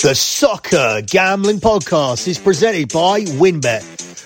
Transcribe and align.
The 0.00 0.14
Soccer 0.14 1.02
Gambling 1.04 1.58
Podcast 1.58 2.28
is 2.28 2.38
presented 2.38 2.92
by 2.92 3.22
WynnBET. 3.22 3.82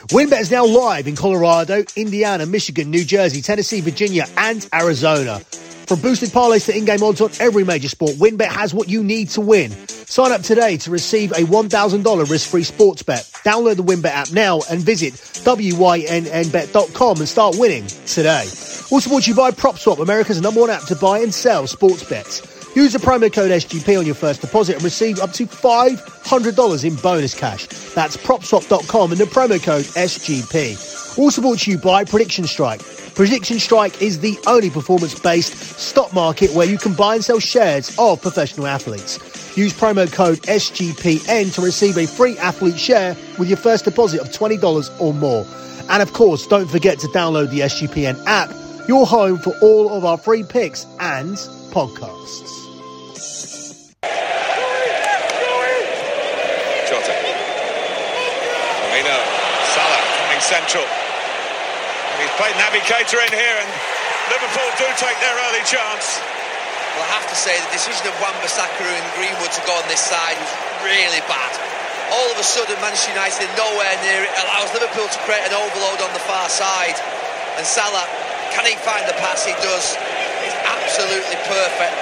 WynnBET 0.08 0.40
is 0.42 0.50
now 0.50 0.66
live 0.66 1.06
in 1.06 1.16
Colorado, 1.16 1.82
Indiana, 1.96 2.44
Michigan, 2.44 2.90
New 2.90 3.06
Jersey, 3.06 3.40
Tennessee, 3.40 3.80
Virginia, 3.80 4.26
and 4.36 4.68
Arizona. 4.74 5.38
From 5.86 6.02
boosted 6.02 6.28
parlays 6.28 6.66
to 6.66 6.76
in-game 6.76 7.02
odds 7.02 7.22
on 7.22 7.30
every 7.40 7.64
major 7.64 7.88
sport, 7.88 8.16
WynnBET 8.16 8.48
has 8.48 8.74
what 8.74 8.90
you 8.90 9.02
need 9.02 9.30
to 9.30 9.40
win. 9.40 9.70
Sign 9.88 10.30
up 10.30 10.42
today 10.42 10.76
to 10.76 10.90
receive 10.90 11.32
a 11.32 11.36
$1,000 11.36 12.30
risk-free 12.30 12.64
sports 12.64 13.02
bet. 13.02 13.22
Download 13.42 13.76
the 13.76 13.82
WynnBET 13.82 14.10
app 14.10 14.30
now 14.30 14.60
and 14.68 14.82
visit 14.82 15.14
wynnbet.com 15.14 17.16
and 17.16 17.28
start 17.28 17.56
winning 17.58 17.86
today. 18.04 18.44
Also 18.90 19.08
brought 19.08 19.22
to 19.22 19.30
you 19.30 19.36
by 19.36 19.50
PropSwap, 19.50 20.02
America's 20.02 20.42
number 20.42 20.60
one 20.60 20.68
app 20.68 20.82
to 20.82 20.96
buy 20.96 21.20
and 21.20 21.32
sell 21.32 21.66
sports 21.66 22.06
bets. 22.06 22.51
Use 22.74 22.94
the 22.94 22.98
promo 22.98 23.30
code 23.30 23.50
SGP 23.50 23.98
on 23.98 24.06
your 24.06 24.14
first 24.14 24.40
deposit 24.40 24.76
and 24.76 24.84
receive 24.84 25.20
up 25.20 25.32
to 25.32 25.46
$500 25.46 26.84
in 26.84 26.94
bonus 26.96 27.34
cash. 27.34 27.66
That's 27.94 28.16
propswap.com 28.16 29.12
and 29.12 29.20
the 29.20 29.26
promo 29.26 29.62
code 29.62 29.84
SGP. 29.84 31.18
Also 31.18 31.42
brought 31.42 31.58
to 31.60 31.70
you 31.70 31.76
by 31.76 32.04
Prediction 32.04 32.46
Strike. 32.46 32.82
Prediction 33.14 33.58
Strike 33.58 34.00
is 34.00 34.20
the 34.20 34.38
only 34.46 34.70
performance 34.70 35.18
based 35.20 35.54
stock 35.78 36.14
market 36.14 36.50
where 36.54 36.66
you 36.66 36.78
can 36.78 36.94
buy 36.94 37.16
and 37.16 37.22
sell 37.22 37.38
shares 37.38 37.94
of 37.98 38.22
professional 38.22 38.66
athletes. 38.66 39.18
Use 39.54 39.74
promo 39.74 40.10
code 40.10 40.38
SGPN 40.38 41.54
to 41.54 41.60
receive 41.60 41.98
a 41.98 42.06
free 42.06 42.38
athlete 42.38 42.78
share 42.78 43.14
with 43.38 43.48
your 43.48 43.58
first 43.58 43.84
deposit 43.84 44.22
of 44.22 44.28
$20 44.28 44.98
or 44.98 45.12
more. 45.12 45.46
And 45.90 46.02
of 46.02 46.14
course, 46.14 46.46
don't 46.46 46.70
forget 46.70 46.98
to 47.00 47.06
download 47.08 47.50
the 47.50 47.60
SGPN 47.60 48.24
app, 48.24 48.50
your 48.88 49.04
home 49.06 49.36
for 49.36 49.54
all 49.60 49.92
of 49.92 50.06
our 50.06 50.16
free 50.16 50.42
picks 50.42 50.86
and 51.00 51.36
podcasts. 51.72 52.68
Jota. 56.84 57.16
Firmino. 58.92 59.16
Salah 59.72 60.02
coming 60.20 60.42
central. 60.44 60.84
And 60.84 62.16
he's 62.20 62.34
played 62.36 62.52
Naby 62.60 62.84
Keita 62.84 63.16
in 63.24 63.32
here, 63.32 63.56
and 63.56 63.70
Liverpool 64.28 64.68
do 64.76 64.84
take 65.00 65.16
their 65.24 65.32
early 65.48 65.64
chance. 65.64 66.20
Well, 66.92 67.08
I 67.08 67.16
have 67.16 67.24
to 67.32 67.38
say 67.40 67.56
the 67.56 67.72
decision 67.72 68.04
of 68.04 68.12
Wan-Bissaka 68.20 68.84
and 68.84 69.06
Greenwood 69.16 69.48
to 69.56 69.62
go 69.64 69.72
on 69.72 69.88
this 69.88 70.04
side 70.04 70.36
was 70.36 70.52
really 70.84 71.24
bad. 71.24 71.52
All 72.12 72.28
of 72.28 72.36
a 72.36 72.44
sudden, 72.44 72.76
Manchester 72.84 73.16
United 73.16 73.48
nowhere 73.56 73.96
near 74.04 74.28
it 74.28 74.32
allows 74.44 74.68
Liverpool 74.76 75.08
to 75.08 75.18
create 75.24 75.48
an 75.48 75.56
overload 75.56 76.04
on 76.04 76.12
the 76.12 76.20
far 76.28 76.52
side. 76.52 77.00
And 77.56 77.64
Salah, 77.64 78.04
can 78.52 78.68
he 78.68 78.76
find 78.84 79.08
the 79.08 79.16
pass? 79.16 79.48
He 79.48 79.56
does. 79.64 79.96
It's 80.82 80.98
absolutely 80.98 81.38
perfect. 81.46 81.94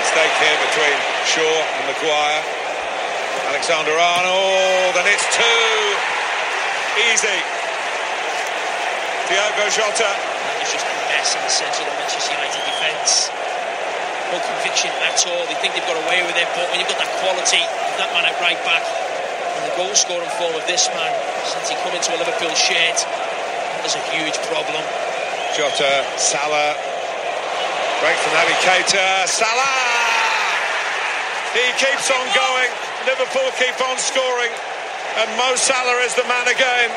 Mistake 0.00 0.34
here 0.40 0.58
between 0.72 0.96
Shaw 1.28 1.56
and 1.76 1.84
Maguire. 1.84 2.42
Alexander 3.52 3.92
Arnold, 3.92 4.96
and 4.96 5.04
it's 5.04 5.24
two. 5.36 5.72
Easy. 7.12 7.38
Diogo 9.28 9.68
Jota. 9.68 10.10
It's 10.64 10.72
just 10.72 10.88
a 10.88 10.96
mess 11.12 11.36
in 11.36 11.40
the 11.44 11.52
centre 11.52 11.84
of 11.84 11.92
the 11.92 11.96
Manchester 12.00 12.32
United 12.32 12.62
defence. 12.64 13.28
No 14.32 14.40
conviction 14.40 14.88
at 15.04 15.20
all. 15.28 15.44
They 15.44 15.60
think 15.60 15.76
they've 15.76 15.88
got 15.88 16.00
away 16.08 16.24
with 16.24 16.40
it, 16.40 16.48
but 16.56 16.72
when 16.72 16.80
you've 16.80 16.88
got 16.88 17.04
that 17.04 17.12
quality, 17.20 17.60
that 18.00 18.08
man 18.16 18.24
at 18.24 18.36
right 18.40 18.60
back, 18.64 18.84
and 19.60 19.62
the 19.68 19.76
goal 19.76 19.92
scoring 19.92 20.28
form 20.40 20.56
of 20.56 20.64
this 20.64 20.88
man 20.96 21.12
since 21.44 21.68
he 21.68 21.76
come 21.84 21.92
into 21.92 22.16
a 22.16 22.18
Liverpool 22.20 22.52
shirt, 22.56 22.96
that 23.04 23.84
is 23.84 23.92
a 23.92 24.04
huge 24.16 24.36
problem. 24.48 25.07
Jota, 25.58 26.06
Salah. 26.14 26.78
Break 27.98 28.14
from 28.22 28.30
Naby 28.30 28.54
Keita. 28.62 29.26
Salah! 29.26 29.66
He 31.50 31.66
keeps 31.74 32.14
on 32.14 32.26
going. 32.30 32.70
Liverpool 33.10 33.50
keep 33.58 33.74
on 33.90 33.98
scoring. 33.98 34.54
And 35.18 35.26
Mo 35.34 35.58
Salah 35.58 35.98
is 36.06 36.14
the 36.14 36.22
man 36.30 36.46
again. 36.46 36.94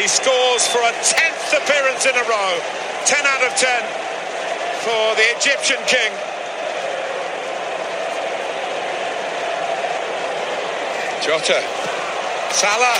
He 0.00 0.08
scores 0.08 0.64
for 0.72 0.80
a 0.80 0.96
10th 1.04 1.60
appearance 1.60 2.06
in 2.06 2.16
a 2.16 2.24
row. 2.24 2.56
10 3.04 3.26
out 3.28 3.44
of 3.44 3.52
10 3.52 3.68
for 4.88 5.12
the 5.12 5.28
Egyptian 5.36 5.76
king. 5.84 6.08
Jota. 11.20 11.60
Salah. 12.56 12.96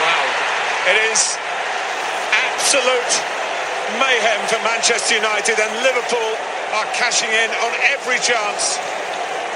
Wow. 0.00 0.24
It 0.88 1.12
is 1.12 1.36
absolute 2.68 3.12
mayhem 3.96 4.36
for 4.44 4.60
Manchester 4.60 5.16
United 5.16 5.56
and 5.56 5.72
Liverpool 5.80 6.32
are 6.76 6.84
cashing 6.92 7.32
in 7.32 7.48
on 7.64 7.72
every 7.96 8.20
chance. 8.20 8.76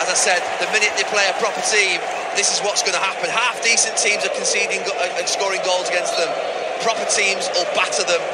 As 0.00 0.08
I 0.08 0.16
said, 0.16 0.40
the 0.64 0.68
minute 0.72 0.96
they 0.96 1.04
play 1.12 1.28
a 1.28 1.36
proper 1.36 1.60
team, 1.68 2.00
this 2.40 2.48
is 2.48 2.64
what's 2.64 2.80
going 2.80 2.96
to 2.96 3.04
happen. 3.04 3.28
Half 3.28 3.60
decent 3.60 4.00
teams 4.00 4.24
are 4.24 4.32
conceding 4.32 4.80
go- 4.88 4.96
uh, 4.96 5.20
and 5.20 5.28
scoring 5.28 5.60
goals 5.60 5.92
against 5.92 6.16
them. 6.16 6.32
Proper 6.80 7.04
teams 7.04 7.52
will 7.52 7.68
batter 7.76 8.00
them. 8.00 8.24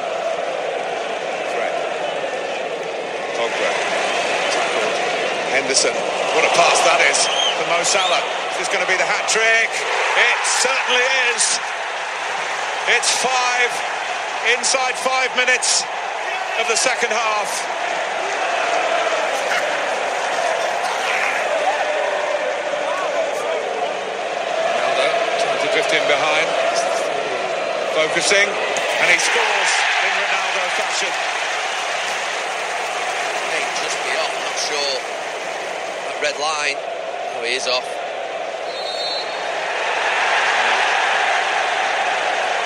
Pogba 3.34 3.70
tackled 4.54 4.94
Henderson. 5.58 5.94
What 6.38 6.46
a 6.46 6.54
pass 6.54 6.78
that 6.86 7.02
is 7.02 7.18
for 7.26 7.66
Mo 7.66 7.82
Salah. 7.82 8.22
Is 8.54 8.62
this 8.62 8.70
going 8.70 8.86
to 8.86 8.90
be 8.90 8.94
the 8.94 9.10
hat 9.10 9.26
trick? 9.26 9.70
It 9.74 10.38
certainly 10.62 11.02
is. 11.34 11.58
It's 12.94 13.10
five 13.18 13.97
inside 14.46 14.94
five 14.94 15.34
minutes 15.36 15.82
of 16.60 16.68
the 16.68 16.76
second 16.76 17.10
half. 17.10 17.50
Ronaldo 24.62 25.06
trying 25.42 25.62
to 25.66 25.70
drift 25.74 25.92
in 25.92 26.04
behind, 26.06 26.46
focusing, 27.98 28.46
and 28.46 29.06
he 29.10 29.18
scores 29.18 29.72
in 30.06 30.12
Ronaldo 30.22 30.62
fashion. 30.78 31.12
May 33.50 33.62
just 33.82 33.98
be 34.06 34.12
off, 34.22 34.34
not 34.38 34.58
sure. 34.70 34.96
That 36.06 36.18
red 36.22 36.38
line. 36.38 36.78
Oh, 37.38 37.44
he 37.44 37.54
is 37.54 37.66
off. 37.66 37.86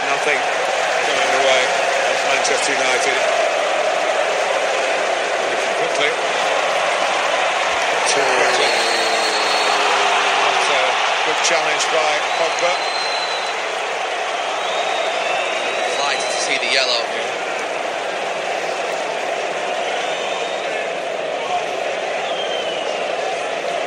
Nothing 0.09 0.37
going 0.37 0.41
away 0.41 0.49
of 0.49 0.52
Manchester 2.53 2.77
United. 2.77 3.17
Looking 5.49 5.73
quickly. 5.81 6.13
Quickly. 8.13 8.69
That's 10.37 10.69
a 10.69 10.85
good 11.25 11.41
challenge 11.49 11.85
by 11.89 12.13
Pogba. 12.37 12.73
Delighted 15.97 16.29
to 16.29 16.41
see 16.45 16.61
the 16.61 16.69
yellow. 16.77 17.01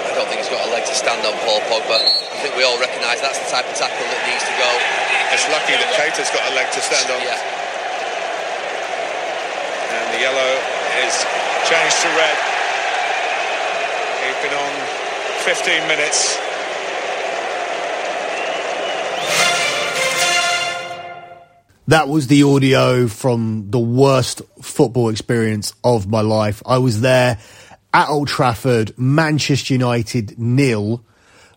I 0.09 0.17
don't 0.17 0.25
think 0.25 0.41
he's 0.41 0.49
got 0.49 0.65
a 0.65 0.71
leg 0.73 0.85
to 0.89 0.95
stand 0.95 1.21
on, 1.21 1.37
Paul 1.45 1.61
Pogba. 1.69 2.01
I 2.01 2.37
think 2.41 2.57
we 2.57 2.63
all 2.63 2.79
recognise 2.79 3.21
that's 3.21 3.37
the 3.37 3.45
type 3.45 3.69
of 3.69 3.77
tackle 3.77 4.09
that 4.09 4.25
needs 4.25 4.41
to 4.41 4.57
go. 4.57 4.69
It's 5.37 5.45
lucky 5.53 5.77
that 5.77 5.93
Keita's 6.01 6.33
got 6.33 6.49
a 6.49 6.55
leg 6.55 6.65
to 6.73 6.81
stand 6.81 7.13
on. 7.13 7.21
Yeah. 7.21 7.54
The 10.15 10.21
yellow 10.21 10.53
is 11.05 11.25
changed 11.67 12.01
to 12.03 12.07
red. 12.07 12.37
He's 14.23 14.39
been 14.41 14.57
on 14.57 14.73
15 15.43 15.87
minutes. 15.89 16.37
That 21.87 22.07
was 22.07 22.27
the 22.27 22.43
audio 22.43 23.07
from 23.09 23.71
the 23.71 23.79
worst 23.79 24.41
football 24.61 25.09
experience 25.09 25.73
of 25.83 26.07
my 26.07 26.21
life. 26.21 26.63
I 26.65 26.77
was 26.77 27.01
there 27.01 27.37
at 27.93 28.07
Old 28.07 28.29
Trafford, 28.29 28.97
Manchester 28.97 29.73
United 29.73 30.40
nil, 30.40 31.03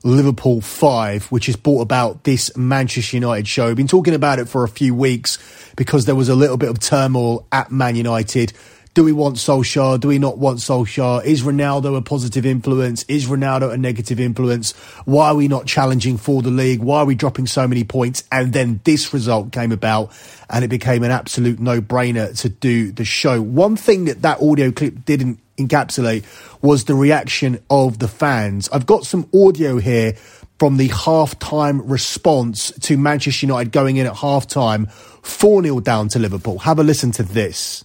Liverpool 0.09 0.61
five, 0.61 1.27
which 1.27 1.47
has 1.47 1.57
brought 1.57 1.83
about 1.83 2.25
this 2.25 2.57
Manchester 2.57 3.17
United 3.17 3.47
show. 3.47 3.75
Been 3.75 3.87
talking 3.87 4.15
about 4.15 4.39
it 4.39 4.49
for 4.49 4.65
a 4.65 4.69
few 4.69 4.95
weeks 4.95 5.39
because 5.77 6.07
there 6.07 6.15
was 6.17 6.29
a 6.29 6.35
little 6.35 6.57
bit 6.57 6.71
of 6.71 6.81
turmoil 6.81 7.47
at 7.53 7.71
Man 7.71 7.95
United. 7.95 8.53
Do 8.95 9.05
we 9.05 9.13
want 9.13 9.37
Solskjaer? 9.37 10.01
Do 10.01 10.09
we 10.09 10.19
not 10.19 10.39
want 10.39 10.59
Solskjaer? 10.59 11.25
Is 11.25 11.43
Ronaldo 11.43 11.97
a 11.97 12.03
positive 12.03 12.45
influence? 12.45 13.05
Is 13.05 13.27
Ronaldo 13.27 13.71
a 13.71 13.77
negative 13.77 14.19
influence? 14.19 14.73
Why 15.05 15.29
are 15.29 15.37
we 15.37 15.47
not 15.47 15.67
challenging 15.67 16.17
for 16.17 16.43
the 16.43 16.51
league? 16.51 16.81
Why 16.81 17.01
are 17.01 17.05
we 17.05 17.15
dropping 17.15 17.47
so 17.47 17.69
many 17.69 17.85
points? 17.85 18.25
And 18.33 18.53
then 18.53 18.81
this 18.83 19.15
result 19.15 19.53
came 19.53 19.71
about 19.71 20.11
and 20.51 20.65
it 20.65 20.69
became 20.69 21.05
an 21.05 21.13
absolute 21.13 21.61
no 21.61 21.81
brainer 21.81 22.37
to 22.41 22.49
do 22.49 22.91
the 22.91 23.05
show. 23.05 23.41
One 23.41 23.77
thing 23.77 24.07
that 24.07 24.23
that 24.23 24.41
audio 24.43 24.73
clip 24.73 25.05
didn't 25.05 25.39
encapsulate 25.59 26.25
was 26.63 26.85
the 26.85 26.95
reaction 26.95 27.63
of 27.71 27.99
the 27.99 28.09
fans. 28.09 28.69
I've 28.71 28.87
got 28.87 29.05
some 29.05 29.29
audio 29.35 29.79
here 29.79 30.15
from 30.59 30.77
the 30.77 30.89
half-time 30.89 31.87
response 31.87 32.73
to 32.81 32.97
Manchester 32.97 33.47
United 33.47 33.71
going 33.71 33.97
in 33.97 34.07
at 34.07 34.17
half-time, 34.17 34.87
4-0 35.23 35.85
down 35.85 36.09
to 36.09 36.19
Liverpool. 36.19 36.59
Have 36.59 36.79
a 36.79 36.83
listen 36.83 37.13
to 37.13 37.23
this. 37.23 37.85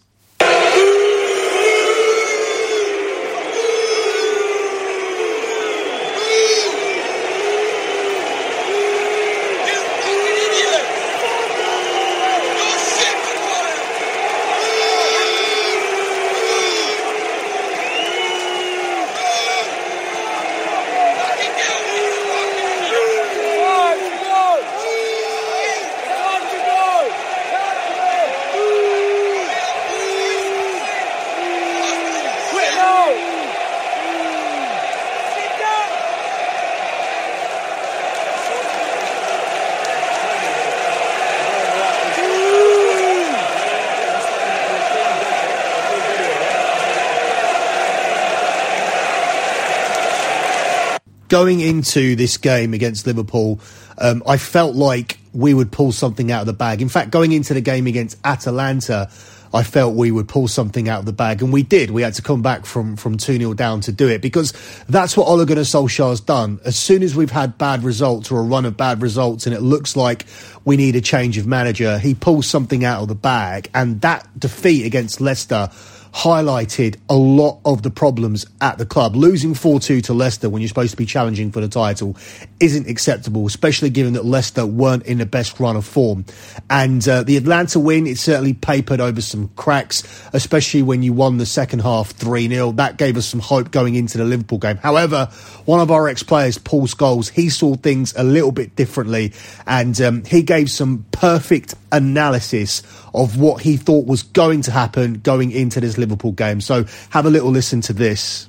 Going 51.34 51.62
into 51.62 52.16
this 52.16 52.38
game 52.38 52.76
against 52.76 53.08
Liverpool, 53.08 53.60
um, 53.98 54.22
I 54.28 54.38
felt 54.38 54.76
like 54.76 55.18
we 55.34 55.56
would 55.56 55.72
pull 55.72 55.92
something 55.92 56.32
out 56.32 56.42
of 56.42 56.46
the 56.46 56.54
bag. 56.54 56.80
In 56.80 56.90
fact, 56.90 57.10
going 57.10 57.32
into 57.32 57.56
the 57.56 57.62
game 57.62 57.88
against 57.88 58.20
Atalanta, 58.24 59.10
I 59.52 59.64
felt 59.64 59.96
we 59.96 60.12
would 60.12 60.28
pull 60.28 60.48
something 60.48 60.88
out 60.88 61.00
of 61.00 61.06
the 61.08 61.14
bag, 61.14 61.42
and 61.42 61.52
we 61.52 61.64
did. 61.64 61.90
We 61.90 62.04
had 62.04 62.14
to 62.14 62.22
come 62.22 62.44
back 62.44 62.68
from 62.68 62.98
from 62.98 63.18
two 63.18 63.38
0 63.38 63.56
down 63.56 63.82
to 63.82 63.92
do 63.92 64.10
it 64.10 64.22
because 64.22 64.54
that's 64.88 65.18
what 65.18 65.28
Ole 65.28 65.44
Gunnar 65.44 65.62
Solskjaer's 65.62 66.22
done. 66.22 66.60
As 66.66 66.78
soon 66.78 67.02
as 67.02 67.16
we've 67.16 67.32
had 67.32 67.58
bad 67.58 67.84
results 67.84 68.30
or 68.30 68.40
a 68.40 68.44
run 68.44 68.66
of 68.66 68.78
bad 68.78 69.02
results, 69.02 69.48
and 69.48 69.56
it 69.56 69.62
looks 69.62 69.96
like 69.96 70.28
we 70.66 70.78
need 70.78 70.96
a 70.96 71.02
change 71.02 71.40
of 71.40 71.48
manager, 71.48 71.98
he 71.98 72.14
pulls 72.14 72.46
something 72.46 72.86
out 72.86 73.02
of 73.02 73.08
the 73.08 73.16
bag, 73.16 73.72
and 73.74 74.02
that 74.02 74.28
defeat 74.40 74.86
against 74.86 75.20
Leicester 75.20 75.72
highlighted 76.14 76.96
a 77.10 77.16
lot 77.16 77.60
of 77.66 77.82
the 77.82 77.90
problems 77.90 78.46
at 78.62 78.78
the 78.78 78.86
club. 78.86 79.16
Losing 79.16 79.54
4 79.54 79.80
2 79.80 80.02
to 80.02 80.14
Leicester 80.14 80.50
when 80.50 80.62
you're 80.62 80.70
supposed 80.70 80.92
to 80.92 80.98
be 80.98 81.06
challenging 81.06 81.52
for 81.52 81.60
the 81.60 81.68
title 81.68 82.16
isn't 82.60 82.88
acceptable, 82.88 83.46
especially 83.48 83.90
given 83.90 84.14
that 84.14 84.24
Leicester 84.24 84.66
weren't 84.66 85.06
in 85.06 85.18
the 85.18 85.26
best 85.26 85.60
run 85.60 85.76
of 85.76 85.86
form. 85.86 86.24
And 86.70 87.06
uh, 87.08 87.24
the 87.24 87.38
Atalanta 87.38 87.80
win, 87.80 88.06
it 88.06 88.20
certainly 88.20 88.54
papered 88.54 89.02
over 89.02 89.22
some 89.22 89.50
cracks, 89.56 90.04
especially 90.34 90.84
when 90.84 91.02
you 91.02 91.14
won 91.14 91.38
the 91.38 91.46
second 91.46 91.80
half 91.80 92.12
3 92.12 92.48
0. 92.48 92.74
That 92.74 92.98
gave 92.98 93.18
us 93.18 93.26
some 93.26 93.40
hope 93.40 93.72
going 93.72 93.96
into 93.96 94.18
the 94.20 94.26
Liverpool 94.26 94.60
game. 94.60 94.78
However, 94.78 95.26
one 95.66 95.80
of 95.80 95.90
our 95.90 96.08
ex 96.08 96.22
players, 96.22 96.60
Paul 96.60 96.86
Scholes, 96.88 97.30
he 97.32 97.50
saw 97.50 97.76
things 97.76 98.14
a 98.16 98.24
little 98.24 98.52
bit 98.52 98.76
differently 98.76 99.34
and 99.66 100.00
um, 100.00 100.24
he 100.26 100.44
gave 100.44 100.70
some 100.70 101.06
perfect 101.12 101.74
analysis 101.92 102.84
of 103.14 103.38
what 103.38 103.62
he 103.62 103.78
thought 103.78 104.06
was 104.06 104.24
going 104.24 104.62
to 104.64 104.72
happen 104.72 105.16
going 105.16 105.52
into 105.52 105.80
this 105.80 105.98
Liverpool 105.98 106.32
game. 106.32 106.62
So 106.62 106.86
have 107.10 107.26
a 107.26 107.30
little 107.30 107.52
listen 107.52 107.82
to 107.82 107.94
this. 107.94 108.48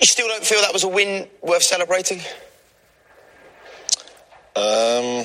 You 0.00 0.06
still 0.06 0.28
don't 0.28 0.44
feel 0.44 0.60
that 0.60 0.72
was 0.72 0.84
a 0.84 0.88
win 0.88 1.28
worth 1.42 1.62
celebrating? 1.62 2.20
Um, 4.54 5.24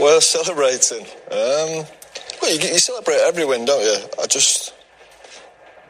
worth 0.00 0.22
celebrating. 0.22 1.02
Um, 1.30 1.86
well, 2.42 2.52
you, 2.52 2.58
you 2.60 2.78
celebrate 2.78 3.18
every 3.26 3.44
win, 3.44 3.64
don't 3.64 3.82
you? 3.82 4.08
I 4.22 4.26
just 4.26 4.72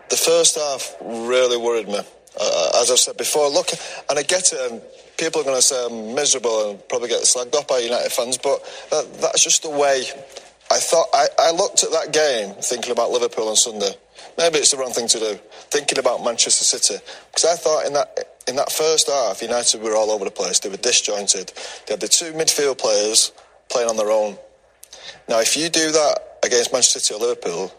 the 0.08 0.16
first 0.16 0.56
half 0.56 0.94
really 1.02 1.56
worried 1.56 1.88
me. 1.88 2.00
Uh, 2.38 2.70
as 2.82 2.90
I've 2.90 2.98
said 2.98 3.16
before, 3.16 3.48
look, 3.48 3.70
and 4.08 4.18
I 4.18 4.22
get 4.22 4.52
it. 4.52 4.70
And 4.70 4.82
people 5.16 5.40
are 5.40 5.44
going 5.44 5.56
to 5.56 5.62
say 5.62 5.86
I'm 5.86 6.14
miserable 6.14 6.70
and 6.70 6.88
probably 6.88 7.08
get 7.08 7.22
slagged 7.22 7.54
off 7.54 7.66
by 7.66 7.78
United 7.78 8.12
fans, 8.12 8.38
but 8.38 8.62
that, 8.90 9.20
that's 9.20 9.42
just 9.42 9.62
the 9.62 9.70
way 9.70 10.04
I 10.76 10.78
thought. 10.78 11.08
I, 11.14 11.26
I 11.38 11.50
looked 11.52 11.84
at 11.84 11.90
that 11.92 12.12
game 12.12 12.54
thinking 12.60 12.92
about 12.92 13.10
Liverpool 13.10 13.48
on 13.48 13.56
Sunday. 13.56 13.92
Maybe 14.36 14.58
it's 14.58 14.72
the 14.72 14.76
wrong 14.76 14.92
thing 14.92 15.08
to 15.08 15.18
do, 15.18 15.38
thinking 15.70 15.98
about 15.98 16.22
Manchester 16.22 16.64
City, 16.64 17.02
because 17.30 17.46
I 17.46 17.56
thought 17.56 17.86
in 17.86 17.94
that 17.94 18.42
in 18.46 18.56
that 18.56 18.70
first 18.70 19.08
half, 19.08 19.40
United 19.40 19.80
were 19.80 19.96
all 19.96 20.10
over 20.10 20.26
the 20.26 20.30
place. 20.30 20.58
They 20.58 20.68
were 20.68 20.76
disjointed. 20.76 21.52
They 21.86 21.94
had 21.94 22.00
the 22.00 22.08
two 22.08 22.32
midfield 22.32 22.76
players 22.76 23.32
playing 23.70 23.88
on 23.88 23.96
their 23.96 24.10
own. 24.10 24.36
Now, 25.30 25.40
if 25.40 25.56
you 25.56 25.70
do 25.70 25.90
that 25.92 26.38
against 26.44 26.72
Manchester 26.72 27.00
City 27.00 27.14
or 27.14 27.26
Liverpool, 27.26 27.74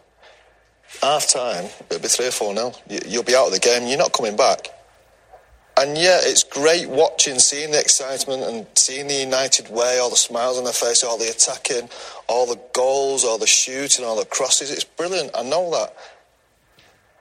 half 1.01 1.27
time, 1.27 1.65
it'll 1.89 2.01
be 2.01 2.07
3 2.07 2.27
or 2.27 2.31
4 2.31 2.53
nil. 2.53 2.75
You'll 3.05 3.23
be 3.23 3.35
out 3.35 3.47
of 3.47 3.53
the 3.53 3.59
game. 3.59 3.87
You're 3.87 3.97
not 3.97 4.11
coming 4.11 4.35
back. 4.35 4.67
And 5.79 5.95
yeah, 5.95 6.19
it's 6.23 6.43
great 6.43 6.89
watching, 6.89 7.37
seeing 7.37 7.69
the 7.69 7.79
excitement 7.79 8.41
and 8.41 8.65
seeing 8.75 9.07
the 9.07 9.13
United 9.13 9.69
way, 9.69 9.99
all 9.99 10.09
the 10.09 10.15
smiles 10.15 10.57
on 10.57 10.63
their 10.63 10.73
face, 10.73 11.03
all 11.03 11.19
the 11.19 11.29
attacking, 11.29 11.87
all 12.27 12.47
the 12.47 12.59
goals, 12.73 13.23
all 13.23 13.37
the 13.37 13.45
shooting, 13.45 14.03
all 14.03 14.17
the 14.17 14.25
crosses. 14.25 14.71
It's 14.71 14.83
brilliant. 14.83 15.31
I 15.35 15.43
know 15.43 15.69
that. 15.71 15.95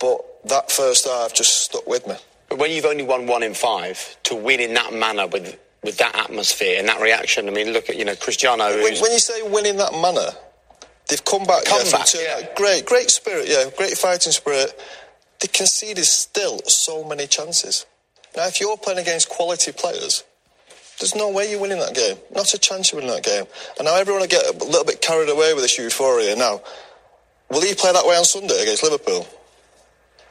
But 0.01 0.49
that 0.49 0.71
first 0.71 1.07
half 1.07 1.35
just 1.35 1.65
stuck 1.65 1.87
with 1.87 2.07
me. 2.07 2.15
But 2.49 2.59
when 2.59 2.71
you've 2.71 2.87
only 2.87 3.05
won 3.05 3.27
one 3.27 3.43
in 3.43 3.53
five, 3.53 4.17
to 4.25 4.35
win 4.35 4.61
in 4.61 4.75
that 4.75 4.93
manner 4.93 5.27
with 5.27 5.59
with 5.83 5.99
that 5.99 6.17
atmosphere 6.17 6.79
and 6.79 6.89
that 6.89 7.01
reaction, 7.01 7.49
I 7.49 7.53
mean, 7.53 7.73
look 7.73 7.91
at 7.91 7.97
you 7.97 8.05
know 8.05 8.17
Cristiano. 8.17 8.69
When, 8.69 8.97
when 8.97 9.13
you 9.13 9.19
say 9.19 9.43
win 9.43 9.67
in 9.67 9.77
that 9.77 9.93
manner, 9.93 10.31
they've 11.09 11.25
come 11.25 11.45
back. 11.45 11.65
Come 11.65 11.83
yeah, 11.85 11.93
back, 11.93 12.15
yeah. 12.15 12.55
Great, 12.57 12.87
great 12.87 13.11
spirit. 13.11 13.49
Yeah, 13.49 13.69
great 13.77 13.99
fighting 13.99 14.33
spirit. 14.33 14.81
They 15.41 15.49
conceded 15.49 16.05
still 16.07 16.61
so 16.67 17.05
many 17.05 17.27
chances. 17.27 17.85
Now, 18.37 18.47
if 18.47 18.61
you're 18.61 18.77
playing 18.77 18.99
against 18.99 19.29
quality 19.29 19.73
players, 19.73 20.23
there's 21.01 21.15
no 21.15 21.31
way 21.31 21.51
you're 21.51 21.61
winning 21.61 21.79
that 21.79 21.95
game. 21.95 22.17
Not 22.35 22.53
a 22.53 22.59
chance 22.59 22.93
you're 22.93 23.01
winning 23.01 23.15
that 23.15 23.25
game. 23.25 23.45
And 23.79 23.87
now 23.87 23.97
everyone 23.97 24.21
will 24.21 24.29
get 24.29 24.47
a 24.47 24.65
little 24.65 24.85
bit 24.85 25.01
carried 25.01 25.29
away 25.29 25.55
with 25.55 25.63
this 25.63 25.79
euphoria. 25.79 26.37
Now, 26.37 26.61
will 27.51 27.63
he 27.63 27.75
play 27.75 27.93
that 27.93 28.07
way 28.07 28.17
on 28.17 28.25
Sunday 28.25 28.61
against 28.63 28.83
Liverpool? 28.83 29.27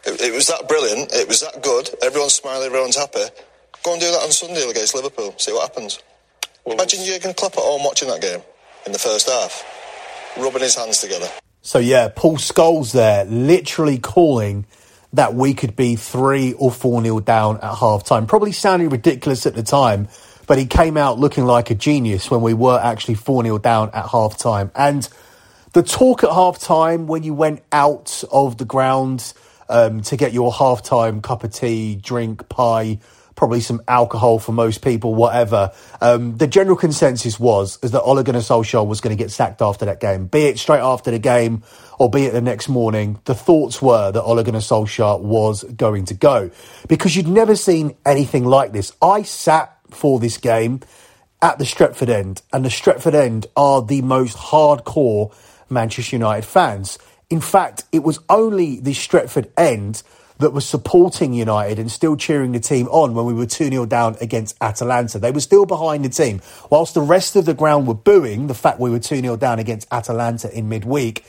It, 0.05 0.21
it 0.21 0.33
was 0.33 0.47
that 0.47 0.67
brilliant. 0.67 1.11
It 1.13 1.27
was 1.27 1.41
that 1.41 1.63
good. 1.63 1.89
Everyone's 2.03 2.33
smiling. 2.33 2.67
Everyone's 2.67 2.97
happy. 2.97 3.25
Go 3.83 3.93
and 3.93 4.01
do 4.01 4.11
that 4.11 4.23
on 4.23 4.31
Sunday 4.31 4.67
against 4.69 4.95
Liverpool. 4.95 5.33
See 5.37 5.51
what 5.51 5.69
happens. 5.69 5.99
Well, 6.63 6.75
Imagine 6.75 7.05
Jurgen 7.05 7.33
Klopp 7.33 7.53
at 7.53 7.63
home 7.63 7.83
watching 7.83 8.07
that 8.09 8.21
game 8.21 8.41
in 8.85 8.91
the 8.91 8.99
first 8.99 9.29
half, 9.29 9.63
rubbing 10.37 10.61
his 10.61 10.75
hands 10.75 10.99
together. 10.99 11.27
So 11.61 11.79
yeah, 11.79 12.09
Paul 12.15 12.37
Scholes 12.37 12.91
there, 12.91 13.25
literally 13.25 13.97
calling 13.97 14.65
that 15.15 15.33
we 15.33 15.53
could 15.53 15.75
be 15.75 15.95
three 15.95 16.53
or 16.53 16.71
four 16.71 17.01
nil 17.01 17.19
down 17.19 17.57
at 17.57 17.75
half 17.75 18.03
time. 18.03 18.27
Probably 18.27 18.51
sounding 18.51 18.89
ridiculous 18.89 19.45
at 19.45 19.55
the 19.55 19.63
time, 19.63 20.07
but 20.47 20.57
he 20.57 20.65
came 20.65 20.97
out 20.97 21.19
looking 21.19 21.45
like 21.45 21.71
a 21.71 21.75
genius 21.75 22.29
when 22.29 22.41
we 22.41 22.53
were 22.53 22.79
actually 22.79 23.15
four 23.15 23.41
nil 23.43 23.57
down 23.57 23.89
at 23.93 24.07
half 24.07 24.37
time. 24.37 24.71
And 24.75 25.07
the 25.73 25.83
talk 25.83 26.23
at 26.23 26.31
half 26.31 26.59
time 26.59 27.07
when 27.07 27.23
you 27.23 27.33
went 27.33 27.61
out 27.71 28.23
of 28.31 28.57
the 28.57 28.65
ground 28.65 29.33
um, 29.67 30.01
to 30.01 30.17
get 30.17 30.33
your 30.33 30.53
half 30.53 30.83
time 30.83 31.21
cup 31.21 31.43
of 31.43 31.53
tea, 31.53 31.95
drink, 31.95 32.47
pie, 32.49 32.99
probably 33.35 33.59
some 33.59 33.81
alcohol 33.87 34.39
for 34.39 34.51
most 34.51 34.81
people, 34.81 35.13
whatever. 35.13 35.71
Um, 36.01 36.37
the 36.37 36.47
general 36.47 36.77
consensus 36.77 37.39
was 37.39 37.77
is 37.83 37.91
that 37.91 38.01
Ole 38.01 38.23
Gunnar 38.23 38.39
Solskjaer 38.39 38.85
was 38.85 39.01
going 39.01 39.15
to 39.15 39.21
get 39.21 39.31
sacked 39.31 39.61
after 39.61 39.85
that 39.85 39.99
game, 39.99 40.27
be 40.27 40.45
it 40.45 40.59
straight 40.59 40.79
after 40.79 41.11
the 41.11 41.19
game 41.19 41.63
or 41.99 42.09
be 42.09 42.25
it 42.25 42.31
the 42.31 42.41
next 42.41 42.69
morning. 42.69 43.19
The 43.25 43.35
thoughts 43.35 43.81
were 43.81 44.11
that 44.11 44.23
Ole 44.23 44.43
Gunnar 44.43 44.59
Solskjaer 44.59 45.21
was 45.21 45.63
going 45.63 46.05
to 46.05 46.13
go 46.13 46.51
because 46.87 47.15
you'd 47.15 47.27
never 47.27 47.55
seen 47.55 47.95
anything 48.05 48.45
like 48.45 48.71
this. 48.71 48.91
I 49.01 49.23
sat 49.23 49.77
for 49.91 50.19
this 50.19 50.37
game 50.37 50.81
at 51.41 51.59
the 51.59 51.65
Stretford 51.65 52.09
End, 52.09 52.41
and 52.51 52.65
the 52.65 52.69
Stretford 52.69 53.13
End 53.13 53.47
are 53.55 53.81
the 53.81 54.01
most 54.01 54.37
hardcore 54.37 55.33
Manchester 55.69 56.15
United 56.15 56.45
fans. 56.45 56.97
In 57.29 57.41
fact, 57.41 57.83
it 57.91 58.03
was 58.03 58.19
only 58.29 58.79
the 58.79 58.93
Stretford 58.93 59.51
End 59.57 60.01
that 60.39 60.51
was 60.51 60.67
supporting 60.67 61.33
United 61.33 61.79
and 61.79 61.91
still 61.91 62.15
cheering 62.15 62.51
the 62.51 62.59
team 62.59 62.87
on 62.89 63.13
when 63.13 63.25
we 63.25 63.33
were 63.33 63.45
2 63.45 63.69
0 63.69 63.85
down 63.85 64.17
against 64.19 64.55
Atalanta. 64.61 65.19
They 65.19 65.31
were 65.31 65.39
still 65.39 65.65
behind 65.65 66.03
the 66.03 66.09
team. 66.09 66.41
Whilst 66.69 66.93
the 66.93 67.01
rest 67.01 67.35
of 67.35 67.45
the 67.45 67.53
ground 67.53 67.87
were 67.87 67.93
booing 67.93 68.47
the 68.47 68.53
fact 68.53 68.79
we 68.79 68.89
were 68.89 68.99
2 68.99 69.21
0 69.21 69.37
down 69.37 69.59
against 69.59 69.87
Atalanta 69.91 70.55
in 70.55 70.69
midweek, 70.69 71.25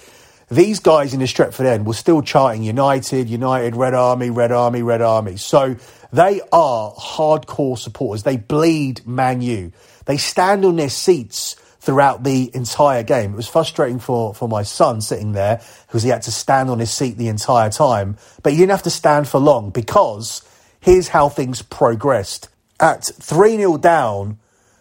these 0.49 0.79
guys 0.79 1.13
in 1.13 1.21
the 1.21 1.27
Stretford 1.27 1.67
end 1.67 1.87
were 1.87 1.95
still 1.95 2.23
chanting 2.23 2.63
United, 2.63 3.29
United, 3.29 3.75
Red 3.75 3.95
Army, 3.95 4.31
Red 4.31 4.53
Army, 4.53 4.83
Red 4.83 5.03
Army. 5.03 5.37
So 5.37 5.77
they 6.13 6.41
are 6.53 6.93
hardcore 6.93 7.79
supporters. 7.79 8.23
They 8.23 8.37
bleed 8.37 9.07
Man 9.07 9.41
U. 9.41 9.73
They 10.05 10.17
stand 10.17 10.65
on 10.65 10.77
their 10.77 10.89
seats 10.89 11.57
throughout 11.87 12.25
the 12.25 12.51
entire 12.53 13.05
game. 13.05 13.33
It 13.33 13.37
was 13.37 13.47
frustrating 13.47 14.01
for, 14.01 14.35
for 14.35 14.49
my 14.49 14.65
son 14.65 15.01
sitting 15.01 15.33
there 15.33 15.63
because 15.87 16.03
he 16.03 16.09
had 16.11 16.23
to 16.23 16.33
stand 16.33 16.69
on 16.69 16.81
his 16.81 16.91
seat 16.91 17.17
the 17.17 17.29
entire 17.29 17.71
time. 17.71 18.17
But 18.43 18.53
he 18.53 18.59
didn't 18.59 18.73
have 18.73 18.83
to 18.83 18.91
stand 18.91 19.29
for 19.29 19.39
long 19.39 19.71
because 19.71 20.43
here's 20.81 21.07
how 21.07 21.29
things 21.29 21.63
progressed. 21.63 22.49
At 22.81 23.05
3 23.05 23.57
0 23.57 23.79
down, 23.79 24.39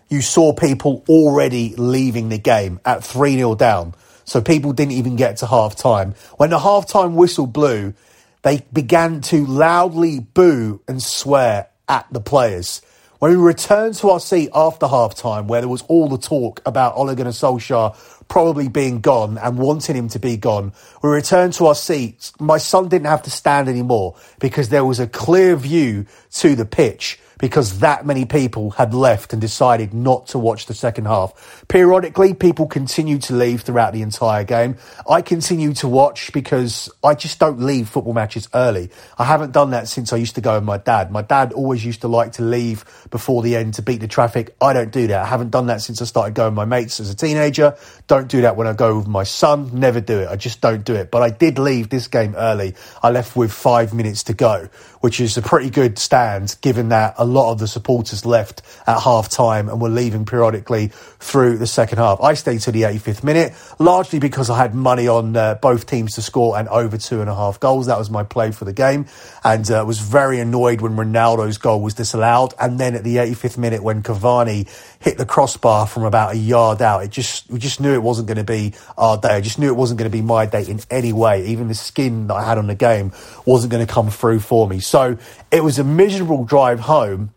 you 0.10 0.22
saw 0.22 0.52
people 0.52 1.06
already 1.08 1.76
leaving 1.78 2.30
the 2.30 2.40
game 2.40 2.80
at 2.84 3.04
3 3.04 3.36
0 3.36 3.54
down. 3.54 3.94
So 4.26 4.42
people 4.42 4.74
didn't 4.74 4.94
even 4.94 5.16
get 5.16 5.38
to 5.38 5.46
half 5.46 5.76
time. 5.76 6.16
When 6.38 6.50
the 6.50 6.60
half 6.60 6.88
time 6.88 7.16
whistle 7.16 7.46
blew, 7.46 7.94
they 8.42 8.66
began 8.74 9.22
to 9.22 9.46
loudly 9.46 10.20
boo 10.22 10.82
and 10.88 11.02
swear 11.04 11.68
at 11.88 12.08
the 12.12 12.20
players. 12.20 12.82
When 13.20 13.32
we 13.32 13.38
returned 13.38 13.96
to 13.96 14.10
our 14.10 14.20
seat 14.20 14.50
after 14.54 14.88
half 14.88 15.16
time, 15.16 15.48
where 15.48 15.62
there 15.62 15.70
was 15.70 15.84
all 15.84 16.10
the 16.10 16.18
talk 16.18 16.62
about 16.66 16.98
Ole 16.98 17.16
Gunnar 17.16 17.32
Solskjaer 17.32 17.96
probably 18.28 18.68
being 18.68 19.00
gone 19.00 19.38
and 19.38 19.58
wanting 19.58 19.96
him 19.96 20.10
to 20.10 20.20
be 20.20 20.36
gone, 20.36 20.74
we 21.02 21.10
returned 21.10 21.54
to 21.54 21.68
our 21.68 21.76
seats. 21.76 22.34
My 22.42 22.58
son 22.58 22.90
didn't 22.90 23.08
have 23.08 23.24
to 23.24 23.32
stand 23.32 23.70
anymore 23.70 24.18
because 24.40 24.68
there 24.68 24.84
was 24.84 25.00
a 25.00 25.08
clear 25.08 25.56
view 25.56 26.06
to 26.32 26.56
the 26.56 26.66
pitch 26.66 27.18
because 27.40 27.80
that 27.80 28.06
many 28.06 28.26
people 28.26 28.72
had 28.72 28.94
left 28.94 29.34
and 29.34 29.42
decided 29.42 29.94
not 29.94 30.28
to 30.28 30.40
watch 30.40 30.66
the 30.66 30.74
second 30.74 31.06
half. 31.06 31.66
Periodically, 31.68 32.34
people 32.34 32.68
continued 32.68 33.22
to 33.24 33.34
leave 33.34 33.62
throughout 33.62 33.94
the 33.94 34.02
entire 34.02 34.44
game. 34.44 34.78
I 35.10 35.22
continue 35.22 35.74
to 35.76 35.88
watch 35.88 36.32
because 36.34 36.90
I 37.04 37.16
just 37.16 37.40
don't 37.40 37.60
leave 37.60 37.90
football 37.90 38.14
matches 38.14 38.48
early. 38.54 38.90
I 39.18 39.26
haven't 39.26 39.52
done 39.52 39.72
that 39.72 39.88
since 39.88 40.14
I 40.14 40.18
used 40.18 40.36
to 40.36 40.42
go 40.42 40.56
with 40.56 40.64
my 40.64 40.78
dad. 40.78 41.12
My 41.12 41.22
dad 41.22 41.54
always 41.54 41.84
used 41.84 42.02
to 42.02 42.08
like 42.08 42.34
to 42.34 42.44
leave 42.44 42.86
before 43.10 43.42
the 43.42 43.56
end 43.56 43.76
to 43.76 43.82
beat 43.82 44.02
the 44.02 44.08
traffic. 44.08 44.56
I 44.62 44.74
don't 44.74 44.92
do 44.92 45.08
that. 45.08 45.24
I 45.24 45.28
haven't 45.28 45.52
done 45.52 45.68
that 45.68 45.82
since 45.82 46.02
I 46.02 46.06
started 46.06 46.34
going 46.34 46.52
with 46.52 46.58
my 46.58 46.66
mates 46.66 47.00
as 47.00 47.10
a 47.10 47.16
teenager. 47.16 47.78
Don't 48.08 48.28
do 48.28 48.42
that 48.42 48.56
when 48.56 48.68
I 48.68 48.74
go 48.74 48.98
with 48.98 49.08
my 49.08 49.24
son. 49.24 49.72
Never 49.74 50.02
do 50.02 50.20
it. 50.20 50.30
I 50.30 50.36
just 50.36 50.62
don't 50.62 50.84
do 50.84 50.96
it. 50.96 51.12
But 51.12 51.22
I 51.22 51.30
did 51.30 51.60
leave 51.60 51.90
this 51.90 52.08
game 52.08 52.36
early. 52.36 52.76
I 53.02 53.10
left 53.10 53.36
with 53.36 53.52
five 53.52 53.94
minutes 53.94 54.24
to 54.24 54.34
go, 54.34 54.70
which 55.06 55.20
is 55.20 55.38
a 55.38 55.42
pretty 55.44 55.70
good 55.70 56.00
stand 56.00 56.56
given 56.62 56.90
that 56.90 57.14
a 57.20 57.24
lot 57.24 57.52
of 57.52 57.60
the 57.60 57.68
supporters 57.68 58.26
left 58.26 58.64
at 58.88 59.00
half 59.00 59.30
time 59.30 59.70
and 59.70 59.80
were 59.80 59.88
leaving 59.88 60.26
periodically 60.26 60.88
through 61.20 61.60
the 61.60 61.68
second 61.68 62.00
half. 62.00 62.20
I 62.22 62.34
stayed 62.34 62.62
to 62.62 62.72
the 62.72 62.82
85th 62.82 63.24
minute, 63.24 63.54
largely 63.78 64.18
because 64.18 64.50
I 64.50 64.58
had 64.58 64.74
money 64.74 65.08
on 65.08 65.38
uh, 65.38 65.60
both 65.62 65.86
teams 65.86 66.16
to 66.16 66.24
score 66.24 66.58
and 66.58 66.68
over 66.70 66.98
two 66.98 67.22
and 67.22 67.30
a 67.30 67.36
half 67.36 67.60
goals. 67.60 67.86
That 67.86 68.00
was 68.00 68.10
my 68.10 68.24
play 68.24 68.52
for 68.52 68.66
the 68.66 68.74
game 68.74 69.06
and 69.44 69.70
uh, 69.70 69.84
was 69.86 70.00
very 70.00 70.40
annoyed 70.40 70.82
when 70.82 70.96
Ronaldo's 70.96 71.60
goal 71.60 71.82
was 71.82 71.94
disallowed. 71.94 72.56
And 72.60 72.80
then 72.80 72.96
at 72.96 73.04
the 73.04 73.18
85th 73.18 73.60
minute 73.60 73.84
when 73.84 74.02
Cavani 74.02 74.68
hit 75.06 75.20
the 75.20 75.26
crossbar 75.26 75.86
from 75.86 76.04
about 76.04 76.34
a 76.34 76.38
yard 76.38 76.82
out, 76.82 77.04
it 77.04 77.12
just, 77.12 77.48
we 77.52 77.60
just 77.60 77.80
knew 77.80 77.94
it 77.94 78.02
wasn't 78.02 78.28
going 78.28 78.40
to 78.40 78.44
be 78.44 78.74
our 78.98 79.18
day. 79.18 79.30
I 79.30 79.40
just 79.40 79.60
knew 79.60 79.68
it 79.68 79.76
wasn't 79.76 80.00
going 80.00 80.10
to 80.10 80.18
be 80.18 80.24
my 80.24 80.48
day 80.48 80.64
in 80.64 80.80
any 80.90 81.14
way. 81.14 81.46
Even 81.46 81.68
the 81.68 81.76
skin 81.76 82.26
that 82.26 82.34
I 82.34 82.44
had 82.44 82.58
on 82.58 82.66
the 82.66 82.74
game 82.74 83.12
wasn't 83.46 83.72
going 83.72 83.86
to 83.86 83.94
come 83.94 84.10
through 84.10 84.40
for 84.40 84.68
me. 84.68 84.80
So 84.80 85.20
it 85.52 85.64
was 85.64 85.78
a 85.78 85.84
miserable 85.84 86.44
drive 86.44 86.80
home 86.80 87.35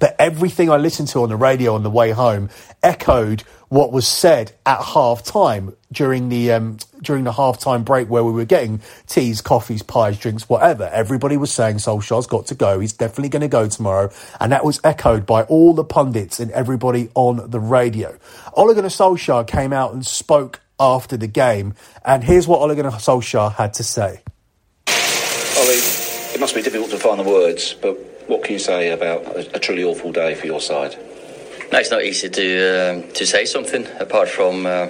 but 0.00 0.16
everything 0.18 0.70
I 0.70 0.78
listened 0.78 1.08
to 1.08 1.22
on 1.22 1.28
the 1.28 1.36
radio 1.36 1.74
on 1.74 1.82
the 1.84 1.90
way 1.90 2.10
home 2.10 2.50
echoed 2.82 3.42
what 3.68 3.92
was 3.92 4.08
said 4.08 4.50
at 4.66 4.82
half 4.82 5.22
time 5.22 5.76
during 5.92 6.28
the 6.28 6.50
um, 6.52 6.78
during 7.02 7.22
the 7.22 7.32
half 7.32 7.60
time 7.60 7.84
break 7.84 8.08
where 8.10 8.24
we 8.24 8.32
were 8.32 8.44
getting 8.44 8.80
teas, 9.06 9.40
coffees, 9.40 9.82
pies, 9.82 10.18
drinks, 10.18 10.48
whatever. 10.48 10.90
Everybody 10.92 11.36
was 11.36 11.52
saying 11.52 11.76
Solskjaer's 11.76 12.26
got 12.26 12.46
to 12.46 12.56
go. 12.56 12.80
He's 12.80 12.92
definitely 12.92 13.28
going 13.28 13.42
to 13.42 13.48
go 13.48 13.68
tomorrow. 13.68 14.10
And 14.40 14.50
that 14.50 14.64
was 14.64 14.80
echoed 14.82 15.24
by 15.24 15.44
all 15.44 15.72
the 15.72 15.84
pundits 15.84 16.40
and 16.40 16.50
everybody 16.50 17.10
on 17.14 17.50
the 17.50 17.60
radio. 17.60 18.18
Ole 18.54 18.74
Gunnar 18.74 18.88
Solskjaer 18.88 19.46
came 19.46 19.72
out 19.72 19.92
and 19.92 20.04
spoke 20.04 20.60
after 20.80 21.16
the 21.16 21.28
game. 21.28 21.74
And 22.04 22.24
here's 22.24 22.48
what 22.48 22.60
Ole 22.60 22.74
Gunnar 22.74 22.90
Solskjaer 22.90 23.54
had 23.54 23.74
to 23.74 23.84
say. 23.84 24.22
Ollie, 24.88 25.80
it 26.34 26.40
must 26.40 26.56
be 26.56 26.62
difficult 26.62 26.90
to 26.90 26.98
find 26.98 27.20
the 27.20 27.24
words, 27.24 27.74
but 27.74 28.09
what 28.30 28.44
can 28.44 28.52
you 28.52 28.60
say 28.60 28.92
about 28.92 29.26
a, 29.26 29.56
a 29.56 29.58
truly 29.58 29.82
awful 29.82 30.12
day 30.12 30.36
for 30.36 30.46
your 30.46 30.60
side? 30.60 30.96
No, 31.72 31.78
it's 31.78 31.90
not 31.90 32.04
easy 32.04 32.28
to 32.28 33.02
uh, 33.04 33.12
to 33.12 33.26
say 33.26 33.44
something 33.44 33.86
apart 33.98 34.28
from 34.28 34.66
uh, 34.66 34.86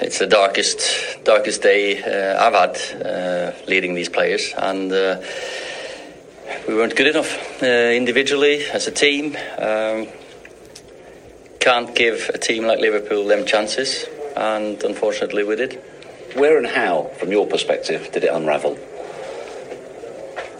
it's 0.00 0.18
the 0.18 0.26
darkest 0.26 1.22
darkest 1.24 1.62
day 1.62 2.02
uh, 2.02 2.42
I've 2.42 2.54
had 2.54 3.04
uh, 3.04 3.52
leading 3.66 3.94
these 3.94 4.08
players, 4.08 4.54
and 4.56 4.90
uh, 4.90 5.20
we 6.66 6.74
weren't 6.74 6.96
good 6.96 7.08
enough 7.08 7.62
uh, 7.62 7.66
individually 7.66 8.64
as 8.72 8.86
a 8.86 8.90
team. 8.90 9.36
Um, 9.58 10.08
can't 11.60 11.94
give 11.94 12.30
a 12.32 12.38
team 12.38 12.64
like 12.64 12.80
Liverpool 12.80 13.26
them 13.26 13.44
chances, 13.44 14.06
and 14.36 14.82
unfortunately 14.82 15.44
we 15.44 15.56
did. 15.56 15.74
Where 16.34 16.56
and 16.56 16.66
how, 16.66 17.10
from 17.18 17.30
your 17.30 17.46
perspective, 17.46 18.10
did 18.12 18.24
it 18.24 18.32
unravel? 18.32 18.78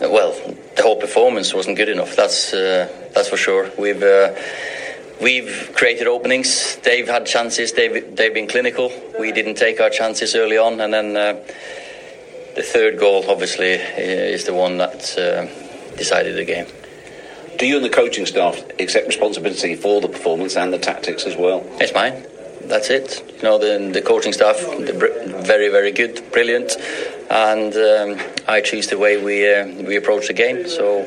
Well, 0.01 0.33
the 0.79 0.85
whole 0.85 0.97
performance 0.97 1.53
wasn't 1.53 1.77
good 1.77 1.89
enough. 1.89 2.17
That's 2.17 2.55
uh, 2.55 2.89
that's 3.15 3.29
for 3.29 3.37
sure. 3.37 3.71
We've 3.77 4.03
uh, 4.03 4.35
we've 5.21 5.73
created 5.75 6.07
openings. 6.07 6.77
They've 6.77 7.07
had 7.07 7.27
chances. 7.27 7.73
They've 7.73 8.17
they've 8.17 8.33
been 8.33 8.47
clinical. 8.47 8.91
We 9.19 9.33
didn't 9.33 9.57
take 9.57 9.81
our 9.81 9.91
chances 9.91 10.35
early 10.35 10.57
on, 10.57 10.81
and 10.81 10.95
then 10.95 11.17
uh, 11.17 11.33
the 12.55 12.63
third 12.63 12.99
goal, 12.99 13.25
obviously, 13.29 13.73
is 13.73 14.45
the 14.45 14.55
one 14.55 14.79
that 14.79 15.19
uh, 15.19 15.47
decided 15.97 16.37
the 16.37 16.45
game. 16.45 16.67
Do 17.59 17.67
you 17.67 17.77
and 17.77 17.85
the 17.85 17.91
coaching 17.91 18.25
staff 18.25 18.63
accept 18.79 19.09
responsibility 19.09 19.75
for 19.75 20.01
the 20.01 20.09
performance 20.09 20.57
and 20.57 20.73
the 20.73 20.79
tactics 20.79 21.25
as 21.25 21.37
well? 21.37 21.67
It's 21.81 21.93
mine. 21.93 22.25
That's 22.63 22.89
it. 22.91 23.25
You 23.37 23.43
know, 23.43 23.59
the, 23.59 23.91
the 23.93 24.03
coaching 24.03 24.33
staff, 24.33 24.61
very, 24.61 25.69
very 25.69 25.91
good, 25.91 26.23
brilliant, 26.31 26.77
and 27.31 27.75
um, 27.75 28.27
I 28.47 28.61
choose 28.61 28.87
the 28.89 28.99
way 28.99 29.23
we 29.23 29.53
uh, 29.53 29.67
we 29.83 29.97
approach 29.97 30.29
the 30.29 30.33
game. 30.33 30.69
So, 30.69 31.03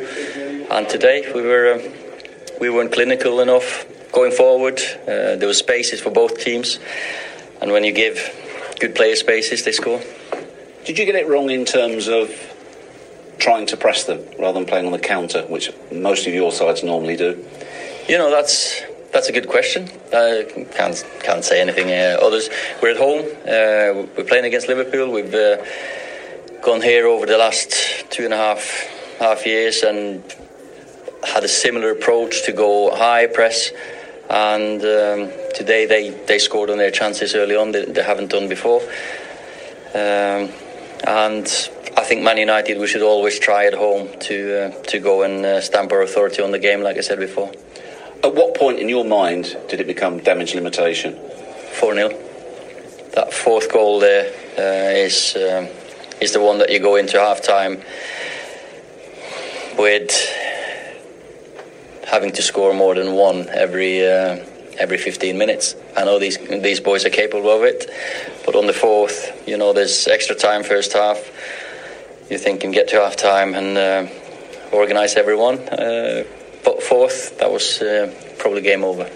and 0.72 0.88
today 0.88 1.32
we 1.34 1.42
were 1.42 1.74
uh, 1.74 1.90
we 2.60 2.70
weren't 2.70 2.94
clinical 2.94 3.40
enough 3.40 3.86
going 4.12 4.32
forward. 4.32 4.80
Uh, 5.04 5.36
there 5.36 5.48
were 5.48 5.54
spaces 5.54 6.00
for 6.00 6.12
both 6.12 6.40
teams, 6.40 6.80
and 7.62 7.72
when 7.72 7.84
you 7.84 7.92
give 7.92 8.18
good 8.80 8.96
players 8.96 9.20
spaces, 9.20 9.64
they 9.64 9.72
score. 9.72 10.02
Did 10.86 10.98
you 10.98 11.06
get 11.06 11.16
it 11.16 11.28
wrong 11.28 11.50
in 11.50 11.66
terms 11.66 12.08
of 12.08 12.30
trying 13.38 13.66
to 13.68 13.78
press 13.78 14.04
them 14.04 14.20
rather 14.40 14.54
than 14.54 14.66
playing 14.66 14.86
on 14.86 14.92
the 14.92 15.00
counter, 15.00 15.44
which 15.48 15.72
most 15.92 16.28
of 16.28 16.34
your 16.34 16.52
sides 16.52 16.84
normally 16.84 17.18
do? 17.18 17.44
You 18.08 18.18
know, 18.18 18.30
that's 18.30 18.82
that's 19.12 19.28
a 19.28 19.32
good 19.32 19.48
question. 19.48 19.90
I 20.14 20.46
can't 20.72 21.04
can't 21.22 21.44
say 21.44 21.62
anything. 21.62 21.90
Uh, 21.90 22.24
others, 22.24 22.50
we're 22.82 22.92
at 22.92 22.98
home. 22.98 23.26
Uh, 23.44 24.08
we're 24.16 24.28
playing 24.28 24.46
against 24.46 24.68
Liverpool. 24.68 25.12
We've 25.12 25.34
uh, 25.34 25.64
gone 26.62 26.82
here 26.82 27.08
over 27.08 27.26
the 27.26 27.38
last 27.38 28.10
two 28.12 28.24
and 28.24 28.34
a 28.34 28.38
half 28.38 28.88
half 29.20 29.46
years 29.46 29.82
and 29.84 30.24
had 31.24 31.44
a 31.44 31.48
similar 31.48 31.92
approach 31.92 32.46
to 32.46 32.52
go 32.52 32.96
high 32.96 33.28
press. 33.28 33.72
And 34.30 34.82
um, 34.82 35.32
today 35.56 35.86
they, 35.86 36.10
they 36.28 36.40
scored 36.40 36.70
on 36.70 36.78
their 36.78 36.92
chances 36.92 37.36
early 37.36 37.56
on. 37.56 37.72
that 37.72 37.94
they 37.94 38.04
haven't 38.04 38.30
done 38.30 38.48
before. 38.48 38.82
Um, 39.94 40.50
and 41.06 41.48
I 41.98 42.04
think 42.04 42.22
Man 42.22 42.38
United 42.38 42.78
we 42.78 42.88
should 42.88 43.02
always 43.02 43.40
try 43.40 43.66
at 43.66 43.74
home 43.74 44.08
to 44.22 44.66
uh, 44.66 44.84
to 44.84 45.00
go 45.00 45.24
and 45.24 45.46
uh, 45.46 45.62
stamp 45.62 45.92
our 45.92 46.04
authority 46.04 46.44
on 46.44 46.52
the 46.52 46.60
game, 46.60 46.82
like 46.82 46.98
I 46.98 47.02
said 47.02 47.20
before. 47.20 47.52
At 48.24 48.36
what 48.36 48.56
point 48.56 48.80
in 48.80 48.88
your 48.88 49.04
mind 49.04 49.58
did 49.68 49.80
it 49.80 49.88
become 49.88 50.20
damage 50.20 50.54
limitation? 50.54 51.18
4 51.80 51.96
0. 51.96 52.10
That 53.16 53.34
fourth 53.34 53.72
goal 53.72 54.00
there 54.00 54.32
uh, 54.58 54.96
is 54.96 55.36
um, 55.36 55.68
is 56.22 56.34
the 56.34 56.40
one 56.40 56.60
that 56.60 56.70
you 56.70 56.80
go 56.80 56.96
into 56.96 57.20
half 57.20 57.42
time 57.42 57.82
with 59.78 60.12
having 62.08 62.32
to 62.32 62.42
score 62.42 62.74
more 62.74 62.94
than 62.94 63.14
one 63.14 63.50
every 63.50 64.06
uh, 64.06 64.38
every 64.78 64.98
15 64.98 65.38
minutes. 65.38 65.76
I 65.98 66.06
know 66.06 66.20
these 66.20 66.38
these 66.38 66.80
boys 66.80 67.06
are 67.06 67.10
capable 67.10 67.50
of 67.50 67.64
it, 67.64 67.90
but 68.46 68.56
on 68.56 68.68
the 68.68 68.74
fourth, 68.74 69.32
you 69.48 69.58
know, 69.58 69.74
there's 69.74 70.08
extra 70.08 70.36
time 70.36 70.64
first 70.64 70.94
half. 70.94 71.18
You 72.30 72.38
think 72.38 72.58
you 72.58 72.70
can 72.70 72.72
get 72.72 72.88
to 72.90 73.02
half 73.02 73.16
time 73.16 73.56
and 73.56 73.78
uh, 73.78 74.08
organise 74.72 75.16
everyone. 75.16 75.58
Uh, 75.60 76.24
but 76.64 76.84
fourth, 76.84 77.38
that 77.40 77.52
was 77.52 77.82
uh, 77.82 78.14
probably 78.38 78.62
game 78.62 78.84
over. 78.84 79.10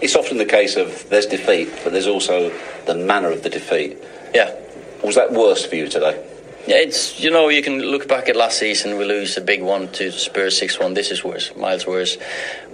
It's 0.00 0.16
often 0.16 0.38
the 0.38 0.46
case 0.46 0.76
of 0.76 1.08
there's 1.10 1.26
defeat, 1.26 1.68
but 1.84 1.92
there's 1.92 2.08
also 2.08 2.50
the 2.86 2.94
manner 2.94 3.30
of 3.30 3.42
the 3.42 3.50
defeat. 3.50 3.98
Yeah. 4.34 4.61
Was 5.02 5.14
that 5.16 5.32
worse 5.32 5.64
for 5.64 5.76
you 5.76 5.88
today? 5.88 6.24
Yeah, 6.66 6.76
it's 6.76 7.20
you 7.20 7.30
know 7.30 7.48
you 7.48 7.62
can 7.62 7.80
look 7.80 8.06
back 8.08 8.28
at 8.28 8.36
last 8.36 8.58
season. 8.58 8.96
We 8.98 9.04
lose 9.04 9.36
a 9.36 9.40
big 9.40 9.62
one 9.62 9.88
to 9.92 10.12
Spurs 10.12 10.56
six 10.56 10.78
one. 10.78 10.94
This 10.94 11.10
is 11.10 11.24
worse, 11.24 11.54
miles 11.56 11.86
worse. 11.86 12.16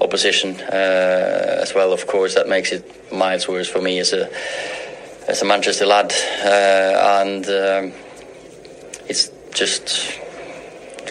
Opposition 0.00 0.60
uh, 0.60 1.60
as 1.62 1.74
well, 1.74 1.92
of 1.92 2.06
course, 2.06 2.34
that 2.34 2.48
makes 2.48 2.72
it 2.72 2.84
miles 3.12 3.48
worse 3.48 3.68
for 3.68 3.80
me 3.80 3.98
as 3.98 4.12
a 4.12 4.30
as 5.26 5.40
a 5.42 5.44
Manchester 5.44 5.86
lad, 5.86 6.12
uh, 6.44 7.22
and 7.22 7.44
um, 7.46 7.92
it's 9.08 9.30
just 9.54 10.18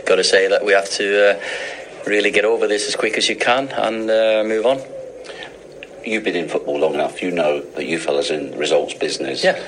got 0.06 0.16
to 0.16 0.24
say 0.24 0.48
that 0.48 0.64
we 0.64 0.74
have 0.74 0.90
to. 0.92 1.32
Uh, 1.32 1.40
really 2.08 2.32
get 2.32 2.46
over 2.46 2.68
this 2.68 2.88
as 2.88 2.96
quick 2.96 3.18
as 3.18 3.30
you 3.30 3.36
can 3.36 3.68
and 3.70 4.10
uh, 4.10 4.44
move 4.46 4.66
on. 4.66 4.80
You've 6.06 6.24
been 6.24 6.36
in 6.36 6.48
football 6.48 6.80
long 6.80 6.94
enough. 6.94 7.22
You 7.22 7.32
know 7.32 7.60
that 7.60 7.86
you 7.86 8.00
fellas 8.00 8.30
in 8.30 8.58
results 8.58 8.94
business. 8.94 9.44
Yeah. 9.44 9.62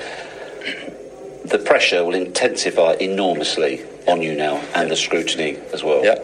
The 1.50 1.58
pressure 1.58 2.04
will 2.04 2.14
intensify 2.14 2.94
enormously 3.00 3.84
on 4.06 4.22
you 4.22 4.36
now, 4.36 4.56
and 4.74 4.90
the 4.90 4.96
scrutiny 4.96 5.58
as 5.72 5.82
well. 5.82 6.04
Yeah. 6.04 6.20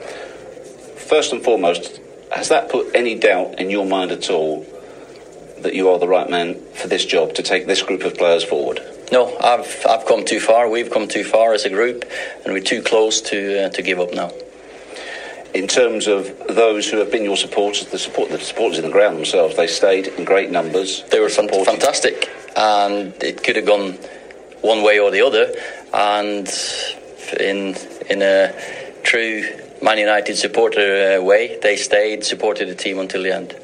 First 0.96 1.32
and 1.32 1.42
foremost, 1.42 2.00
has 2.32 2.48
that 2.48 2.70
put 2.70 2.94
any 2.94 3.16
doubt 3.18 3.58
in 3.58 3.70
your 3.70 3.86
mind 3.86 4.12
at 4.12 4.30
all 4.30 4.66
that 5.60 5.74
you 5.74 5.88
are 5.90 5.98
the 5.98 6.08
right 6.08 6.28
man 6.28 6.60
for 6.74 6.88
this 6.88 7.04
job 7.04 7.34
to 7.34 7.42
take 7.42 7.66
this 7.66 7.82
group 7.82 8.02
of 8.04 8.16
players 8.16 8.44
forward? 8.44 8.80
No, 9.12 9.36
I've 9.38 9.84
I've 9.88 10.06
come 10.06 10.24
too 10.24 10.40
far. 10.40 10.68
We've 10.68 10.90
come 10.90 11.06
too 11.06 11.24
far 11.24 11.52
as 11.52 11.64
a 11.64 11.70
group, 11.70 12.04
and 12.44 12.52
we're 12.52 12.60
too 12.60 12.82
close 12.82 13.20
to 13.22 13.66
uh, 13.66 13.68
to 13.70 13.82
give 13.82 14.00
up 14.00 14.12
now 14.12 14.32
in 15.56 15.66
terms 15.66 16.06
of 16.06 16.36
those 16.48 16.90
who 16.90 16.98
have 16.98 17.10
been 17.10 17.24
your 17.24 17.36
supporters, 17.36 17.86
the 17.86 17.98
support 17.98 18.28
the 18.28 18.38
supporters 18.38 18.78
in 18.78 18.84
the 18.84 18.90
ground 18.90 19.16
themselves, 19.16 19.56
they 19.56 19.66
stayed 19.66 20.06
in 20.06 20.24
great 20.24 20.50
numbers. 20.50 21.02
They 21.04 21.18
were 21.18 21.30
fantastic, 21.30 22.28
and 22.54 23.14
it 23.22 23.42
could 23.42 23.56
have 23.56 23.64
gone 23.64 23.98
one 24.62 24.82
way 24.82 24.98
or 24.98 25.10
the 25.10 25.22
other. 25.22 25.52
And 25.92 26.48
in 27.40 27.76
in 28.08 28.22
a 28.22 28.54
true 29.02 29.44
Man 29.82 29.98
United 29.98 30.36
supporter 30.36 31.18
uh, 31.18 31.22
way, 31.22 31.58
they 31.62 31.76
stayed, 31.76 32.24
supported 32.24 32.68
the 32.68 32.74
team 32.74 32.98
until 32.98 33.22
the 33.22 33.34
end. 33.34 33.54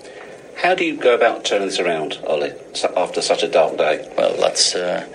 How 0.57 0.75
do 0.75 0.85
you 0.85 0.97
go 0.97 1.15
about 1.15 1.45
turning 1.45 1.69
this 1.69 1.81
around, 1.81 2.21
Ollie, 2.27 2.53
after 2.97 3.23
such 3.23 3.43
a 3.43 3.49
dark 3.49 3.77
day? 3.79 4.09
Well, 4.17 4.37
that's. 4.39 4.75
Uh, 4.75 5.07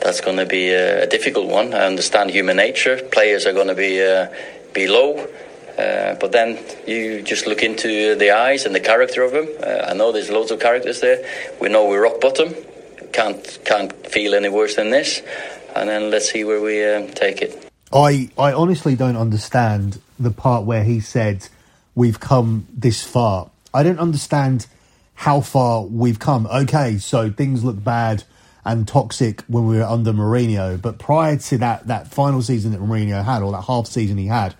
that's 0.00 0.20
going 0.22 0.38
to 0.38 0.46
be 0.46 0.70
a 0.70 1.06
difficult 1.06 1.48
one. 1.48 1.74
I 1.74 1.84
understand 1.84 2.30
human 2.30 2.56
nature. 2.56 3.00
Players 3.12 3.46
are 3.46 3.52
going 3.52 3.68
to 3.68 3.74
be 3.74 4.02
uh, 4.02 4.28
be 4.72 4.88
low. 4.88 5.26
Uh, 5.78 6.14
but 6.14 6.32
then 6.32 6.58
you 6.86 7.22
just 7.22 7.46
look 7.46 7.62
into 7.62 8.14
the 8.14 8.30
eyes 8.30 8.66
and 8.66 8.74
the 8.74 8.80
character 8.80 9.22
of 9.22 9.32
them. 9.32 9.48
Uh, 9.62 9.86
I 9.88 9.94
know 9.94 10.12
there's 10.12 10.30
loads 10.30 10.50
of 10.50 10.60
characters 10.60 11.00
there. 11.00 11.24
We 11.60 11.68
know 11.68 11.86
we're 11.86 12.02
rock 12.02 12.20
bottom. 12.20 12.54
Can't 13.12 13.58
can't 13.64 13.92
feel 14.06 14.34
any 14.34 14.48
worse 14.48 14.76
than 14.76 14.90
this, 14.90 15.22
and 15.74 15.88
then 15.88 16.10
let's 16.10 16.30
see 16.30 16.44
where 16.44 16.60
we 16.60 16.84
uh, 16.84 17.06
take 17.14 17.42
it. 17.42 17.70
I 17.92 18.30
I 18.38 18.52
honestly 18.52 18.96
don't 18.96 19.16
understand 19.16 20.00
the 20.18 20.30
part 20.30 20.64
where 20.64 20.84
he 20.84 21.00
said 21.00 21.48
we've 21.94 22.20
come 22.20 22.66
this 22.72 23.02
far. 23.02 23.50
I 23.72 23.82
don't 23.82 23.98
understand 23.98 24.66
how 25.14 25.40
far 25.40 25.82
we've 25.84 26.18
come. 26.18 26.46
Okay, 26.46 26.98
so 26.98 27.30
things 27.30 27.62
look 27.62 27.82
bad 27.82 28.24
and 28.64 28.86
toxic 28.86 29.42
when 29.42 29.66
we 29.66 29.76
were 29.76 29.84
under 29.84 30.12
Mourinho, 30.12 30.80
but 30.80 30.98
prior 30.98 31.36
to 31.36 31.58
that 31.58 31.86
that 31.86 32.08
final 32.08 32.42
season 32.42 32.72
that 32.72 32.80
Mourinho 32.80 33.24
had, 33.24 33.42
or 33.42 33.52
that 33.52 33.62
half 33.62 33.86
season 33.86 34.18
he 34.18 34.26
had, 34.26 34.54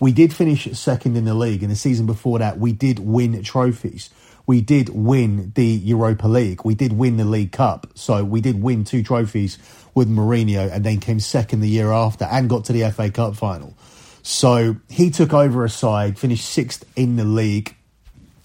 we 0.00 0.12
did 0.12 0.34
finish 0.34 0.70
second 0.72 1.16
in 1.16 1.24
the 1.24 1.34
league. 1.34 1.62
And 1.62 1.70
the 1.70 1.76
season 1.76 2.06
before 2.06 2.40
that, 2.40 2.58
we 2.58 2.72
did 2.72 2.98
win 2.98 3.40
trophies. 3.42 4.10
We 4.46 4.60
did 4.60 4.88
win 4.90 5.52
the 5.54 5.66
Europa 5.66 6.26
League. 6.26 6.64
We 6.64 6.74
did 6.74 6.92
win 6.92 7.16
the 7.16 7.24
League 7.24 7.52
Cup. 7.52 7.86
So 7.94 8.24
we 8.24 8.40
did 8.40 8.62
win 8.62 8.84
two 8.84 9.02
trophies 9.02 9.58
with 9.94 10.08
Mourinho 10.08 10.70
and 10.70 10.84
then 10.84 11.00
came 11.00 11.20
second 11.20 11.60
the 11.60 11.68
year 11.68 11.92
after 11.92 12.24
and 12.24 12.48
got 12.48 12.64
to 12.66 12.72
the 12.72 12.90
FA 12.90 13.10
Cup 13.10 13.36
final. 13.36 13.76
So 14.22 14.76
he 14.88 15.10
took 15.10 15.32
over 15.32 15.64
a 15.64 15.68
side, 15.70 16.18
finished 16.18 16.44
sixth 16.44 16.84
in 16.96 17.16
the 17.16 17.24
league. 17.24 17.74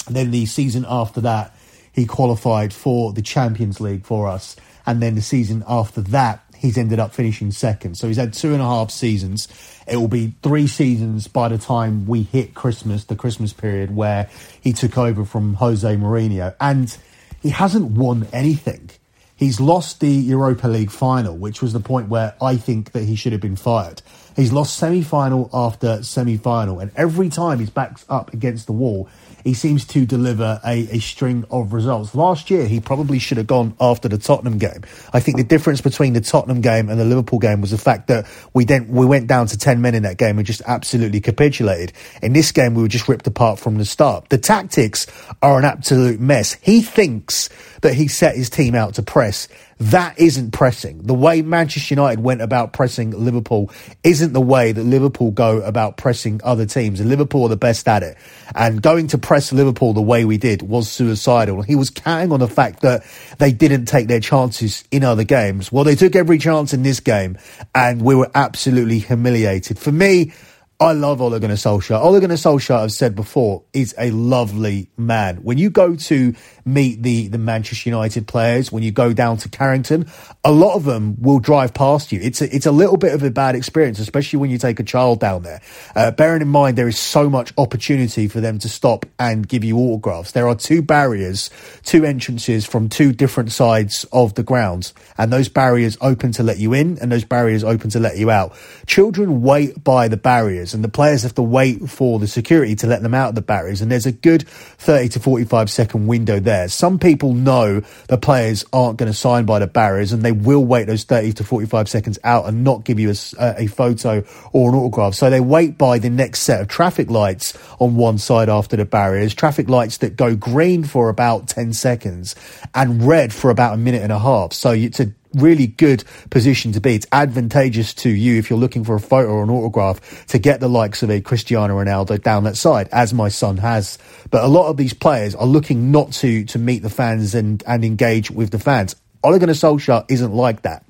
Then 0.09 0.31
the 0.31 0.45
season 0.45 0.85
after 0.87 1.21
that, 1.21 1.55
he 1.91 2.05
qualified 2.05 2.73
for 2.73 3.13
the 3.13 3.21
Champions 3.21 3.79
League 3.79 4.05
for 4.05 4.27
us. 4.27 4.55
And 4.85 5.01
then 5.01 5.15
the 5.15 5.21
season 5.21 5.63
after 5.67 6.01
that, 6.01 6.43
he's 6.59 6.77
ended 6.77 6.99
up 6.99 7.13
finishing 7.13 7.51
second. 7.51 7.97
So 7.97 8.07
he's 8.07 8.17
had 8.17 8.33
two 8.33 8.53
and 8.53 8.61
a 8.61 8.65
half 8.65 8.91
seasons. 8.91 9.47
It 9.87 9.97
will 9.97 10.07
be 10.07 10.33
three 10.43 10.67
seasons 10.67 11.27
by 11.27 11.47
the 11.49 11.57
time 11.57 12.05
we 12.05 12.23
hit 12.23 12.53
Christmas, 12.53 13.05
the 13.05 13.15
Christmas 13.15 13.53
period 13.53 13.95
where 13.95 14.29
he 14.61 14.73
took 14.73 14.97
over 14.97 15.25
from 15.25 15.55
Jose 15.55 15.95
Mourinho. 15.95 16.55
And 16.59 16.95
he 17.41 17.49
hasn't 17.49 17.91
won 17.91 18.27
anything. 18.33 18.89
He's 19.37 19.59
lost 19.59 19.99
the 19.99 20.09
Europa 20.09 20.67
League 20.67 20.89
final, 20.89 21.37
which 21.37 21.61
was 21.61 21.71
the 21.71 21.79
point 21.79 22.09
where 22.09 22.35
I 22.41 22.57
think 22.57 22.93
that 22.93 23.03
he 23.03 23.15
should 23.15 23.33
have 23.33 23.41
been 23.41 23.55
fired. 23.55 24.01
He's 24.35 24.51
lost 24.51 24.75
semi 24.75 25.03
final 25.03 25.47
after 25.53 26.01
semi 26.01 26.37
final, 26.37 26.79
and 26.79 26.91
every 26.95 27.29
time 27.29 27.59
he's 27.59 27.69
backed 27.69 28.03
up 28.09 28.33
against 28.33 28.65
the 28.65 28.71
wall, 28.71 29.07
he 29.47 29.53
seems 29.53 29.85
to 29.85 30.05
deliver 30.05 30.59
a, 30.65 30.89
a 30.91 30.99
string 30.99 31.45
of 31.49 31.71
results. 31.71 32.13
Last 32.13 32.51
year, 32.51 32.67
he 32.67 32.81
probably 32.81 33.17
should 33.17 33.37
have 33.37 33.47
gone 33.47 33.77
after 33.79 34.09
the 34.09 34.17
Tottenham 34.17 34.57
game. 34.57 34.83
I 35.13 35.21
think 35.21 35.37
the 35.37 35.43
difference 35.45 35.79
between 35.79 36.11
the 36.11 36.19
Tottenham 36.19 36.59
game 36.59 36.89
and 36.89 36.99
the 36.99 37.05
Liverpool 37.05 37.39
game 37.39 37.61
was 37.61 37.71
the 37.71 37.77
fact 37.77 38.07
that 38.07 38.27
we 38.53 38.65
then 38.65 38.89
we 38.89 39.05
went 39.05 39.27
down 39.27 39.47
to 39.47 39.57
ten 39.57 39.81
men 39.81 39.95
in 39.95 40.03
that 40.03 40.17
game 40.17 40.37
and 40.37 40.45
just 40.45 40.61
absolutely 40.67 41.21
capitulated. 41.21 41.93
In 42.21 42.33
this 42.33 42.51
game, 42.51 42.73
we 42.73 42.81
were 42.81 42.89
just 42.89 43.07
ripped 43.07 43.25
apart 43.25 43.57
from 43.57 43.77
the 43.77 43.85
start. 43.85 44.27
The 44.27 44.37
tactics 44.37 45.07
are 45.41 45.57
an 45.57 45.63
absolute 45.63 46.19
mess. 46.19 46.57
He 46.61 46.81
thinks 46.81 47.47
that 47.81 47.93
he 47.93 48.07
set 48.07 48.35
his 48.35 48.49
team 48.49 48.75
out 48.75 48.95
to 48.95 49.03
press 49.03 49.47
that 49.79 50.17
isn't 50.17 50.51
pressing. 50.51 51.03
The 51.03 51.13
way 51.13 51.43
Manchester 51.43 51.93
United 51.93 52.19
went 52.19 52.41
about 52.41 52.73
pressing 52.73 53.11
Liverpool 53.11 53.71
isn't 54.03 54.33
the 54.33 54.41
way 54.41 54.71
that 54.71 54.83
Liverpool 54.83 55.29
go 55.29 55.61
about 55.61 55.97
pressing 55.97 56.41
other 56.43 56.65
teams. 56.65 56.99
And 56.99 57.09
Liverpool 57.09 57.43
are 57.43 57.49
the 57.49 57.57
best 57.57 57.87
at 57.87 58.01
it. 58.01 58.17
And 58.55 58.81
going 58.81 59.07
to 59.07 59.19
press 59.19 59.51
Liverpool 59.53 59.93
the 59.93 60.01
way 60.01 60.25
we 60.25 60.37
did 60.37 60.63
was 60.63 60.89
suicidal. 60.89 61.61
He 61.61 61.75
was 61.75 61.91
counting 61.91 62.31
on 62.31 62.39
the 62.39 62.47
fact 62.47 62.81
that 62.81 63.03
they 63.37 63.51
didn't 63.51 63.85
take 63.85 64.07
their 64.07 64.19
chances 64.19 64.83
in 64.89 65.03
other 65.03 65.23
games. 65.23 65.71
Well, 65.71 65.83
they 65.83 65.95
took 65.95 66.15
every 66.15 66.39
chance 66.39 66.73
in 66.73 66.81
this 66.81 66.99
game 66.99 67.37
and 67.75 68.01
we 68.01 68.15
were 68.15 68.31
absolutely 68.33 68.97
humiliated. 68.97 69.77
For 69.77 69.91
me, 69.91 70.33
I 70.79 70.91
love 70.91 71.21
Ole 71.21 71.39
Gunnar 71.39 71.55
Solskjaer. 71.55 71.99
Ole 71.99 72.19
Gunnar 72.19 72.35
Solskjaer, 72.35 72.83
I've 72.83 72.91
said 72.91 73.15
before, 73.15 73.63
is 73.73 73.95
a 73.97 74.11
lovely 74.11 74.91
man. 74.95 75.37
When 75.37 75.57
you 75.57 75.71
go 75.71 75.95
to 75.95 76.35
meet 76.65 77.01
the, 77.01 77.29
the 77.29 77.39
Manchester 77.39 77.89
United 77.89 78.27
players, 78.27 78.71
when 78.71 78.83
you 78.83 78.91
go 78.91 79.11
down 79.11 79.37
to 79.37 79.49
Carrington, 79.49 80.05
a 80.43 80.51
lot 80.51 80.75
of 80.75 80.83
them 80.83 81.19
will 81.19 81.39
drive 81.39 81.73
past 81.73 82.11
you. 82.11 82.19
It's 82.21 82.41
a, 82.41 82.55
it's 82.55 82.67
a 82.67 82.71
little 82.71 82.97
bit 82.97 83.15
of 83.15 83.23
a 83.23 83.31
bad 83.31 83.55
experience, 83.55 83.97
especially 83.97 84.37
when 84.37 84.51
you 84.51 84.59
take 84.59 84.79
a 84.79 84.83
child 84.83 85.19
down 85.19 85.41
there. 85.41 85.61
Uh, 85.95 86.11
bearing 86.11 86.43
in 86.43 86.47
mind, 86.47 86.77
there 86.77 86.87
is 86.87 86.99
so 86.99 87.27
much 87.27 87.51
opportunity 87.57 88.27
for 88.27 88.39
them 88.39 88.59
to 88.59 88.69
stop 88.69 89.07
and 89.17 89.47
give 89.47 89.63
you 89.63 89.77
autographs. 89.79 90.33
There 90.33 90.47
are 90.47 90.53
two 90.53 90.83
barriers, 90.83 91.49
two 91.85 92.05
entrances 92.05 92.67
from 92.67 92.87
two 92.87 93.13
different 93.13 93.51
sides 93.51 94.05
of 94.11 94.35
the 94.35 94.43
grounds, 94.43 94.93
and 95.17 95.33
those 95.33 95.49
barriers 95.49 95.97
open 96.01 96.33
to 96.33 96.43
let 96.43 96.59
you 96.59 96.73
in 96.73 96.99
and 96.99 97.11
those 97.11 97.25
barriers 97.25 97.63
open 97.63 97.89
to 97.89 97.99
let 97.99 98.17
you 98.17 98.29
out. 98.29 98.53
Children 98.85 99.41
wait 99.41 99.83
by 99.83 100.07
the 100.07 100.17
barriers 100.17 100.66
and 100.73 100.83
the 100.83 100.89
players 100.89 101.23
have 101.23 101.35
to 101.35 101.43
wait 101.43 101.89
for 101.89 102.19
the 102.19 102.27
security 102.27 102.75
to 102.75 102.87
let 102.87 103.01
them 103.01 103.13
out 103.13 103.29
of 103.29 103.35
the 103.35 103.41
barriers. 103.41 103.81
And 103.81 103.91
there's 103.91 104.05
a 104.05 104.11
good 104.11 104.47
30 104.47 105.09
to 105.09 105.19
45 105.19 105.69
second 105.69 106.07
window 106.07 106.39
there. 106.39 106.67
Some 106.67 106.99
people 106.99 107.33
know 107.33 107.81
the 108.07 108.17
players 108.17 108.65
aren't 108.71 108.97
going 108.97 109.11
to 109.11 109.17
sign 109.17 109.45
by 109.45 109.59
the 109.59 109.67
barriers 109.67 110.11
and 110.13 110.23
they 110.23 110.31
will 110.31 110.63
wait 110.63 110.87
those 110.87 111.03
30 111.03 111.33
to 111.33 111.43
45 111.43 111.89
seconds 111.89 112.19
out 112.23 112.45
and 112.45 112.63
not 112.63 112.83
give 112.83 112.99
you 112.99 113.09
a, 113.09 113.55
a 113.63 113.67
photo 113.67 114.23
or 114.51 114.69
an 114.69 114.75
autograph. 114.75 115.13
So 115.13 115.29
they 115.29 115.41
wait 115.41 115.77
by 115.77 115.99
the 115.99 116.09
next 116.09 116.41
set 116.41 116.61
of 116.61 116.67
traffic 116.67 117.09
lights 117.09 117.57
on 117.79 117.95
one 117.95 118.17
side 118.17 118.49
after 118.49 118.75
the 118.75 118.85
barriers, 118.85 119.33
traffic 119.33 119.69
lights 119.69 119.97
that 119.97 120.15
go 120.15 120.35
green 120.35 120.83
for 120.83 121.09
about 121.09 121.47
10 121.47 121.73
seconds 121.73 122.35
and 122.73 123.03
red 123.03 123.33
for 123.33 123.49
about 123.49 123.73
a 123.73 123.77
minute 123.77 124.01
and 124.01 124.11
a 124.11 124.19
half. 124.19 124.53
So 124.53 124.71
it's 124.71 124.99
a 124.99 125.11
really 125.33 125.67
good 125.67 126.03
position 126.29 126.71
to 126.73 126.81
be. 126.81 126.95
It's 126.95 127.07
advantageous 127.11 127.93
to 127.95 128.09
you 128.09 128.37
if 128.37 128.49
you're 128.49 128.59
looking 128.59 128.83
for 128.83 128.95
a 128.95 128.99
photo 128.99 129.29
or 129.29 129.43
an 129.43 129.49
autograph 129.49 130.25
to 130.27 130.39
get 130.39 130.59
the 130.59 130.69
likes 130.69 131.03
of 131.03 131.09
a 131.09 131.21
Cristiano 131.21 131.81
Ronaldo 131.81 132.21
down 132.21 132.43
that 132.45 132.57
side, 132.57 132.89
as 132.91 133.13
my 133.13 133.29
son 133.29 133.57
has. 133.57 133.97
But 134.31 134.43
a 134.43 134.47
lot 134.47 134.67
of 134.69 134.77
these 134.77 134.93
players 134.93 135.35
are 135.35 135.45
looking 135.45 135.91
not 135.91 136.11
to 136.13 136.45
to 136.45 136.59
meet 136.59 136.83
the 136.83 136.89
fans 136.89 137.35
and 137.35 137.63
and 137.67 137.83
engage 137.83 138.31
with 138.31 138.51
the 138.51 138.59
fans. 138.59 138.95
Ole 139.23 139.39
Gunnar 139.39 139.53
Solskjaer 139.53 140.05
isn't 140.09 140.33
like 140.33 140.61
that 140.61 140.85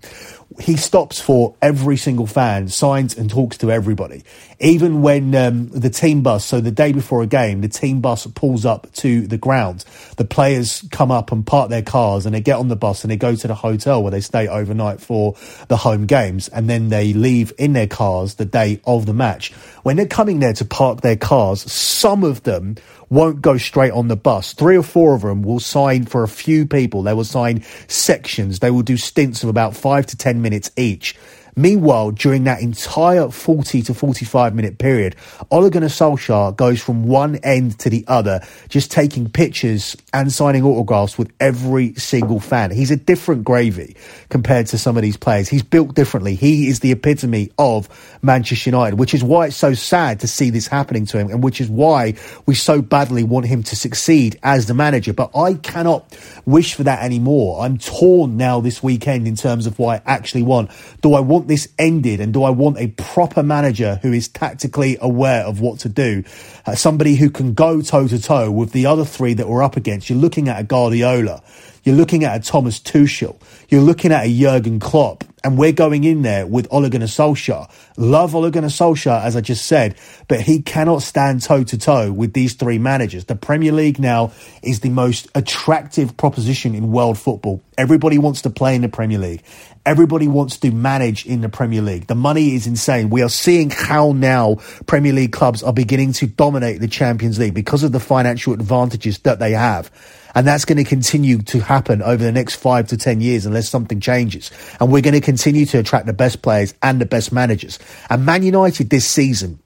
he 0.60 0.76
stops 0.76 1.20
for 1.20 1.56
every 1.62 1.98
single 1.98 2.26
fan, 2.26 2.68
signs 2.68 3.16
and 3.16 3.30
talks 3.30 3.58
to 3.60 3.72
everybody. 3.72 4.24
Even 4.60 5.04
when 5.04 5.36
um, 5.36 5.68
the 5.70 5.90
team 5.90 6.24
bus, 6.24 6.44
so 6.44 6.60
the 6.60 6.72
day 6.72 6.92
before 6.92 7.22
a 7.22 7.28
game, 7.28 7.62
the 7.62 7.68
team 7.68 8.02
bus 8.02 8.26
pulls 8.28 8.66
up 8.66 8.92
to 8.94 9.28
the 9.28 9.38
ground. 9.38 9.86
The 10.18 10.26
players 10.26 10.84
come 10.90 11.12
up 11.12 11.32
and 11.32 11.46
park 11.46 11.70
their 11.70 11.84
cars 11.84 12.26
and 12.26 12.34
they 12.34 12.42
get 12.42 12.58
on 12.58 12.68
the 12.68 12.76
bus 12.76 13.04
and 13.04 13.12
they 13.12 13.18
go 13.18 13.36
to 13.36 13.48
the 13.48 13.54
hotel 13.54 14.02
where 14.02 14.12
they 14.12 14.22
stay 14.22 14.48
overnight 14.48 15.00
for 15.00 15.36
the 15.68 15.78
home 15.78 16.08
games. 16.08 16.48
And 16.48 16.68
then 16.68 16.90
they 16.90 17.14
leave 17.14 17.54
in 17.60 17.74
their 17.74 17.88
cars 17.88 18.36
the 18.36 18.46
day 18.46 18.82
of 18.86 19.06
the 19.06 19.14
match. 19.14 19.52
When 19.84 19.96
they're 19.96 20.08
coming 20.08 20.40
there 20.40 20.54
to 20.54 20.66
park 20.66 21.02
their 21.02 21.18
cars, 21.18 21.72
some 21.72 22.24
of 22.24 22.44
them 22.44 22.78
won't 23.10 23.42
go 23.42 23.58
straight 23.58 23.92
on 23.92 24.08
the 24.08 24.18
bus. 24.18 24.54
Three 24.54 24.78
or 24.78 24.84
four 24.84 25.16
of 25.16 25.22
them 25.22 25.42
will 25.42 25.60
sign 25.60 26.06
for 26.06 26.24
a 26.24 26.28
few 26.28 26.66
people. 26.66 27.04
They 27.04 27.14
will 27.14 27.24
sign 27.24 27.64
sections. 27.88 28.60
They 28.60 28.72
will 28.72 28.82
do 28.82 28.98
stints 28.98 29.44
of 29.44 29.50
about 29.50 29.76
five 29.76 30.06
to 30.08 30.18
10 30.18 30.42
minutes 30.42 30.47
each. 30.78 31.16
Meanwhile, 31.58 32.12
during 32.12 32.44
that 32.44 32.62
entire 32.62 33.30
40 33.30 33.82
to 33.82 33.94
45 33.96 34.54
minute 34.54 34.78
period, 34.78 35.16
Ole 35.50 35.72
Gunnar 35.72 35.88
Solskjaer 35.88 36.56
goes 36.56 36.82
from 36.84 37.08
one 37.08 37.38
end 37.38 37.80
to 37.80 37.90
the 37.90 38.06
other, 38.08 38.42
just 38.70 38.92
taking 38.92 39.28
pictures 39.28 39.98
and 40.14 40.32
signing 40.32 40.64
autographs 40.64 41.18
with 41.18 41.32
every 41.40 41.96
single 41.96 42.40
fan. 42.40 42.70
He's 42.70 42.92
a 42.92 42.96
different 42.96 43.44
gravy 43.44 43.96
compared 44.30 44.68
to 44.68 44.78
some 44.78 44.98
of 44.98 45.02
these 45.02 45.18
players. 45.18 45.50
He's 45.50 45.64
built 45.64 45.96
differently. 45.96 46.36
He 46.36 46.68
is 46.68 46.82
the 46.82 46.92
epitome 46.92 47.52
of 47.58 47.90
Manchester 48.22 48.70
United, 48.70 49.00
which 49.00 49.16
is 49.16 49.24
why 49.24 49.48
it's 49.48 49.56
so 49.56 49.74
sad 49.74 50.20
to 50.20 50.28
see 50.28 50.52
this 50.52 50.68
happening 50.68 51.08
to 51.08 51.18
him 51.18 51.30
and 51.30 51.44
which 51.44 51.60
is 51.60 51.70
why 51.70 52.14
we 52.46 52.54
so 52.54 52.84
badly 52.84 53.24
want 53.24 53.48
him 53.48 53.64
to 53.64 53.76
succeed 53.76 54.40
as 54.44 54.68
the 54.68 54.76
manager. 54.76 55.12
But 55.12 55.36
I 55.36 55.56
cannot 55.56 56.16
wish 56.46 56.76
for 56.76 56.84
that 56.84 57.02
anymore. 57.02 57.62
I'm 57.62 57.80
torn 57.80 58.38
now 58.38 58.60
this 58.60 58.84
weekend 58.84 59.28
in 59.28 59.36
terms 59.36 59.66
of 59.66 59.80
what 59.80 60.04
I 60.08 60.14
actually 60.14 60.44
want. 60.44 60.70
Do 61.02 61.16
I 61.16 61.20
want 61.20 61.47
this 61.48 61.68
ended 61.78 62.20
and 62.20 62.34
do 62.34 62.44
I 62.44 62.50
want 62.50 62.78
a 62.78 62.88
proper 62.88 63.44
manager 63.44 64.00
who 64.02 64.14
is 64.14 64.28
tactically 64.28 64.98
aware 65.02 65.44
of 65.44 65.62
what 65.62 65.80
to 65.80 65.90
do? 65.90 66.24
Uh, 66.66 66.76
somebody 66.76 67.16
who 67.16 67.30
can 67.30 67.54
go 67.54 67.82
toe 67.82 68.08
to 68.08 68.22
toe 68.22 68.52
with 68.52 68.72
the 68.72 68.86
other 68.86 69.06
three 69.06 69.34
that 69.34 69.48
we're 69.48 69.64
up 69.64 69.78
against. 69.78 70.10
You're 70.10 70.20
looking 70.20 70.50
at 70.50 70.60
a 70.60 70.64
Guardiola. 70.64 71.42
You're 71.88 71.96
looking 71.96 72.26
at 72.26 72.36
a 72.36 72.44
Thomas 72.44 72.82
Tuchel. 72.82 73.40
You're 73.70 73.82
looking 73.82 74.12
at 74.12 74.26
a 74.26 74.38
Jurgen 74.38 74.78
Klopp. 74.78 75.24
And 75.42 75.58
we're 75.58 75.72
going 75.72 76.04
in 76.04 76.22
there 76.22 76.46
with 76.46 76.68
Ole 76.70 76.90
Gunnar 76.90 77.06
Solskjaer. 77.06 77.72
Love 77.96 78.36
Ole 78.36 78.52
Gunnar 78.52 78.68
Solskjaer, 78.68 79.24
as 79.24 79.38
I 79.38 79.42
just 79.42 79.66
said, 79.66 79.96
but 80.28 80.42
he 80.42 80.62
cannot 80.62 81.02
stand 81.02 81.44
toe 81.44 81.64
to 81.64 81.78
toe 81.78 82.12
with 82.12 82.34
these 82.34 82.56
three 82.56 82.78
managers. 82.78 83.24
The 83.24 83.38
Premier 83.38 83.72
League 83.72 84.00
now 84.00 84.34
is 84.62 84.82
the 84.82 84.90
most 84.90 85.30
attractive 85.34 86.18
proposition 86.18 86.76
in 86.76 86.92
world 86.92 87.18
football. 87.18 87.62
Everybody 87.78 88.18
wants 88.18 88.42
to 88.42 88.50
play 88.50 88.76
in 88.76 88.82
the 88.82 88.90
Premier 88.90 89.20
League. 89.20 89.44
Everybody 89.88 90.28
wants 90.28 90.58
to 90.58 90.72
manage 90.72 91.26
in 91.26 91.40
the 91.40 91.48
Premier 91.48 91.82
League. 91.82 92.08
The 92.08 92.14
money 92.14 92.56
is 92.56 92.68
insane. 92.68 93.10
We 93.10 93.22
are 93.22 93.30
seeing 93.30 93.70
how 93.70 94.12
now 94.12 94.56
Premier 94.86 95.14
League 95.14 95.32
clubs 95.32 95.64
are 95.64 95.72
beginning 95.72 96.12
to 96.12 96.28
dominate 96.28 96.82
the 96.82 96.90
Champions 96.90 97.40
League 97.40 97.54
because 97.54 97.84
of 97.84 97.94
the 97.94 98.00
financial 98.02 98.52
advantages 98.52 99.20
that 99.20 99.40
they 99.40 99.54
have. 99.54 99.90
And 100.36 100.46
that's 100.46 100.66
going 100.66 100.78
to 100.78 100.84
continue 100.84 101.42
to 101.44 101.62
happen 101.62 102.02
over 102.02 102.22
the 102.22 102.34
next 102.34 102.56
five 102.56 102.90
to 102.90 102.98
10 102.98 103.22
years 103.22 103.46
unless 103.46 103.70
something 103.70 104.02
changes. 104.02 104.52
And 104.82 104.92
we're 104.92 105.02
going 105.02 105.14
to 105.14 105.22
continue 105.22 105.66
to 105.68 105.80
attract 105.80 106.06
the 106.06 106.12
best 106.12 106.42
players 106.42 106.74
and 106.84 107.00
the 107.00 107.06
best 107.06 107.32
managers. 107.32 107.80
And 108.10 108.26
Man 108.26 108.44
United 108.44 108.90
this 108.90 109.08
season 109.08 109.58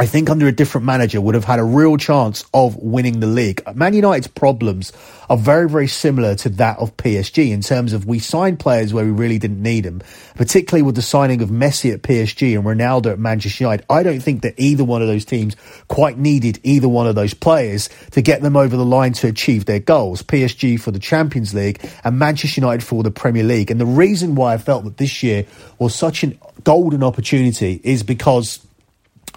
I 0.00 0.06
think 0.06 0.30
under 0.30 0.46
a 0.46 0.52
different 0.52 0.84
manager 0.86 1.20
would 1.20 1.34
have 1.34 1.44
had 1.44 1.58
a 1.58 1.64
real 1.64 1.96
chance 1.96 2.44
of 2.54 2.76
winning 2.76 3.18
the 3.18 3.26
league. 3.26 3.60
Man 3.74 3.94
United's 3.94 4.28
problems 4.28 4.92
are 5.28 5.36
very, 5.36 5.68
very 5.68 5.88
similar 5.88 6.36
to 6.36 6.48
that 6.50 6.78
of 6.78 6.96
PSG 6.96 7.50
in 7.50 7.62
terms 7.62 7.92
of 7.92 8.06
we 8.06 8.20
signed 8.20 8.60
players 8.60 8.94
where 8.94 9.04
we 9.04 9.10
really 9.10 9.40
didn't 9.40 9.60
need 9.60 9.84
them, 9.84 10.00
particularly 10.36 10.82
with 10.82 10.94
the 10.94 11.02
signing 11.02 11.42
of 11.42 11.48
Messi 11.48 11.92
at 11.92 12.02
PSG 12.02 12.56
and 12.56 12.64
Ronaldo 12.64 13.10
at 13.10 13.18
Manchester 13.18 13.64
United. 13.64 13.84
I 13.90 14.04
don't 14.04 14.20
think 14.20 14.42
that 14.42 14.54
either 14.56 14.84
one 14.84 15.02
of 15.02 15.08
those 15.08 15.24
teams 15.24 15.56
quite 15.88 16.16
needed 16.16 16.60
either 16.62 16.88
one 16.88 17.08
of 17.08 17.16
those 17.16 17.34
players 17.34 17.90
to 18.12 18.22
get 18.22 18.40
them 18.40 18.56
over 18.56 18.76
the 18.76 18.84
line 18.84 19.14
to 19.14 19.26
achieve 19.26 19.64
their 19.64 19.80
goals. 19.80 20.22
PSG 20.22 20.80
for 20.80 20.92
the 20.92 21.00
Champions 21.00 21.54
League 21.54 21.84
and 22.04 22.20
Manchester 22.20 22.60
United 22.60 22.84
for 22.84 23.02
the 23.02 23.10
Premier 23.10 23.42
League. 23.42 23.72
And 23.72 23.80
the 23.80 23.86
reason 23.86 24.36
why 24.36 24.54
I 24.54 24.58
felt 24.58 24.84
that 24.84 24.96
this 24.96 25.24
year 25.24 25.44
was 25.80 25.92
such 25.92 26.22
a 26.22 26.34
golden 26.62 27.02
opportunity 27.02 27.80
is 27.82 28.04
because 28.04 28.60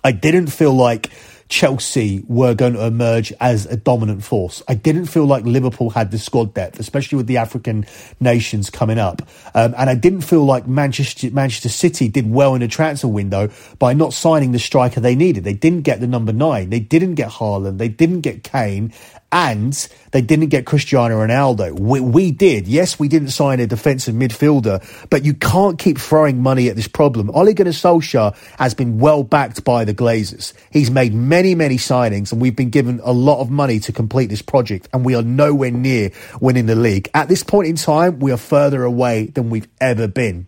I 0.04 0.12
didn't 0.12 0.48
feel 0.48 0.74
like 0.74 1.10
Chelsea 1.52 2.24
were 2.30 2.56
going 2.56 2.74
to 2.74 2.86
emerge 2.86 3.34
as 3.42 3.66
a 3.66 3.76
dominant 3.76 4.24
force. 4.24 4.64
I 4.70 4.74
didn't 4.74 5.08
feel 5.08 5.26
like 5.26 5.44
Liverpool 5.44 5.90
had 5.90 6.10
the 6.10 6.18
squad 6.18 6.54
depth, 6.54 6.80
especially 6.80 7.18
with 7.18 7.28
the 7.28 7.38
African 7.38 7.86
nations 8.22 8.70
coming 8.70 8.98
up. 8.98 9.22
Um, 9.54 9.76
and 9.78 9.90
I 9.90 9.96
didn't 9.96 10.22
feel 10.22 10.46
like 10.46 10.66
Manchester, 10.66 11.30
Manchester 11.30 11.68
City 11.68 12.08
did 12.08 12.32
well 12.32 12.56
in 12.56 12.62
the 12.62 12.70
transfer 12.70 13.10
window 13.10 13.50
by 13.80 13.94
not 13.94 14.14
signing 14.14 14.54
the 14.54 14.60
striker 14.60 15.02
they 15.02 15.14
needed. 15.14 15.44
They 15.44 15.54
didn't 15.54 15.82
get 15.82 16.00
the 16.00 16.08
number 16.08 16.32
nine. 16.32 16.70
They 16.70 16.80
didn't 16.80 17.16
get 17.16 17.30
Haaland. 17.30 17.80
They 17.80 17.90
didn't 17.90 18.22
get 18.22 18.44
Kane 18.44 18.94
and 19.32 19.88
they 20.12 20.22
didn't 20.22 20.48
get 20.48 20.65
Cristiano 20.65 21.15
Ronaldo. 21.26 21.80
We, 21.80 22.00
we, 22.02 22.32
did. 22.32 22.67
Yes, 22.67 23.00
we 23.00 23.08
didn't 23.08 23.30
sign 23.30 23.60
a 23.60 23.67
defensive 23.67 24.13
midfielder, 24.13 24.84
but 25.10 25.24
you 25.24 25.34
can't 25.34 25.80
keep 25.80 25.98
throwing 25.98 26.41
money 26.41 26.67
at 26.67 26.76
this 26.76 26.88
problem. 26.88 27.30
Ole 27.32 27.54
Gunnar 27.54 27.72
Solskjaer 27.72 28.36
has 28.58 28.74
been 28.74 29.00
well 29.00 29.24
backed 29.24 29.63
by 29.63 29.86
the 29.86 29.94
Glazers. 29.94 30.54
He's 30.70 30.91
made 30.91 31.13
many, 31.13 31.56
many 31.56 31.78
signings 31.78 32.32
and 32.32 32.41
we've 32.41 32.56
been 32.56 32.72
given 32.72 33.00
a 33.04 33.13
lot 33.13 33.39
of 33.39 33.50
money 33.50 33.80
to 33.82 33.94
complete 33.94 34.28
this 34.28 34.41
project 34.41 34.89
and 34.94 35.06
we 35.06 35.15
are 35.15 35.24
nowhere 35.24 35.72
near 35.72 36.12
winning 36.41 36.65
the 36.65 36.76
league. 36.76 37.10
At 37.13 37.30
this 37.30 37.44
point 37.44 37.67
in 37.67 37.76
time, 37.78 38.20
we 38.20 38.32
are 38.32 38.38
further 38.38 38.84
away 38.84 39.28
than 39.28 39.50
we've 39.50 39.67
ever 39.80 40.08
been. 40.08 40.48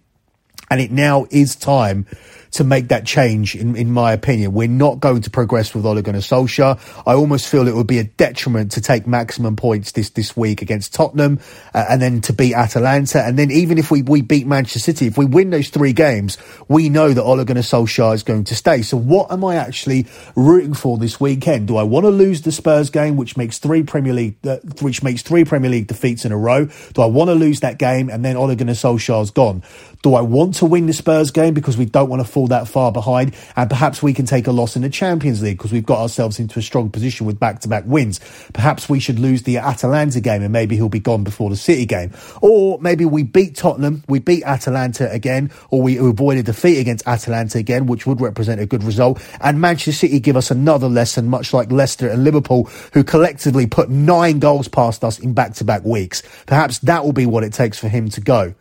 And 0.69 0.81
it 0.81 0.91
now 0.91 1.27
is 1.29 1.55
time 1.55 2.07
to 2.53 2.63
make 2.63 2.89
that 2.89 3.05
change, 3.05 3.55
in, 3.55 3.75
in 3.75 3.91
my 3.91 4.13
opinion. 4.13 4.53
We're 4.53 4.67
not 4.67 4.99
going 4.99 5.21
to 5.21 5.29
progress 5.29 5.73
with 5.73 5.85
Ole 5.85 6.01
Gunnar 6.01 6.19
Solskjaer. 6.19 6.79
I 7.05 7.13
almost 7.13 7.47
feel 7.47 7.67
it 7.67 7.75
would 7.75 7.87
be 7.87 7.99
a 7.99 8.03
detriment 8.03 8.71
to 8.73 8.81
take 8.81 9.07
maximum 9.07 9.55
points 9.55 9.91
this, 9.93 10.09
this 10.11 10.37
week 10.37 10.61
against 10.61 10.93
Tottenham 10.93 11.39
uh, 11.73 11.85
and 11.89 12.01
then 12.01 12.21
to 12.21 12.33
beat 12.33 12.53
Atalanta. 12.53 13.23
And 13.23 13.37
then 13.37 13.51
even 13.51 13.77
if 13.77 13.89
we, 13.89 14.01
we 14.01 14.21
beat 14.21 14.45
Manchester 14.45 14.79
City, 14.79 15.07
if 15.07 15.17
we 15.17 15.25
win 15.25 15.49
those 15.49 15.69
three 15.69 15.93
games, 15.93 16.37
we 16.67 16.89
know 16.89 17.11
that 17.11 17.23
Ole 17.23 17.43
Gunnar 17.43 17.61
Solskjaer 17.61 18.13
is 18.13 18.23
going 18.23 18.43
to 18.45 18.55
stay. 18.55 18.81
So 18.83 18.97
what 18.97 19.31
am 19.31 19.43
I 19.43 19.55
actually 19.55 20.05
rooting 20.35 20.73
for 20.73 20.97
this 20.97 21.19
weekend? 21.19 21.67
Do 21.67 21.77
I 21.77 21.83
want 21.83 22.05
to 22.05 22.09
lose 22.09 22.43
the 22.43 22.51
Spurs 22.51 22.89
game, 22.89 23.17
which 23.17 23.35
makes 23.35 23.57
three 23.57 23.83
Premier 23.83 24.13
League, 24.13 24.35
uh, 24.45 24.57
which 24.81 25.01
makes 25.01 25.23
three 25.23 25.43
Premier 25.43 25.71
League 25.71 25.87
defeats 25.87 26.23
in 26.23 26.31
a 26.31 26.37
row? 26.37 26.65
Do 26.93 27.01
I 27.01 27.07
want 27.07 27.29
to 27.29 27.35
lose 27.35 27.61
that 27.61 27.79
game 27.79 28.09
and 28.09 28.23
then 28.23 28.37
Ole 28.37 28.55
Gunnar 28.55 28.73
Solskjaer's 28.73 29.31
gone? 29.31 29.63
Do 30.03 30.15
I 30.15 30.21
want 30.21 30.55
to 30.55 30.65
win 30.65 30.85
the 30.85 30.93
Spurs 30.93 31.31
game 31.31 31.53
because 31.53 31.77
we 31.77 31.85
don't 31.85 32.09
want 32.09 32.21
to 32.21 32.27
fall 32.29 32.42
that 32.49 32.67
far 32.67 32.91
behind? 32.91 33.35
And 33.55 33.69
perhaps 33.69 34.01
we 34.01 34.13
can 34.13 34.25
take 34.25 34.47
a 34.47 34.51
loss 34.51 34.75
in 34.75 34.81
the 34.81 34.89
Champions 34.89 35.41
League 35.41 35.57
because 35.57 35.71
we've 35.71 35.85
got 35.85 35.99
ourselves 35.99 36.39
into 36.39 36.59
a 36.59 36.61
strong 36.61 36.89
position 36.89 37.25
with 37.25 37.39
back 37.39 37.59
to 37.61 37.67
back 37.67 37.83
wins. 37.85 38.19
Perhaps 38.53 38.89
we 38.89 38.99
should 38.99 39.19
lose 39.19 39.43
the 39.43 39.57
Atalanta 39.57 40.21
game 40.21 40.41
and 40.41 40.51
maybe 40.51 40.75
he'll 40.75 40.89
be 40.89 40.99
gone 40.99 41.23
before 41.23 41.49
the 41.49 41.55
City 41.55 41.85
game. 41.85 42.11
Or 42.41 42.79
maybe 42.79 43.05
we 43.05 43.23
beat 43.23 43.55
Tottenham, 43.55 44.03
we 44.07 44.19
beat 44.19 44.43
Atalanta 44.43 45.11
again, 45.11 45.51
or 45.69 45.81
we 45.81 45.97
avoid 45.97 46.37
a 46.37 46.43
defeat 46.43 46.79
against 46.79 47.07
Atalanta 47.07 47.57
again, 47.57 47.85
which 47.85 48.05
would 48.05 48.21
represent 48.21 48.61
a 48.61 48.65
good 48.65 48.83
result. 48.83 49.21
And 49.41 49.59
Manchester 49.61 49.91
City 49.91 50.19
give 50.19 50.37
us 50.37 50.51
another 50.51 50.87
lesson, 50.87 51.27
much 51.27 51.53
like 51.53 51.71
Leicester 51.71 52.09
and 52.09 52.23
Liverpool, 52.23 52.65
who 52.93 53.03
collectively 53.03 53.67
put 53.67 53.89
nine 53.89 54.39
goals 54.39 54.67
past 54.67 55.03
us 55.03 55.19
in 55.19 55.33
back 55.33 55.53
to 55.55 55.63
back 55.63 55.83
weeks. 55.83 56.23
Perhaps 56.45 56.79
that 56.79 57.03
will 57.03 57.13
be 57.13 57.25
what 57.25 57.43
it 57.43 57.53
takes 57.53 57.79
for 57.79 57.87
him 57.87 58.09
to 58.09 58.21
go. 58.21 58.53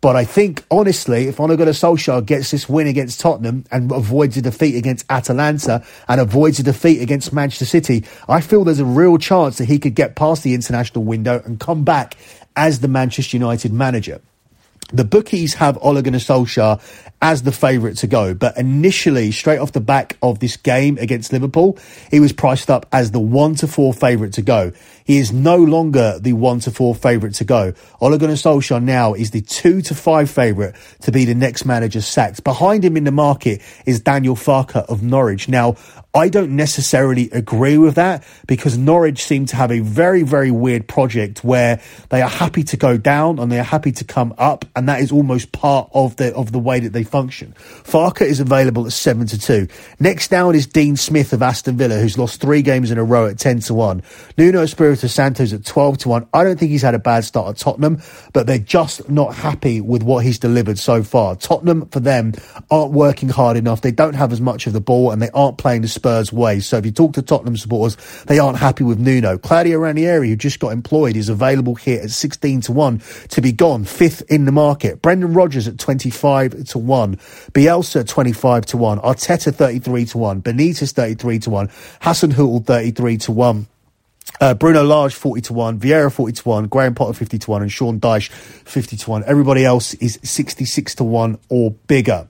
But 0.00 0.14
I 0.14 0.24
think, 0.24 0.64
honestly, 0.70 1.26
if 1.26 1.40
Ole 1.40 1.56
Gunnar 1.56 1.72
Solskjaer 1.72 2.24
gets 2.24 2.52
this 2.52 2.68
win 2.68 2.86
against 2.86 3.20
Tottenham 3.20 3.64
and 3.70 3.90
avoids 3.90 4.36
a 4.36 4.42
defeat 4.42 4.76
against 4.76 5.04
Atalanta 5.10 5.84
and 6.06 6.20
avoids 6.20 6.60
a 6.60 6.62
defeat 6.62 7.02
against 7.02 7.32
Manchester 7.32 7.64
City, 7.64 8.04
I 8.28 8.40
feel 8.40 8.62
there's 8.62 8.78
a 8.78 8.84
real 8.84 9.18
chance 9.18 9.58
that 9.58 9.64
he 9.64 9.78
could 9.78 9.96
get 9.96 10.14
past 10.14 10.44
the 10.44 10.54
international 10.54 11.04
window 11.04 11.42
and 11.44 11.58
come 11.58 11.82
back 11.82 12.16
as 12.54 12.78
the 12.78 12.88
Manchester 12.88 13.36
United 13.36 13.72
manager. 13.72 14.20
The 14.90 15.04
bookies 15.04 15.54
have 15.54 15.76
Ole 15.82 16.00
Gunnar 16.00 16.18
Solskjaer 16.18 16.80
as 17.20 17.42
the 17.42 17.52
favourite 17.52 17.96
to 17.98 18.06
go. 18.06 18.32
But 18.32 18.56
initially, 18.56 19.32
straight 19.32 19.58
off 19.58 19.72
the 19.72 19.80
back 19.80 20.16
of 20.22 20.38
this 20.38 20.56
game 20.56 20.96
against 20.98 21.32
Liverpool, 21.32 21.78
he 22.10 22.20
was 22.20 22.32
priced 22.32 22.70
up 22.70 22.86
as 22.90 23.10
the 23.10 23.20
one 23.20 23.54
to 23.56 23.66
four 23.66 23.92
favourite 23.92 24.32
to 24.34 24.42
go. 24.42 24.72
He 25.08 25.16
is 25.16 25.32
no 25.32 25.56
longer 25.56 26.18
the 26.20 26.34
one 26.34 26.60
to 26.60 26.70
four 26.70 26.94
favourite 26.94 27.34
to 27.36 27.44
go. 27.44 27.72
Ole 27.98 28.18
Gunnar 28.18 28.34
Solskjaer 28.34 28.82
now 28.82 29.14
is 29.14 29.30
the 29.30 29.40
two 29.40 29.80
to 29.80 29.94
five 29.94 30.30
favourite 30.30 30.74
to 31.00 31.10
be 31.10 31.24
the 31.24 31.34
next 31.34 31.64
manager 31.64 32.02
sacked. 32.02 32.44
Behind 32.44 32.84
him 32.84 32.94
in 32.94 33.04
the 33.04 33.10
market 33.10 33.62
is 33.86 34.00
Daniel 34.00 34.36
Farke 34.36 34.76
of 34.76 35.02
Norwich. 35.02 35.48
Now, 35.48 35.76
I 36.14 36.28
don't 36.28 36.56
necessarily 36.56 37.30
agree 37.30 37.78
with 37.78 37.94
that 37.94 38.24
because 38.46 38.76
Norwich 38.76 39.22
seem 39.24 39.46
to 39.46 39.56
have 39.56 39.70
a 39.70 39.80
very, 39.80 40.24
very 40.24 40.50
weird 40.50 40.88
project 40.88 41.44
where 41.44 41.80
they 42.08 42.20
are 42.20 42.28
happy 42.28 42.62
to 42.64 42.76
go 42.76 42.98
down 42.98 43.38
and 43.38 43.52
they 43.52 43.58
are 43.58 43.62
happy 43.62 43.92
to 43.92 44.04
come 44.04 44.34
up, 44.36 44.64
and 44.74 44.88
that 44.88 45.00
is 45.00 45.12
almost 45.12 45.52
part 45.52 45.88
of 45.94 46.16
the 46.16 46.34
of 46.34 46.50
the 46.50 46.58
way 46.58 46.80
that 46.80 46.92
they 46.92 47.04
function. 47.04 47.54
Farke 47.58 48.22
is 48.22 48.40
available 48.40 48.84
at 48.86 48.92
seven 48.92 49.26
to 49.28 49.38
two. 49.38 49.68
Next 50.00 50.28
down 50.28 50.54
is 50.54 50.66
Dean 50.66 50.96
Smith 50.96 51.32
of 51.32 51.40
Aston 51.40 51.76
Villa, 51.76 51.98
who's 51.98 52.18
lost 52.18 52.40
three 52.40 52.62
games 52.62 52.90
in 52.90 52.98
a 52.98 53.04
row 53.04 53.26
at 53.26 53.38
ten 53.38 53.60
to 53.60 53.74
one. 53.74 54.02
Nuno 54.36 54.62
Espirito 54.62 54.97
Santos 55.06 55.52
at 55.52 55.64
twelve 55.66 55.98
to 55.98 56.08
one. 56.08 56.26
I 56.32 56.42
don't 56.42 56.58
think 56.58 56.70
he's 56.70 56.82
had 56.82 56.94
a 56.94 56.98
bad 56.98 57.24
start 57.24 57.50
at 57.50 57.56
Tottenham, 57.58 58.02
but 58.32 58.46
they're 58.46 58.58
just 58.58 59.08
not 59.10 59.34
happy 59.34 59.80
with 59.80 60.02
what 60.02 60.24
he's 60.24 60.38
delivered 60.38 60.78
so 60.78 61.02
far. 61.02 61.36
Tottenham 61.36 61.86
for 61.90 62.00
them 62.00 62.32
aren't 62.70 62.92
working 62.92 63.28
hard 63.28 63.58
enough. 63.58 63.82
They 63.82 63.92
don't 63.92 64.14
have 64.14 64.32
as 64.32 64.40
much 64.40 64.66
of 64.66 64.72
the 64.72 64.80
ball, 64.80 65.10
and 65.10 65.20
they 65.20 65.30
aren't 65.30 65.58
playing 65.58 65.82
the 65.82 65.88
Spurs 65.88 66.32
way. 66.32 66.60
So 66.60 66.78
if 66.78 66.86
you 66.86 66.92
talk 66.92 67.12
to 67.12 67.22
Tottenham 67.22 67.56
supporters, 67.56 67.96
they 68.24 68.38
aren't 68.38 68.58
happy 68.58 68.84
with 68.84 68.98
Nuno. 68.98 69.36
Claudio 69.38 69.78
Ranieri, 69.78 70.30
who 70.30 70.36
just 70.36 70.58
got 70.58 70.70
employed, 70.70 71.16
is 71.16 71.28
available 71.28 71.74
here 71.74 72.00
at 72.00 72.10
16 72.10 72.62
to 72.62 72.72
1 72.72 73.02
to 73.28 73.40
be 73.40 73.52
gone, 73.52 73.84
fifth 73.84 74.22
in 74.30 74.46
the 74.46 74.52
market. 74.52 75.02
Brendan 75.02 75.34
Rodgers 75.34 75.68
at 75.68 75.78
25 75.78 76.64
to 76.64 76.78
1. 76.78 77.16
Bielsa 77.52 78.06
25 78.06 78.66
to 78.66 78.76
1. 78.76 78.98
Arteta 79.00 79.54
33 79.54 80.04
to 80.06 80.18
1. 80.18 80.42
Benitez 80.42 80.92
33 80.92 81.38
to 81.40 81.50
1. 81.50 81.68
Hasenhüttl 82.02 82.64
33 82.64 83.16
to 83.18 83.32
1. 83.32 83.66
Uh, 84.40 84.54
Bruno 84.54 84.84
Lage 84.84 85.14
40 85.14 85.40
to 85.42 85.52
1, 85.52 85.80
Vieira 85.80 86.12
40 86.12 86.32
to 86.32 86.48
1, 86.48 86.66
Graham 86.68 86.94
Potter 86.94 87.12
50 87.12 87.38
to 87.38 87.50
1, 87.50 87.62
and 87.62 87.72
Sean 87.72 87.98
Dyche 87.98 88.30
50 88.30 88.96
to 88.96 89.10
1. 89.10 89.24
Everybody 89.24 89.64
else 89.64 89.94
is 89.94 90.20
66 90.22 90.94
to 90.96 91.04
1 91.04 91.38
or 91.48 91.72
bigger. 91.72 92.28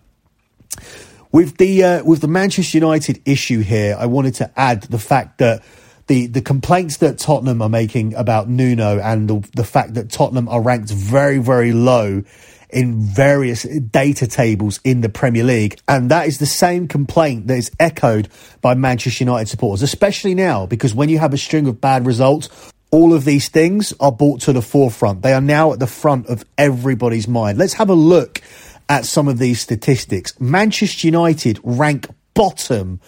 With 1.31 1.59
the 1.59 1.85
uh, 1.85 2.05
with 2.05 2.23
the 2.23 2.29
Manchester 2.29 2.79
United 2.79 3.21
issue 3.27 3.61
here, 3.61 3.97
I 3.99 4.07
wanted 4.07 4.35
to 4.37 4.51
add 4.59 4.85
the 4.85 4.99
fact 4.99 5.39
that 5.39 5.63
the 6.07 6.27
the 6.27 6.41
complaints 6.41 6.99
that 6.99 7.19
Tottenham 7.19 7.61
are 7.61 7.69
making 7.69 8.15
about 8.15 8.49
Nuno 8.49 8.99
and 8.99 9.29
the, 9.29 9.49
the 9.55 9.65
fact 9.65 9.95
that 9.95 10.11
Tottenham 10.11 10.49
are 10.49 10.63
ranked 10.63 10.91
very 10.91 11.37
very 11.37 11.73
low 11.73 12.23
in 12.71 13.01
various 13.01 13.63
data 13.63 14.27
tables 14.27 14.81
in 14.85 15.01
the 15.01 15.09
Premier 15.09 15.45
League. 15.45 15.81
And 15.89 16.11
that 16.11 16.27
is 16.27 16.39
the 16.39 16.47
same 16.47 16.89
complaint 16.89 17.47
that 17.47 17.57
is 17.57 17.71
echoed 17.81 18.29
by 18.61 18.75
Manchester 18.75 19.25
United 19.25 19.49
supporters, 19.49 19.83
especially 19.83 20.35
now, 20.35 20.67
because 20.67 20.95
when 20.95 21.09
you 21.09 21.19
have 21.19 21.33
a 21.33 21.39
string 21.39 21.67
of 21.67 21.81
bad 21.81 22.07
results, 22.07 22.49
all 22.91 23.13
of 23.13 23.25
these 23.25 23.49
things 23.49 23.93
are 24.01 24.13
brought 24.13 24.41
to 24.43 24.53
the 24.53 24.63
forefront. 24.63 25.23
They 25.23 25.33
are 25.33 25.41
now 25.41 25.73
at 25.73 25.81
the 25.81 25.87
front 25.87 26.27
of 26.27 26.45
everybody's 26.57 27.29
mind. 27.29 27.59
Let's 27.59 27.75
have 27.75 27.91
a 27.91 27.95
look 27.95 28.41
at 28.89 29.05
some 29.05 29.29
of 29.29 29.39
these 29.39 29.61
statistics. 29.61 30.39
Manchester 30.41 31.07
United 31.07 31.61
rank 31.63 32.07
bottom 32.35 33.01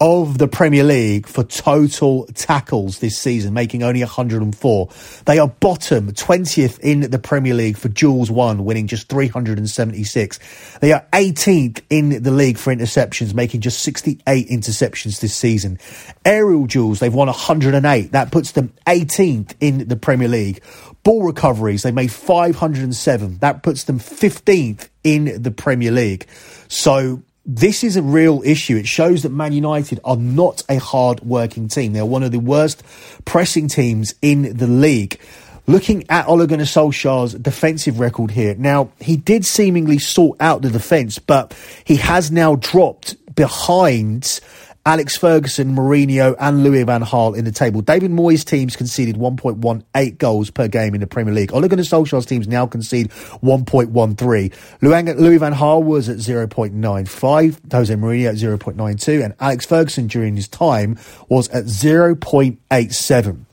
of 0.00 0.38
the 0.38 0.48
Premier 0.48 0.82
League 0.82 1.26
for 1.26 1.44
total 1.44 2.26
tackles 2.34 3.00
this 3.00 3.18
season, 3.18 3.52
making 3.52 3.82
only 3.82 4.00
104. 4.00 4.88
They 5.26 5.38
are 5.38 5.48
bottom 5.48 6.12
20th 6.12 6.80
in 6.80 7.10
the 7.10 7.18
Premier 7.18 7.52
League 7.52 7.76
for 7.76 7.88
duels 7.88 8.30
won, 8.30 8.64
winning 8.64 8.86
just 8.86 9.10
376. 9.10 10.38
They 10.80 10.92
are 10.92 11.04
18th 11.12 11.82
in 11.90 12.22
the 12.22 12.30
league 12.30 12.56
for 12.56 12.74
interceptions, 12.74 13.34
making 13.34 13.60
just 13.60 13.82
68 13.82 14.48
interceptions 14.48 15.20
this 15.20 15.34
season. 15.34 15.78
Aerial 16.24 16.66
duels, 16.66 17.00
they've 17.00 17.12
won 17.12 17.26
108. 17.26 18.12
That 18.12 18.32
puts 18.32 18.52
them 18.52 18.72
18th 18.86 19.54
in 19.60 19.86
the 19.88 19.96
Premier 19.96 20.28
League. 20.28 20.62
Ball 21.02 21.24
recoveries, 21.24 21.82
they 21.82 21.92
made 21.92 22.10
507. 22.10 23.38
That 23.38 23.62
puts 23.62 23.84
them 23.84 23.98
15th 23.98 24.88
in 25.04 25.42
the 25.42 25.50
Premier 25.50 25.90
League. 25.90 26.26
So 26.68 27.22
this 27.56 27.82
is 27.82 27.96
a 27.96 28.02
real 28.02 28.42
issue. 28.44 28.76
It 28.76 28.86
shows 28.86 29.24
that 29.24 29.30
Man 29.30 29.52
United 29.52 29.98
are 30.04 30.16
not 30.16 30.62
a 30.68 30.76
hard 30.76 31.20
working 31.20 31.66
team. 31.66 31.92
They're 31.92 32.06
one 32.06 32.22
of 32.22 32.30
the 32.30 32.38
worst 32.38 32.84
pressing 33.24 33.66
teams 33.66 34.14
in 34.22 34.56
the 34.56 34.68
league. 34.68 35.20
Looking 35.66 36.04
at 36.08 36.28
Ole 36.28 36.46
Gunnar 36.46 36.64
Solskjaer's 36.64 37.34
defensive 37.34 37.98
record 37.98 38.30
here, 38.30 38.54
now 38.54 38.90
he 39.00 39.16
did 39.16 39.44
seemingly 39.44 39.98
sort 39.98 40.40
out 40.40 40.62
the 40.62 40.70
defence, 40.70 41.18
but 41.18 41.56
he 41.84 41.96
has 41.96 42.30
now 42.30 42.54
dropped 42.54 43.16
behind 43.34 44.40
Alex 44.86 45.16
Ferguson, 45.16 45.74
Mourinho, 45.76 46.34
and 46.40 46.64
Louis 46.64 46.84
van 46.84 47.02
Gaal 47.02 47.36
in 47.36 47.44
the 47.44 47.52
table. 47.52 47.82
David 47.82 48.10
Moyes' 48.10 48.44
teams 48.44 48.76
conceded 48.76 49.16
1.18 49.16 50.16
goals 50.18 50.50
per 50.50 50.68
game 50.68 50.94
in 50.94 51.00
the 51.00 51.06
Premier 51.06 51.34
League. 51.34 51.52
Ole 51.52 51.68
Gunnar 51.68 51.82
Solskjaer's 51.82 52.24
teams 52.24 52.48
now 52.48 52.66
concede 52.66 53.10
1.13. 53.10 54.52
Louis 54.80 55.36
van 55.38 55.52
Gaal 55.52 55.82
was 55.82 56.08
at 56.08 56.16
0.95, 56.16 57.72
Jose 57.72 57.94
Mourinho 57.94 58.28
at 58.30 58.36
0.92, 58.36 59.22
and 59.22 59.34
Alex 59.38 59.66
Ferguson 59.66 60.06
during 60.06 60.34
his 60.34 60.48
time 60.48 60.98
was 61.28 61.48
at 61.50 61.64
0.87. 61.64 63.44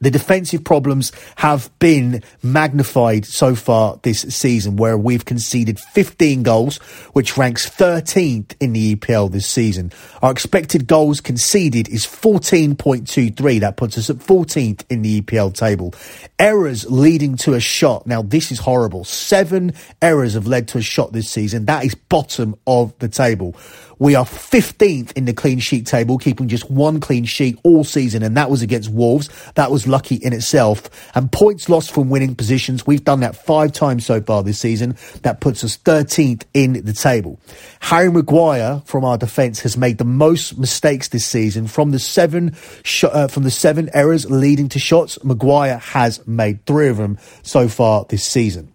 The 0.00 0.10
defensive 0.10 0.62
problems 0.62 1.10
have 1.36 1.70
been 1.80 2.22
magnified 2.42 3.26
so 3.26 3.56
far 3.56 3.98
this 4.02 4.20
season, 4.20 4.76
where 4.76 4.96
we've 4.96 5.24
conceded 5.24 5.80
15 5.80 6.44
goals, 6.44 6.76
which 7.14 7.36
ranks 7.36 7.68
13th 7.68 8.54
in 8.60 8.72
the 8.72 8.94
EPL 8.94 9.30
this 9.30 9.46
season. 9.46 9.90
Our 10.22 10.30
expected 10.30 10.86
goals 10.86 11.20
conceded 11.20 11.88
is 11.88 12.06
14.23. 12.06 13.60
That 13.60 13.76
puts 13.76 13.98
us 13.98 14.08
at 14.08 14.16
14th 14.16 14.84
in 14.88 15.02
the 15.02 15.20
EPL 15.20 15.52
table. 15.52 15.94
Errors 16.38 16.88
leading 16.88 17.36
to 17.38 17.54
a 17.54 17.60
shot. 17.60 18.06
Now, 18.06 18.22
this 18.22 18.52
is 18.52 18.60
horrible. 18.60 19.04
Seven 19.04 19.72
errors 20.00 20.34
have 20.34 20.46
led 20.46 20.68
to 20.68 20.78
a 20.78 20.82
shot 20.82 21.12
this 21.12 21.28
season. 21.28 21.64
That 21.64 21.84
is 21.84 21.96
bottom 21.96 22.54
of 22.66 22.96
the 23.00 23.08
table. 23.08 23.56
We 23.98 24.14
are 24.14 24.24
15th 24.24 25.12
in 25.12 25.24
the 25.24 25.32
clean 25.32 25.58
sheet 25.58 25.86
table, 25.86 26.18
keeping 26.18 26.46
just 26.46 26.70
one 26.70 27.00
clean 27.00 27.24
sheet 27.24 27.58
all 27.64 27.82
season, 27.82 28.22
and 28.22 28.36
that 28.36 28.50
was 28.50 28.62
against 28.62 28.90
Wolves. 28.90 29.28
That 29.54 29.70
was 29.70 29.88
lucky 29.88 30.14
in 30.14 30.32
itself. 30.32 30.88
And 31.16 31.32
points 31.32 31.68
lost 31.68 31.90
from 31.90 32.08
winning 32.08 32.36
positions, 32.36 32.86
we've 32.86 33.02
done 33.02 33.20
that 33.20 33.34
five 33.34 33.72
times 33.72 34.06
so 34.06 34.20
far 34.20 34.42
this 34.42 34.60
season. 34.60 34.96
That 35.22 35.40
puts 35.40 35.64
us 35.64 35.76
13th 35.78 36.44
in 36.54 36.84
the 36.84 36.92
table. 36.92 37.40
Harry 37.80 38.10
Maguire 38.10 38.82
from 38.84 39.04
our 39.04 39.18
defence 39.18 39.60
has 39.60 39.76
made 39.76 39.98
the 39.98 40.04
most 40.04 40.58
mistakes 40.58 41.08
this 41.08 41.26
season. 41.26 41.66
From 41.66 41.90
the 41.90 41.98
seven 41.98 42.56
sh- 42.84 43.04
uh, 43.04 43.28
from 43.28 43.42
the 43.42 43.50
seven 43.50 43.90
errors 43.92 44.30
leading 44.30 44.68
to 44.70 44.78
shots, 44.78 45.22
Maguire 45.24 45.78
has 45.78 46.26
made 46.26 46.64
three 46.66 46.88
of 46.88 46.98
them 46.98 47.18
so 47.42 47.68
far 47.68 48.04
this 48.08 48.24
season. 48.24 48.72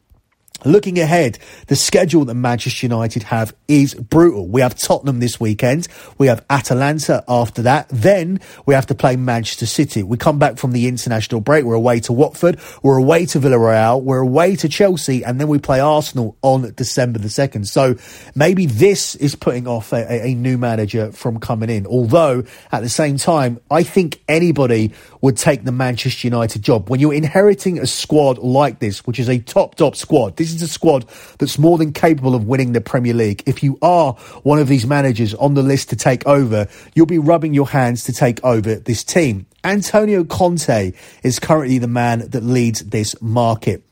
Looking 0.66 0.98
ahead, 1.00 1.40
the 1.68 1.76
schedule 1.76 2.24
that 2.26 2.36
Manchester 2.36 2.86
United 2.86 3.24
have 3.24 3.54
is 3.68 3.94
brutal. 3.94 4.48
We 4.48 4.62
have 4.62 4.76
Tottenham 4.76 5.20
this 5.20 5.38
weekend. 5.40 5.90
We 6.18 6.28
have 6.28 6.46
Atalanta 6.50 7.24
after 7.28 7.64
that. 7.64 7.90
Then 7.90 8.40
we 8.66 8.74
have 8.74 8.86
to 8.88 8.96
play 8.96 9.18
Manchester 9.18 9.66
City. 9.66 10.04
We 10.04 10.18
come 10.18 10.40
back 10.40 10.58
from 10.58 10.72
the 10.72 10.88
international 10.88 11.42
break. 11.42 11.66
We're 11.66 11.74
away 11.74 12.00
to 12.02 12.14
Watford. 12.14 12.60
We're 12.82 12.98
away 12.98 13.26
to 13.28 13.40
Villarreal. 13.40 14.02
We're 14.02 14.20
away 14.20 14.56
to 14.58 14.70
Chelsea. 14.70 15.26
And 15.26 15.40
then 15.40 15.50
we 15.50 15.60
play 15.60 15.82
Arsenal 15.82 16.38
on 16.42 16.74
December 16.76 17.20
the 17.20 17.28
2nd. 17.28 17.68
So 17.68 17.96
maybe 18.34 18.66
this 18.66 19.16
is 19.16 19.36
putting 19.36 19.68
off 19.68 19.92
a, 19.92 20.28
a 20.28 20.34
new 20.34 20.58
manager 20.58 21.12
from 21.12 21.40
coming 21.40 21.70
in. 21.70 21.86
Although 21.88 22.46
at 22.72 22.82
the 22.82 22.90
same 22.90 23.18
time, 23.18 23.60
I 23.70 23.84
think 23.84 24.24
anybody 24.30 24.94
would 25.20 25.36
take 25.36 25.66
the 25.66 25.72
Manchester 25.74 26.28
United 26.28 26.62
job. 26.62 26.90
When 26.90 27.02
you're 27.02 27.14
inheriting 27.14 27.80
a 27.80 27.86
squad 27.86 28.38
like 28.38 28.80
this, 28.80 29.06
which 29.06 29.20
is 29.20 29.28
a 29.28 29.40
top, 29.40 29.76
top 29.76 29.96
squad, 29.98 30.38
this 30.38 30.53
is 30.54 30.62
a 30.62 30.68
squad 30.68 31.06
that's 31.40 31.58
more 31.58 31.78
than 31.78 31.94
capable 31.94 32.36
of 32.36 32.48
winning 32.48 32.74
the 32.74 32.82
Premier 32.82 33.14
League. 33.14 33.44
If 33.46 33.64
you 33.64 33.78
are 33.82 34.14
one 34.44 34.60
of 34.60 34.68
these 34.68 34.86
managers 34.86 35.34
on 35.34 35.54
the 35.54 35.64
list 35.64 35.90
to 35.90 35.96
take 35.96 36.26
over, 36.28 36.68
you'll 36.94 37.06
be 37.06 37.20
rubbing 37.20 37.54
your 37.54 37.68
hands 37.68 38.04
to 38.06 38.14
take 38.14 38.44
over 38.44 38.76
this 38.76 39.04
team. 39.04 39.46
Antonio 39.64 40.24
Conte 40.24 40.94
is 41.24 41.40
currently 41.40 41.78
the 41.78 41.88
man 41.88 42.30
that 42.30 42.44
leads 42.44 42.82
this 42.82 43.20
market. 43.22 43.84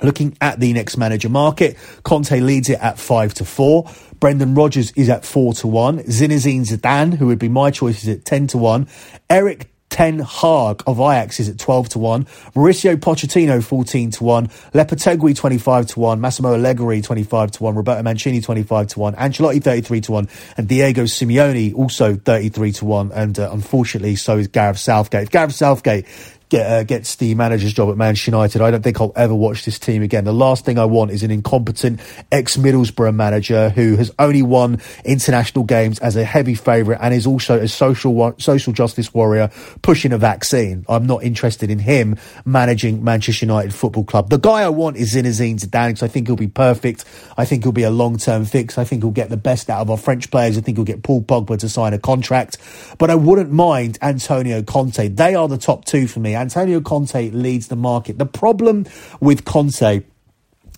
Looking 0.00 0.36
at 0.40 0.60
the 0.60 0.72
next 0.72 0.96
manager 0.96 1.28
market, 1.28 1.76
Conte 2.04 2.38
leads 2.38 2.68
it 2.70 2.78
at 2.80 2.98
five 2.98 3.34
to 3.34 3.44
four. 3.44 3.90
Brendan 4.20 4.54
Rodgers 4.54 4.92
is 4.92 5.08
at 5.08 5.24
four 5.24 5.54
to 5.54 5.66
one. 5.66 5.98
Zinedine 6.04 6.68
Zidane, 6.68 7.14
who 7.14 7.26
would 7.26 7.38
be 7.40 7.48
my 7.48 7.70
choice, 7.72 8.04
is 8.04 8.08
at 8.08 8.24
ten 8.24 8.46
to 8.48 8.58
one. 8.58 8.86
Erik 9.28 9.68
Ten 9.90 10.18
Hag 10.18 10.82
of 10.86 10.98
Ajax 10.98 11.40
is 11.40 11.48
at 11.48 11.58
12 11.58 11.90
to 11.90 11.98
1. 11.98 12.24
Mauricio 12.54 12.96
Pochettino 12.96 13.62
14 13.62 14.10
to 14.12 14.24
1. 14.24 14.46
Lopetegui 14.74 15.34
25 15.34 15.86
to 15.86 16.00
1. 16.00 16.20
Massimo 16.20 16.54
Allegri 16.54 17.00
25 17.00 17.52
to 17.52 17.62
1. 17.64 17.74
Roberto 17.74 18.02
Mancini 18.02 18.40
25 18.40 18.88
to 18.88 19.00
1. 19.00 19.14
Ancelotti 19.14 19.62
33 19.62 20.00
to 20.02 20.12
1. 20.12 20.28
And 20.56 20.68
Diego 20.68 21.04
Simeone 21.04 21.74
also 21.74 22.16
33 22.16 22.72
to 22.72 22.84
1. 22.84 23.12
And 23.12 23.38
uh, 23.38 23.50
unfortunately, 23.52 24.16
so 24.16 24.38
is 24.38 24.48
Gareth 24.48 24.78
Southgate. 24.78 25.24
If 25.24 25.30
Gareth 25.30 25.54
Southgate 25.54 26.06
get, 26.48 26.70
uh, 26.70 26.82
gets 26.84 27.16
the 27.16 27.34
manager's 27.34 27.72
job 27.72 27.90
at 27.90 27.96
Manchester 27.96 28.30
United, 28.30 28.62
I 28.62 28.70
don't 28.70 28.82
think 28.82 29.00
I'll 29.00 29.12
ever 29.16 29.34
watch 29.34 29.64
this 29.64 29.78
team 29.78 30.02
again. 30.02 30.24
The 30.24 30.32
last 30.32 30.64
thing 30.64 30.78
I 30.78 30.84
want 30.84 31.10
is 31.10 31.22
an 31.22 31.30
incompetent 31.30 32.00
ex-Middlesbrough 32.32 33.14
manager 33.14 33.70
who 33.70 33.96
has 33.96 34.10
only 34.18 34.42
won 34.42 34.80
international 35.04 35.64
games 35.64 35.98
as 35.98 36.16
a 36.16 36.24
heavy 36.24 36.54
favourite 36.54 37.00
and 37.00 37.14
is 37.14 37.26
also 37.26 37.58
a 37.58 37.68
social 37.68 38.34
social 38.38 38.72
justice 38.72 39.12
warrior 39.12 39.50
pushing 39.82 40.12
a 40.12 40.18
vaccine. 40.18 40.84
I'm 40.88 41.06
not 41.06 41.22
interested 41.22 41.70
in 41.70 41.78
him 41.78 42.16
managing 42.44 43.04
Manchester 43.04 43.46
United 43.46 43.74
Football 43.74 44.04
Club. 44.04 44.30
The 44.30 44.38
guy 44.38 44.62
I 44.62 44.68
want 44.68 44.96
is 44.96 45.14
Zinedine 45.14 45.60
Zidane 45.60 45.88
because 45.88 46.02
I 46.02 46.08
think 46.08 46.26
he'll 46.26 46.36
be 46.36 46.48
perfect. 46.48 47.04
I 47.36 47.44
think 47.44 47.64
he'll 47.64 47.72
be 47.72 47.82
a 47.82 47.90
long-term 47.90 48.44
fix. 48.44 48.78
I 48.78 48.84
think 48.84 49.02
he'll 49.02 49.10
get 49.10 49.30
the 49.30 49.36
best 49.36 49.70
out 49.70 49.80
of 49.80 49.90
our 49.90 49.96
French 49.96 50.30
players. 50.30 50.56
I 50.56 50.60
think 50.60 50.76
he'll 50.78 50.84
get 50.84 51.02
Paul 51.02 51.22
Pogba 51.22 51.58
to 51.58 51.68
sign 51.68 51.92
a 51.92 51.98
contract. 51.98 52.58
But 52.98 53.10
I 53.10 53.14
wouldn't 53.14 53.50
mind 53.50 53.98
Antonio 54.02 54.62
Conte. 54.62 55.08
They 55.08 55.34
are 55.34 55.48
the 55.48 55.58
top 55.58 55.84
two 55.84 56.06
for 56.06 56.20
me. 56.20 56.34
Antonio 56.38 56.80
Conte 56.80 57.30
leads 57.30 57.68
the 57.68 57.76
market. 57.76 58.18
The 58.18 58.26
problem 58.26 58.86
with 59.20 59.44
Conte 59.44 60.02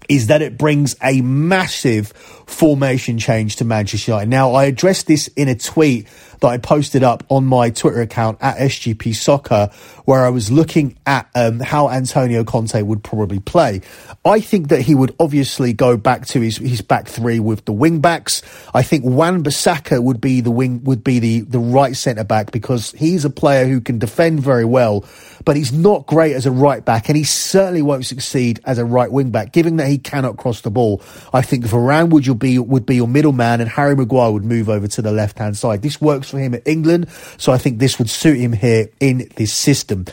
is 0.08 0.26
that 0.26 0.42
it 0.42 0.58
brings 0.58 0.96
a 1.02 1.20
massive 1.20 2.12
formation 2.50 3.18
change 3.18 3.56
to 3.56 3.64
Manchester 3.64 4.12
United. 4.12 4.28
Now, 4.28 4.52
I 4.52 4.64
addressed 4.64 5.06
this 5.06 5.28
in 5.28 5.48
a 5.48 5.54
tweet 5.54 6.06
that 6.40 6.48
I 6.48 6.58
posted 6.58 7.02
up 7.02 7.24
on 7.28 7.44
my 7.44 7.70
Twitter 7.70 8.00
account 8.00 8.38
at 8.40 8.56
SGP 8.56 9.14
Soccer, 9.14 9.70
where 10.04 10.24
I 10.24 10.30
was 10.30 10.50
looking 10.50 10.98
at 11.06 11.28
um, 11.34 11.60
how 11.60 11.88
Antonio 11.88 12.44
Conte 12.44 12.80
would 12.80 13.04
probably 13.04 13.38
play. 13.38 13.82
I 14.24 14.40
think 14.40 14.68
that 14.68 14.82
he 14.82 14.94
would 14.94 15.14
obviously 15.20 15.72
go 15.72 15.96
back 15.96 16.26
to 16.28 16.40
his, 16.40 16.56
his 16.56 16.80
back 16.82 17.06
three 17.06 17.40
with 17.40 17.64
the 17.64 17.72
wing 17.72 18.00
backs. 18.00 18.42
I 18.74 18.82
think 18.82 19.04
Wan 19.04 19.44
Bissaka 19.44 20.02
would 20.02 20.20
be 20.20 20.40
the 20.40 20.50
wing 20.50 20.82
would 20.84 21.04
be 21.04 21.18
the, 21.18 21.40
the 21.40 21.58
right 21.58 21.94
centre 21.94 22.24
back 22.24 22.50
because 22.50 22.92
he's 22.92 23.24
a 23.24 23.30
player 23.30 23.66
who 23.66 23.80
can 23.80 23.98
defend 23.98 24.40
very 24.40 24.64
well, 24.64 25.04
but 25.44 25.56
he's 25.56 25.72
not 25.72 26.06
great 26.06 26.34
as 26.34 26.46
a 26.46 26.50
right 26.50 26.84
back, 26.84 27.08
and 27.08 27.16
he 27.16 27.24
certainly 27.24 27.82
won't 27.82 28.06
succeed 28.06 28.60
as 28.64 28.78
a 28.78 28.84
right 28.84 29.12
wing 29.12 29.30
back, 29.30 29.52
given 29.52 29.76
that 29.76 29.88
he 29.88 29.98
cannot 29.98 30.36
cross 30.36 30.62
the 30.62 30.70
ball. 30.70 31.02
I 31.32 31.42
think 31.42 31.64
Varane 31.64 32.10
would 32.10 32.26
be 32.40 32.58
would 32.58 32.86
be 32.86 32.96
your 32.96 33.06
middleman, 33.06 33.60
and 33.60 33.70
Harry 33.70 33.94
Maguire 33.94 34.32
would 34.32 34.44
move 34.44 34.68
over 34.68 34.88
to 34.88 35.02
the 35.02 35.12
left 35.12 35.38
hand 35.38 35.56
side. 35.56 35.82
This 35.82 36.00
works 36.00 36.30
for 36.30 36.38
him 36.38 36.54
at 36.54 36.66
England, 36.66 37.08
so 37.38 37.52
I 37.52 37.58
think 37.58 37.78
this 37.78 37.98
would 37.98 38.10
suit 38.10 38.38
him 38.38 38.52
here 38.52 38.88
in 38.98 39.30
this 39.36 39.52
system. 39.52 40.06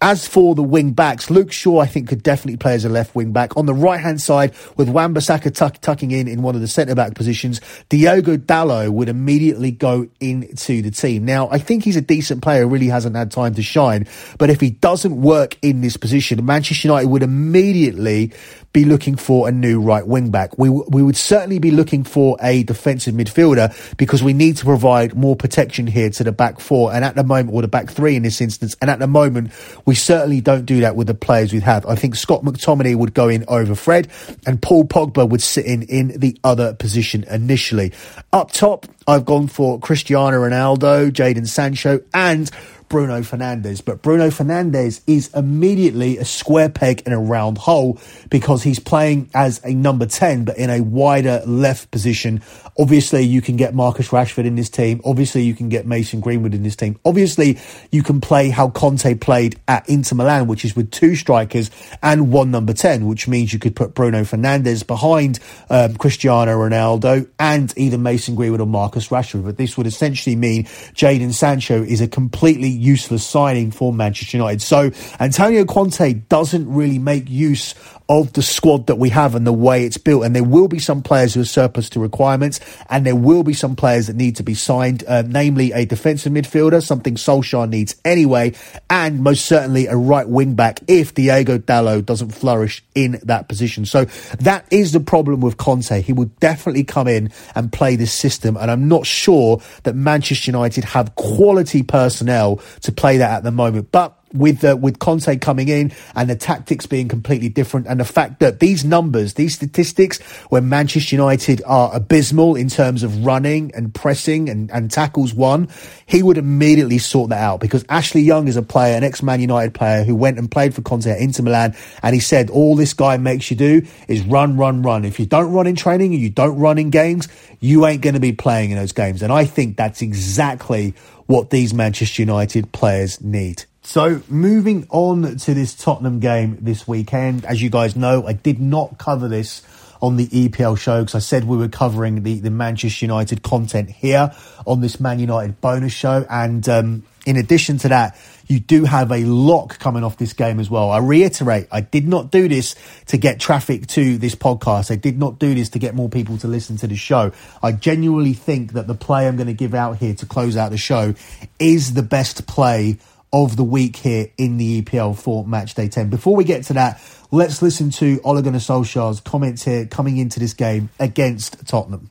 As 0.00 0.28
for 0.28 0.54
the 0.54 0.62
wing 0.62 0.92
backs, 0.92 1.30
Luke 1.30 1.50
Shaw, 1.50 1.78
I 1.78 1.86
think, 1.86 2.08
could 2.08 2.22
definitely 2.22 2.58
play 2.58 2.74
as 2.74 2.84
a 2.84 2.90
left 2.90 3.14
wing 3.14 3.32
back. 3.32 3.56
On 3.56 3.64
the 3.64 3.72
right 3.72 3.98
hand 3.98 4.20
side, 4.20 4.52
with 4.76 4.88
Wan 4.88 5.14
Bissaka 5.14 5.54
tuck, 5.54 5.80
tucking 5.80 6.10
in 6.10 6.28
in 6.28 6.42
one 6.42 6.54
of 6.54 6.60
the 6.60 6.68
centre 6.68 6.94
back 6.94 7.14
positions, 7.14 7.60
Diogo 7.88 8.36
Dalot 8.36 8.90
would 8.90 9.08
immediately 9.08 9.70
go 9.70 10.06
into 10.20 10.82
the 10.82 10.90
team. 10.90 11.24
Now, 11.24 11.48
I 11.50 11.58
think 11.58 11.84
he's 11.84 11.96
a 11.96 12.02
decent 12.02 12.42
player, 12.42 12.66
really 12.66 12.88
hasn't 12.88 13.16
had 13.16 13.30
time 13.30 13.54
to 13.54 13.62
shine. 13.62 14.06
But 14.36 14.50
if 14.50 14.60
he 14.60 14.70
doesn't 14.70 15.22
work 15.22 15.56
in 15.62 15.80
this 15.80 15.96
position, 15.96 16.44
Manchester 16.44 16.88
United 16.88 17.08
would 17.08 17.22
immediately 17.22 18.32
be 18.74 18.84
looking 18.84 19.14
for 19.16 19.48
a 19.48 19.52
new 19.52 19.80
right 19.80 20.06
wing 20.06 20.30
back. 20.30 20.58
We, 20.58 20.68
we 20.68 21.02
would 21.02 21.16
certainly 21.16 21.60
be 21.60 21.70
looking 21.74 22.04
for 22.04 22.36
a 22.40 22.62
defensive 22.62 23.14
midfielder 23.14 23.96
because 23.96 24.22
we 24.22 24.32
need 24.32 24.56
to 24.58 24.64
provide 24.64 25.14
more 25.14 25.36
protection 25.36 25.86
here 25.86 26.10
to 26.10 26.24
the 26.24 26.32
back 26.32 26.60
four 26.60 26.92
and 26.92 27.04
at 27.04 27.14
the 27.14 27.24
moment, 27.24 27.54
or 27.54 27.62
the 27.62 27.68
back 27.68 27.90
three 27.90 28.16
in 28.16 28.22
this 28.22 28.40
instance. 28.40 28.76
And 28.80 28.90
at 28.90 28.98
the 28.98 29.06
moment, 29.06 29.52
we 29.84 29.94
certainly 29.94 30.40
don't 30.40 30.64
do 30.64 30.80
that 30.80 30.96
with 30.96 31.06
the 31.06 31.14
players 31.14 31.52
we 31.52 31.60
have. 31.60 31.86
I 31.86 31.94
think 31.94 32.16
Scott 32.16 32.42
McTominay 32.42 32.96
would 32.96 33.14
go 33.14 33.28
in 33.28 33.44
over 33.48 33.74
Fred 33.74 34.08
and 34.46 34.60
Paul 34.60 34.84
Pogba 34.84 35.28
would 35.28 35.42
sit 35.42 35.66
in 35.66 35.82
in 35.82 36.20
the 36.20 36.38
other 36.44 36.74
position 36.74 37.24
initially. 37.24 37.92
Up 38.32 38.52
top, 38.52 38.86
I've 39.06 39.24
gone 39.24 39.48
for 39.48 39.78
Cristiano 39.78 40.38
Ronaldo, 40.38 41.10
Jadon 41.10 41.46
Sancho, 41.46 42.00
and 42.12 42.50
Bruno 42.88 43.20
Fernandes. 43.20 43.84
But 43.84 44.02
Bruno 44.02 44.28
Fernandes 44.28 45.00
is 45.06 45.32
immediately 45.34 46.18
a 46.18 46.24
square 46.24 46.68
peg 46.68 47.02
in 47.06 47.12
a 47.12 47.20
round 47.20 47.58
hole 47.58 47.98
because 48.30 48.62
he's 48.62 48.78
playing 48.78 49.30
as 49.34 49.60
a 49.64 49.74
number 49.74 50.06
10, 50.06 50.44
but 50.44 50.58
in 50.58 50.70
a 50.70 50.80
wider 50.80 51.42
left 51.46 51.90
position. 51.90 52.42
Obviously, 52.78 53.22
you 53.22 53.40
can 53.40 53.56
get 53.56 53.74
Marcus 53.74 54.08
Rashford 54.08 54.46
in 54.46 54.56
this 54.56 54.68
team. 54.68 55.00
Obviously, 55.04 55.42
you 55.42 55.54
can 55.54 55.68
get 55.68 55.86
Mason 55.86 56.20
Greenwood 56.20 56.54
in 56.54 56.62
this 56.62 56.74
team. 56.74 56.98
Obviously, 57.04 57.58
you 57.92 58.02
can 58.02 58.20
play 58.20 58.48
how 58.48 58.70
Conte 58.70 59.14
played 59.14 59.60
at 59.68 59.88
Inter 59.88 60.16
Milan, 60.16 60.48
which 60.48 60.64
is 60.64 60.74
with 60.74 60.90
two 60.90 61.14
strikers 61.14 61.70
and 62.02 62.32
one 62.32 62.50
number 62.50 62.72
10, 62.72 63.06
which 63.06 63.28
means 63.28 63.52
you 63.52 63.58
could 63.58 63.76
put 63.76 63.94
Bruno 63.94 64.22
Fernandes 64.22 64.84
behind 64.86 65.38
um, 65.70 65.96
Cristiano 65.96 66.52
Ronaldo 66.52 67.28
and 67.38 67.72
either 67.76 67.98
Mason 67.98 68.34
Greenwood 68.34 68.60
or 68.60 68.66
Marcus 68.66 69.08
Rashford, 69.08 69.44
but 69.44 69.56
this 69.56 69.76
would 69.76 69.86
essentially 69.86 70.36
mean 70.36 70.64
Jadon 70.94 71.32
Sancho 71.32 71.82
is 71.82 72.00
a 72.00 72.08
completely 72.08 72.68
useless 72.74 73.26
signing 73.26 73.70
for 73.70 73.92
Manchester 73.92 74.36
United. 74.36 74.62
So 74.62 74.90
Antonio 75.20 75.64
Conte 75.64 76.12
doesn't 76.12 76.72
really 76.72 76.98
make 76.98 77.28
use 77.28 77.74
of 78.08 78.32
the 78.34 78.42
squad 78.42 78.86
that 78.88 78.96
we 78.96 79.08
have 79.08 79.34
and 79.34 79.46
the 79.46 79.52
way 79.52 79.84
it's 79.84 79.96
built. 79.96 80.24
And 80.24 80.34
there 80.34 80.44
will 80.44 80.68
be 80.68 80.78
some 80.78 81.02
players 81.02 81.34
who 81.34 81.40
are 81.40 81.46
surplus 81.46 81.88
to 81.90 82.00
requirements, 82.00 82.60
and 82.90 83.06
there 83.06 83.16
will 83.16 83.42
be 83.42 83.54
some 83.54 83.76
players 83.76 84.08
that 84.08 84.16
need 84.16 84.36
to 84.36 84.42
be 84.42 84.54
signed, 84.54 85.04
uh, 85.06 85.22
namely 85.22 85.72
a 85.72 85.86
defensive 85.86 86.32
midfielder, 86.32 86.82
something 86.82 87.14
Solskjaer 87.14 87.68
needs 87.68 87.96
anyway, 88.04 88.52
and 88.90 89.20
most 89.20 89.46
certainly 89.46 89.86
a 89.86 89.96
right 89.96 90.28
wing 90.28 90.54
back 90.54 90.80
if 90.86 91.14
Diogo 91.14 91.58
Dalot 91.58 92.04
doesn't 92.04 92.30
flourish 92.30 92.84
in 92.94 93.18
that 93.22 93.48
position. 93.48 93.86
So 93.86 94.04
that 94.40 94.66
is 94.70 94.92
the 94.92 95.00
problem 95.00 95.40
with 95.40 95.56
Conte. 95.56 96.02
He 96.02 96.12
will 96.12 96.30
definitely 96.40 96.84
come 96.84 97.08
in 97.08 97.30
and 97.54 97.72
play 97.72 97.96
this 97.96 98.12
system, 98.12 98.56
and 98.56 98.70
I'm 98.70 98.88
not 98.88 99.06
sure 99.06 99.62
that 99.84 99.94
Manchester 99.94 100.50
United 100.50 100.84
have 100.84 101.14
quality 101.14 101.82
personnel 101.82 102.60
to 102.82 102.92
play 102.92 103.18
that 103.18 103.38
at 103.38 103.42
the 103.44 103.50
moment. 103.50 103.90
But 103.90 104.18
with 104.34 104.64
uh, 104.64 104.76
with 104.76 104.98
Conte 104.98 105.36
coming 105.36 105.68
in 105.68 105.92
and 106.14 106.28
the 106.28 106.36
tactics 106.36 106.86
being 106.86 107.08
completely 107.08 107.48
different, 107.48 107.86
and 107.86 108.00
the 108.00 108.04
fact 108.04 108.40
that 108.40 108.60
these 108.60 108.84
numbers, 108.84 109.34
these 109.34 109.54
statistics, 109.54 110.20
when 110.50 110.68
Manchester 110.68 111.16
United 111.16 111.62
are 111.64 111.94
abysmal 111.94 112.56
in 112.56 112.68
terms 112.68 113.02
of 113.02 113.24
running 113.24 113.72
and 113.74 113.94
pressing 113.94 114.48
and, 114.48 114.70
and 114.70 114.90
tackles 114.90 115.32
won, 115.32 115.68
he 116.06 116.22
would 116.22 116.36
immediately 116.36 116.98
sort 116.98 117.30
that 117.30 117.40
out 117.40 117.60
because 117.60 117.84
Ashley 117.88 118.22
Young 118.22 118.48
is 118.48 118.56
a 118.56 118.62
player, 118.62 118.96
an 118.96 119.04
ex 119.04 119.22
Man 119.22 119.40
United 119.40 119.72
player 119.72 120.04
who 120.04 120.16
went 120.16 120.38
and 120.38 120.50
played 120.50 120.74
for 120.74 120.82
Conte 120.82 121.10
at 121.10 121.18
Inter 121.18 121.44
Milan, 121.44 121.74
and 122.02 122.14
he 122.14 122.20
said 122.20 122.50
all 122.50 122.76
this 122.76 122.92
guy 122.92 123.16
makes 123.16 123.50
you 123.50 123.56
do 123.56 123.82
is 124.08 124.22
run, 124.22 124.56
run, 124.56 124.82
run. 124.82 125.04
If 125.04 125.20
you 125.20 125.26
don't 125.26 125.52
run 125.52 125.66
in 125.66 125.76
training 125.76 126.12
and 126.12 126.20
you 126.20 126.30
don't 126.30 126.58
run 126.58 126.78
in 126.78 126.90
games, 126.90 127.28
you 127.60 127.86
ain't 127.86 128.02
going 128.02 128.14
to 128.14 128.20
be 128.20 128.32
playing 128.32 128.70
in 128.70 128.78
those 128.78 128.92
games, 128.92 129.22
and 129.22 129.32
I 129.32 129.44
think 129.44 129.76
that's 129.76 130.02
exactly 130.02 130.94
what 131.26 131.50
these 131.50 131.72
Manchester 131.72 132.22
United 132.22 132.72
players 132.72 133.20
need. 133.22 133.64
So, 133.86 134.22
moving 134.30 134.86
on 134.88 135.36
to 135.36 135.52
this 135.52 135.74
Tottenham 135.74 136.18
game 136.18 136.56
this 136.62 136.88
weekend, 136.88 137.44
as 137.44 137.60
you 137.60 137.68
guys 137.68 137.94
know, 137.94 138.26
I 138.26 138.32
did 138.32 138.58
not 138.58 138.96
cover 138.96 139.28
this 139.28 139.60
on 140.00 140.16
the 140.16 140.26
EPL 140.26 140.78
show 140.78 141.02
because 141.02 141.14
I 141.14 141.18
said 141.18 141.44
we 141.44 141.58
were 141.58 141.68
covering 141.68 142.22
the, 142.22 142.40
the 142.40 142.50
Manchester 142.50 143.04
United 143.04 143.42
content 143.42 143.90
here 143.90 144.34
on 144.66 144.80
this 144.80 145.00
Man 145.00 145.18
United 145.18 145.60
bonus 145.60 145.92
show. 145.92 146.26
And 146.30 146.66
um, 146.66 147.02
in 147.26 147.36
addition 147.36 147.76
to 147.78 147.88
that, 147.88 148.18
you 148.46 148.58
do 148.58 148.84
have 148.84 149.12
a 149.12 149.24
lock 149.24 149.78
coming 149.78 150.02
off 150.02 150.16
this 150.16 150.32
game 150.32 150.60
as 150.60 150.70
well. 150.70 150.90
I 150.90 150.98
reiterate, 150.98 151.68
I 151.70 151.82
did 151.82 152.08
not 152.08 152.30
do 152.30 152.48
this 152.48 152.76
to 153.08 153.18
get 153.18 153.38
traffic 153.38 153.86
to 153.88 154.16
this 154.16 154.34
podcast. 154.34 154.90
I 154.90 154.96
did 154.96 155.18
not 155.18 155.38
do 155.38 155.54
this 155.54 155.68
to 155.70 155.78
get 155.78 155.94
more 155.94 156.08
people 156.08 156.38
to 156.38 156.48
listen 156.48 156.78
to 156.78 156.86
the 156.86 156.96
show. 156.96 157.32
I 157.62 157.72
genuinely 157.72 158.32
think 158.32 158.72
that 158.72 158.86
the 158.86 158.94
play 158.94 159.28
I'm 159.28 159.36
going 159.36 159.46
to 159.46 159.52
give 159.52 159.74
out 159.74 159.98
here 159.98 160.14
to 160.14 160.26
close 160.26 160.56
out 160.56 160.70
the 160.70 160.78
show 160.78 161.14
is 161.58 161.92
the 161.92 162.02
best 162.02 162.46
play 162.46 162.98
of 163.34 163.56
the 163.56 163.64
week 163.64 163.96
here 163.96 164.30
in 164.38 164.58
the 164.58 164.80
EPL 164.80 165.18
for 165.18 165.44
match 165.44 165.74
day 165.74 165.88
10. 165.88 166.08
Before 166.08 166.36
we 166.36 166.44
get 166.44 166.62
to 166.66 166.72
that, 166.74 167.00
let's 167.32 167.60
listen 167.62 167.90
to 167.90 168.20
Ole 168.22 168.40
Gunnar 168.40 168.60
Solskjaer's 168.60 169.20
comments 169.20 169.64
here 169.64 169.86
coming 169.86 170.18
into 170.18 170.38
this 170.38 170.54
game 170.54 170.88
against 171.00 171.66
Tottenham. 171.66 172.10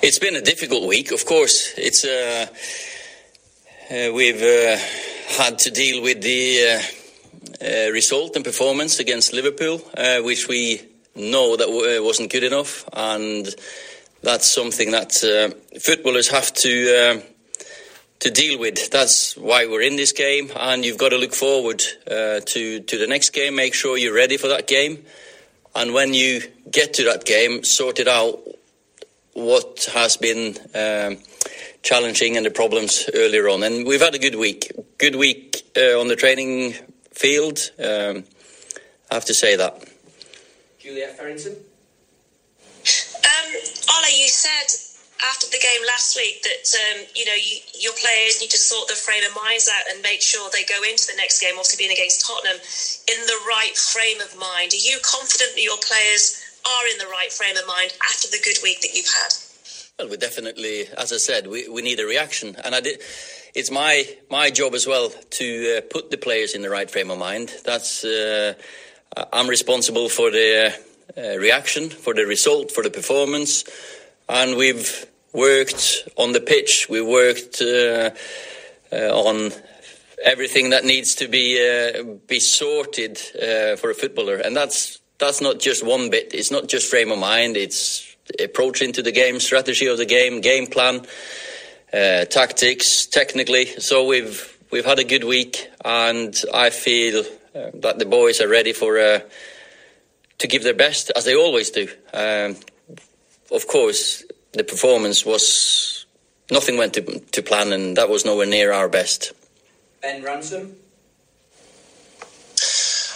It's 0.00 0.20
been 0.20 0.36
a 0.36 0.40
difficult 0.40 0.86
week, 0.86 1.10
of 1.10 1.26
course. 1.26 1.74
It's 1.76 2.04
uh, 2.04 2.46
uh, 3.90 4.12
we've 4.14 4.40
uh, 4.40 4.78
had 5.42 5.58
to 5.58 5.72
deal 5.72 6.04
with 6.04 6.22
the 6.22 6.80
uh, 7.60 7.66
uh, 7.66 7.90
result 7.90 8.36
and 8.36 8.44
performance 8.44 9.00
against 9.00 9.32
Liverpool, 9.32 9.82
uh, 9.96 10.20
which 10.20 10.46
we 10.46 10.82
know 11.16 11.56
that 11.56 11.66
wasn't 12.00 12.30
good 12.30 12.44
enough, 12.44 12.88
and 12.92 13.52
that's 14.22 14.48
something 14.48 14.92
that 14.92 15.12
footballers 15.82 16.28
have 16.28 16.54
to 16.54 17.22
to 18.20 18.30
deal 18.30 18.58
with. 18.58 18.90
That's 18.90 19.36
why 19.36 19.66
we're 19.66 19.82
in 19.82 19.96
this 19.96 20.12
game, 20.12 20.50
and 20.56 20.84
you've 20.84 20.98
got 20.98 21.10
to 21.10 21.18
look 21.18 21.34
forward 21.34 21.82
uh, 22.06 22.40
to 22.40 22.80
to 22.80 22.98
the 22.98 23.06
next 23.06 23.30
game. 23.30 23.56
Make 23.56 23.74
sure 23.74 23.96
you're 23.96 24.14
ready 24.14 24.36
for 24.36 24.48
that 24.48 24.66
game, 24.66 25.04
and 25.74 25.92
when 25.92 26.14
you 26.14 26.42
get 26.70 26.94
to 26.94 27.04
that 27.04 27.24
game, 27.24 27.64
sort 27.64 27.98
it 27.98 28.08
out 28.08 28.40
what 29.32 29.88
has 29.94 30.16
been 30.16 30.56
um, 30.74 31.18
challenging 31.82 32.36
and 32.36 32.44
the 32.44 32.50
problems 32.50 33.08
earlier 33.14 33.48
on. 33.48 33.62
And 33.62 33.86
we've 33.86 34.00
had 34.00 34.14
a 34.14 34.18
good 34.18 34.34
week, 34.34 34.72
good 34.98 35.16
week 35.16 35.62
uh, 35.76 35.98
on 35.98 36.08
the 36.08 36.16
training 36.16 36.74
field. 37.12 37.58
Um, 37.78 38.24
I 39.10 39.14
have 39.14 39.24
to 39.26 39.34
say 39.34 39.56
that. 39.56 39.88
Juliet 40.78 41.16
Farrington. 41.16 41.52
Um, 41.52 43.54
Ole, 43.54 44.18
you 44.18 44.28
said 44.28 44.89
after 45.24 45.46
the 45.50 45.58
game 45.58 45.82
last 45.86 46.16
week 46.16 46.42
that 46.42 46.64
um, 46.74 47.06
you 47.14 47.24
know 47.24 47.34
you, 47.34 47.60
your 47.78 47.92
players 48.00 48.40
need 48.40 48.50
to 48.50 48.58
sort 48.58 48.88
their 48.88 48.96
frame 48.96 49.22
of 49.24 49.34
minds 49.36 49.68
out 49.68 49.84
and 49.92 50.02
make 50.02 50.22
sure 50.22 50.48
they 50.52 50.64
go 50.64 50.80
into 50.88 51.06
the 51.06 51.16
next 51.16 51.40
game, 51.40 51.54
obviously 51.54 51.84
being 51.84 51.92
against 51.92 52.24
Tottenham, 52.26 52.56
in 52.56 53.26
the 53.26 53.38
right 53.46 53.76
frame 53.76 54.20
of 54.20 54.36
mind. 54.38 54.72
Are 54.72 54.84
you 54.84 54.98
confident 55.02 55.54
that 55.54 55.62
your 55.62 55.78
players 55.84 56.40
are 56.64 56.84
in 56.92 56.98
the 56.98 57.06
right 57.06 57.32
frame 57.32 57.56
of 57.56 57.66
mind 57.66 57.92
after 58.04 58.28
the 58.28 58.40
good 58.44 58.58
week 58.62 58.80
that 58.80 58.94
you've 58.94 59.12
had? 59.12 59.32
Well, 59.98 60.08
we 60.08 60.16
definitely, 60.16 60.88
as 60.96 61.12
I 61.12 61.18
said, 61.18 61.46
we, 61.46 61.68
we 61.68 61.82
need 61.82 62.00
a 62.00 62.06
reaction, 62.06 62.56
and 62.64 62.74
I 62.74 62.80
did. 62.80 63.00
It's 63.54 63.70
my 63.70 64.04
my 64.30 64.50
job 64.50 64.74
as 64.74 64.86
well 64.86 65.10
to 65.10 65.78
uh, 65.78 65.80
put 65.90 66.10
the 66.10 66.16
players 66.16 66.54
in 66.54 66.62
the 66.62 66.70
right 66.70 66.90
frame 66.90 67.10
of 67.10 67.18
mind. 67.18 67.52
That's 67.64 68.04
uh, 68.04 68.54
I'm 69.32 69.48
responsible 69.48 70.08
for 70.08 70.30
the 70.30 70.72
uh, 71.18 71.36
reaction, 71.36 71.90
for 71.90 72.14
the 72.14 72.24
result, 72.24 72.70
for 72.70 72.84
the 72.84 72.90
performance 72.90 73.64
and 74.30 74.56
we've 74.56 75.06
worked 75.32 76.08
on 76.16 76.32
the 76.32 76.40
pitch. 76.40 76.88
We 76.88 77.00
worked 77.00 77.60
uh, 77.62 78.10
uh, 78.92 78.96
on 79.14 79.52
everything 80.24 80.70
that 80.70 80.84
needs 80.84 81.14
to 81.16 81.28
be 81.28 81.58
uh, 81.58 82.02
be 82.26 82.40
sorted 82.40 83.20
uh, 83.36 83.76
for 83.76 83.90
a 83.90 83.94
footballer, 83.94 84.36
and 84.36 84.56
that's 84.56 85.00
that's 85.18 85.40
not 85.40 85.60
just 85.60 85.84
one 85.84 86.10
bit. 86.10 86.34
It's 86.34 86.50
not 86.50 86.68
just 86.68 86.90
frame 86.90 87.10
of 87.10 87.18
mind. 87.18 87.56
It's 87.56 88.16
approach 88.42 88.82
into 88.82 89.02
the 89.02 89.12
game, 89.12 89.40
strategy 89.40 89.86
of 89.86 89.98
the 89.98 90.06
game, 90.06 90.40
game 90.40 90.66
plan, 90.66 91.06
uh, 91.92 92.24
tactics, 92.24 93.06
technically. 93.06 93.66
So 93.66 94.06
we've 94.06 94.58
we've 94.70 94.84
had 94.84 94.98
a 94.98 95.04
good 95.04 95.24
week, 95.24 95.70
and 95.84 96.36
I 96.52 96.70
feel 96.70 97.20
uh, 97.54 97.70
that 97.74 97.98
the 97.98 98.06
boys 98.06 98.40
are 98.40 98.48
ready 98.48 98.72
for. 98.72 99.22
to 100.40 100.48
give 100.48 100.62
their 100.64 100.72
best, 100.72 101.12
as 101.14 101.26
they 101.26 101.36
always 101.36 101.70
do. 101.70 101.86
Um, 102.14 102.56
of 103.52 103.66
course, 103.66 104.24
the 104.52 104.64
performance 104.64 105.24
was 105.24 106.06
nothing 106.50 106.76
went 106.76 106.94
to, 106.94 107.02
to 107.02 107.42
plan, 107.42 107.72
and 107.72 107.96
that 107.96 108.08
was 108.08 108.24
nowhere 108.24 108.46
near 108.46 108.72
our 108.72 108.88
best. 108.88 109.32
Ben 110.02 110.22
Ransom. 110.22 110.74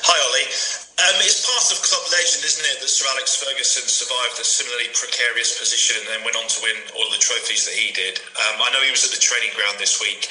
Hi, 0.05 0.17
Ollie. 0.29 0.49
Um, 0.95 1.19
it's 1.27 1.43
part 1.43 1.67
of 1.75 1.83
club 1.83 2.07
legend, 2.15 2.47
isn't 2.47 2.65
it, 2.71 2.79
that 2.79 2.87
Sir 2.87 3.09
Alex 3.11 3.35
Ferguson 3.35 3.83
survived 3.91 4.39
a 4.39 4.47
similarly 4.47 4.87
precarious 4.95 5.59
position 5.59 5.99
and 5.99 6.07
then 6.07 6.23
went 6.23 6.39
on 6.39 6.47
to 6.47 6.59
win 6.63 6.79
all 6.95 7.11
the 7.11 7.19
trophies 7.19 7.67
that 7.67 7.75
he 7.75 7.91
did. 7.91 8.23
Um, 8.47 8.63
I 8.63 8.71
know 8.71 8.81
he 8.87 8.95
was 8.95 9.03
at 9.03 9.11
the 9.11 9.19
training 9.19 9.51
ground 9.59 9.77
this 9.83 9.99
week. 9.99 10.23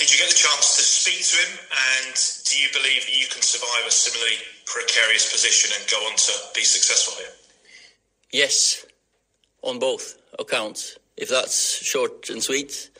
Did 0.00 0.08
you 0.08 0.16
get 0.16 0.32
the 0.32 0.38
chance 0.38 0.80
to 0.80 0.82
speak 0.82 1.20
to 1.28 1.36
him? 1.44 1.52
And 2.00 2.16
do 2.48 2.56
you 2.56 2.72
believe 2.72 3.04
that 3.04 3.12
you 3.12 3.28
can 3.28 3.44
survive 3.44 3.84
a 3.84 3.92
similarly 3.92 4.40
precarious 4.64 5.28
position 5.28 5.76
and 5.76 5.84
go 5.92 6.00
on 6.08 6.16
to 6.16 6.32
be 6.56 6.64
successful 6.64 7.20
here? 7.20 7.34
Yes, 8.32 8.87
on 9.62 9.78
both 9.78 10.16
accounts, 10.38 10.98
if 11.16 11.28
that's 11.28 11.82
short 11.84 12.30
and 12.30 12.42
sweet. 12.42 12.90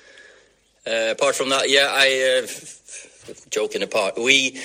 Uh, 0.86 1.10
apart 1.10 1.36
from 1.36 1.50
that, 1.50 1.68
yeah, 1.68 1.88
I 1.90 2.42
uh, 2.42 3.34
joking 3.50 3.82
apart, 3.82 4.16
we 4.16 4.58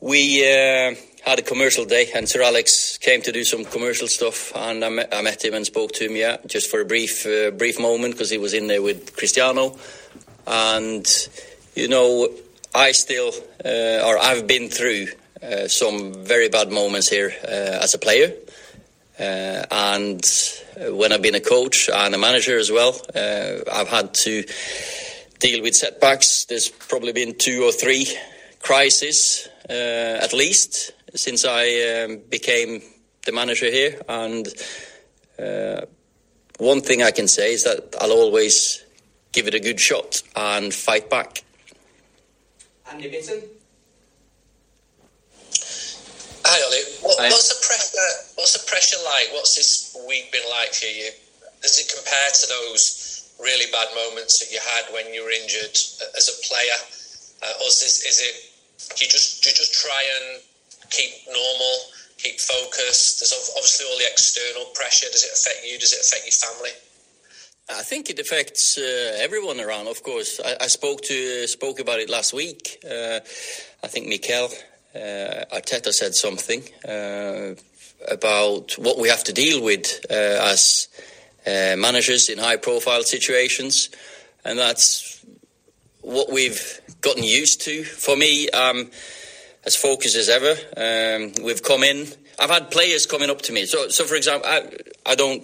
we 0.00 0.42
uh, 0.42 0.94
had 1.24 1.38
a 1.38 1.42
commercial 1.42 1.84
day, 1.84 2.08
and 2.14 2.28
Sir 2.28 2.42
Alex 2.42 2.98
came 2.98 3.22
to 3.22 3.32
do 3.32 3.42
some 3.42 3.64
commercial 3.64 4.06
stuff, 4.06 4.52
and 4.54 4.84
I 4.84 4.88
met, 4.88 5.12
I 5.12 5.22
met 5.22 5.44
him 5.44 5.54
and 5.54 5.66
spoke 5.66 5.92
to 5.92 6.04
him, 6.04 6.14
yeah, 6.14 6.36
just 6.46 6.70
for 6.70 6.80
a 6.80 6.84
brief 6.84 7.26
uh, 7.26 7.50
brief 7.50 7.80
moment 7.80 8.14
because 8.14 8.30
he 8.30 8.38
was 8.38 8.54
in 8.54 8.68
there 8.68 8.82
with 8.82 9.16
Cristiano, 9.16 9.76
and 10.46 11.06
you 11.74 11.88
know, 11.88 12.28
I 12.74 12.92
still 12.92 13.32
uh, 13.64 14.06
or 14.06 14.18
I've 14.18 14.46
been 14.46 14.68
through 14.68 15.08
uh, 15.42 15.66
some 15.66 16.14
very 16.24 16.48
bad 16.48 16.70
moments 16.70 17.08
here 17.08 17.32
as 17.42 17.94
a 17.94 17.98
player, 17.98 18.32
and 19.18 20.22
when 20.76 21.12
I've 21.12 21.22
been 21.22 21.34
a 21.34 21.40
coach 21.40 21.88
and 21.88 22.14
a 22.14 22.18
manager 22.18 22.58
as 22.58 22.70
well, 22.70 23.00
uh, 23.14 23.58
I've 23.72 23.88
had 23.88 24.14
to 24.14 24.44
deal 25.38 25.62
with 25.62 25.74
setbacks. 25.74 26.44
There's 26.46 26.68
probably 26.68 27.12
been 27.12 27.36
two 27.36 27.64
or 27.64 27.72
three 27.72 28.06
crises 28.62 29.48
uh, 29.68 29.72
at 30.22 30.32
least 30.32 30.92
since 31.14 31.44
I 31.44 32.04
um, 32.04 32.18
became 32.28 32.82
the 33.24 33.32
manager 33.32 33.70
here. 33.70 34.00
And 34.08 34.46
uh, 35.38 35.82
one 36.58 36.80
thing 36.80 37.02
I 37.02 37.10
can 37.10 37.28
say 37.28 37.52
is 37.52 37.64
that 37.64 37.94
I'll 38.00 38.12
always 38.12 38.84
give 39.32 39.46
it 39.46 39.54
a 39.54 39.60
good 39.60 39.80
shot 39.80 40.22
and 40.34 40.72
fight 40.72 41.10
back. 41.10 41.42
Andy 42.90 43.10
Mitten. 43.10 43.42
Hi, 46.46 46.62
Ollie. 46.62 46.86
What, 47.02 47.18
what's 47.26 47.50
the 47.50 47.58
pressure? 47.58 48.10
What's 48.38 48.54
the 48.54 48.62
pressure 48.70 49.02
like? 49.02 49.34
What's 49.34 49.58
this 49.58 49.98
week 50.06 50.30
been 50.30 50.46
like 50.46 50.70
for 50.70 50.86
you? 50.86 51.10
Does 51.58 51.82
it 51.82 51.90
compare 51.90 52.30
to 52.30 52.46
those 52.46 53.34
really 53.42 53.66
bad 53.74 53.90
moments 53.98 54.38
that 54.38 54.54
you 54.54 54.62
had 54.62 54.86
when 54.94 55.10
you 55.10 55.26
were 55.26 55.34
injured 55.34 55.74
as 56.14 56.30
a 56.30 56.36
player, 56.46 56.78
uh, 57.42 57.62
or 57.62 57.66
is, 57.66 57.82
this, 57.82 58.06
is 58.06 58.22
it 58.22 58.34
do 58.94 59.04
you 59.04 59.10
just 59.10 59.42
do 59.42 59.50
you 59.50 59.56
just 59.58 59.74
try 59.74 59.98
and 60.22 60.38
keep 60.94 61.10
normal, 61.26 61.74
keep 62.22 62.38
focused? 62.38 63.18
There's 63.18 63.34
obviously 63.58 63.90
all 63.90 63.98
the 63.98 64.06
external 64.06 64.70
pressure. 64.70 65.10
Does 65.10 65.26
it 65.26 65.34
affect 65.34 65.66
you? 65.66 65.78
Does 65.82 65.98
it 65.98 66.06
affect 66.06 66.30
your 66.30 66.38
family? 66.46 66.70
I 67.74 67.82
think 67.82 68.08
it 68.08 68.22
affects 68.22 68.78
uh, 68.78 69.18
everyone 69.18 69.58
around. 69.58 69.88
Of 69.88 70.04
course, 70.04 70.38
I, 70.38 70.54
I 70.62 70.66
spoke 70.68 71.02
to 71.10 71.42
uh, 71.42 71.46
spoke 71.50 71.80
about 71.80 71.98
it 71.98 72.08
last 72.08 72.32
week. 72.32 72.78
Uh, 72.86 73.18
I 73.82 73.88
think 73.90 74.06
Mikel 74.06 74.46
uh, 74.46 74.54
Arteta 75.52 75.92
said 75.92 76.14
something 76.14 76.62
uh, 76.88 77.54
about 78.10 78.72
what 78.78 78.98
we 78.98 79.08
have 79.08 79.24
to 79.24 79.32
deal 79.32 79.62
with 79.62 80.04
uh, 80.10 80.50
as 80.52 80.88
managers 81.46 82.28
in 82.28 82.38
high 82.38 82.56
profile 82.56 83.02
situations, 83.02 83.90
and 84.44 84.58
that's 84.58 85.24
what 86.00 86.32
we've 86.32 86.80
gotten 87.00 87.22
used 87.22 87.62
to. 87.62 87.84
For 87.84 88.16
me, 88.16 88.48
um, 88.50 88.90
as 89.64 89.74
focused 89.74 90.16
as 90.16 90.28
ever, 90.28 90.54
um, 90.76 91.32
we've 91.44 91.62
come 91.62 91.82
in. 91.82 92.06
I've 92.38 92.50
had 92.50 92.70
players 92.70 93.06
coming 93.06 93.30
up 93.30 93.42
to 93.42 93.52
me. 93.52 93.66
So, 93.66 93.88
so 93.88 94.04
for 94.04 94.14
example, 94.14 94.48
I, 94.48 94.68
I 95.04 95.14
don't 95.14 95.42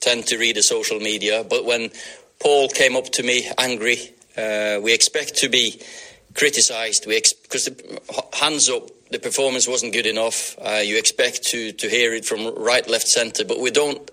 tend 0.00 0.26
to 0.28 0.38
read 0.38 0.56
the 0.56 0.62
social 0.62 0.98
media, 0.98 1.44
but 1.48 1.64
when 1.66 1.90
Paul 2.38 2.68
came 2.68 2.96
up 2.96 3.10
to 3.10 3.22
me 3.22 3.50
angry, 3.58 3.98
uh, 4.36 4.80
we 4.82 4.94
expect 4.94 5.36
to 5.36 5.48
be 5.48 5.80
criticised. 6.40 7.06
We 7.06 7.20
because 7.42 7.68
ex- 7.68 8.40
hands 8.40 8.70
up, 8.70 8.88
the 9.10 9.18
performance 9.18 9.68
wasn't 9.68 9.92
good 9.92 10.06
enough. 10.06 10.56
Uh, 10.58 10.82
you 10.82 10.96
expect 10.98 11.42
to 11.52 11.72
to 11.72 11.86
hear 11.88 12.14
it 12.14 12.24
from 12.24 12.40
right, 12.56 12.86
left, 12.88 13.08
centre, 13.08 13.44
but 13.44 13.60
we 13.60 13.70
don't 13.70 14.10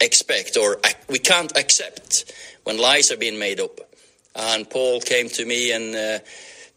expect 0.00 0.56
or 0.56 0.78
we 1.08 1.18
can't 1.18 1.52
accept 1.58 2.32
when 2.64 2.78
lies 2.78 3.10
are 3.10 3.18
being 3.18 3.38
made 3.38 3.60
up. 3.60 3.80
And 4.34 4.70
Paul 4.70 5.00
came 5.00 5.28
to 5.30 5.44
me 5.44 5.72
and. 5.72 5.94
Uh, 5.94 6.18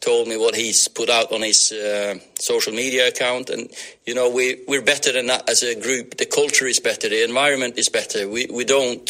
told 0.01 0.27
me 0.27 0.37
what 0.37 0.55
he's 0.55 0.87
put 0.87 1.09
out 1.09 1.31
on 1.33 1.41
his 1.41 1.71
uh, 1.71 2.15
social 2.39 2.73
media 2.73 3.09
account. 3.09 3.49
And, 3.49 3.69
you 4.05 4.15
know, 4.15 4.29
we, 4.29 4.63
we're 4.65 4.81
better 4.81 5.11
than 5.11 5.27
that 5.27 5.49
as 5.49 5.61
a 5.61 5.75
group. 5.75 6.15
The 6.15 6.25
culture 6.25 6.67
is 6.67 6.79
better. 6.79 7.09
The 7.09 7.23
environment 7.23 7.77
is 7.77 7.89
better. 7.89 8.29
We, 8.29 8.47
we 8.47 8.63
don't, 8.63 9.09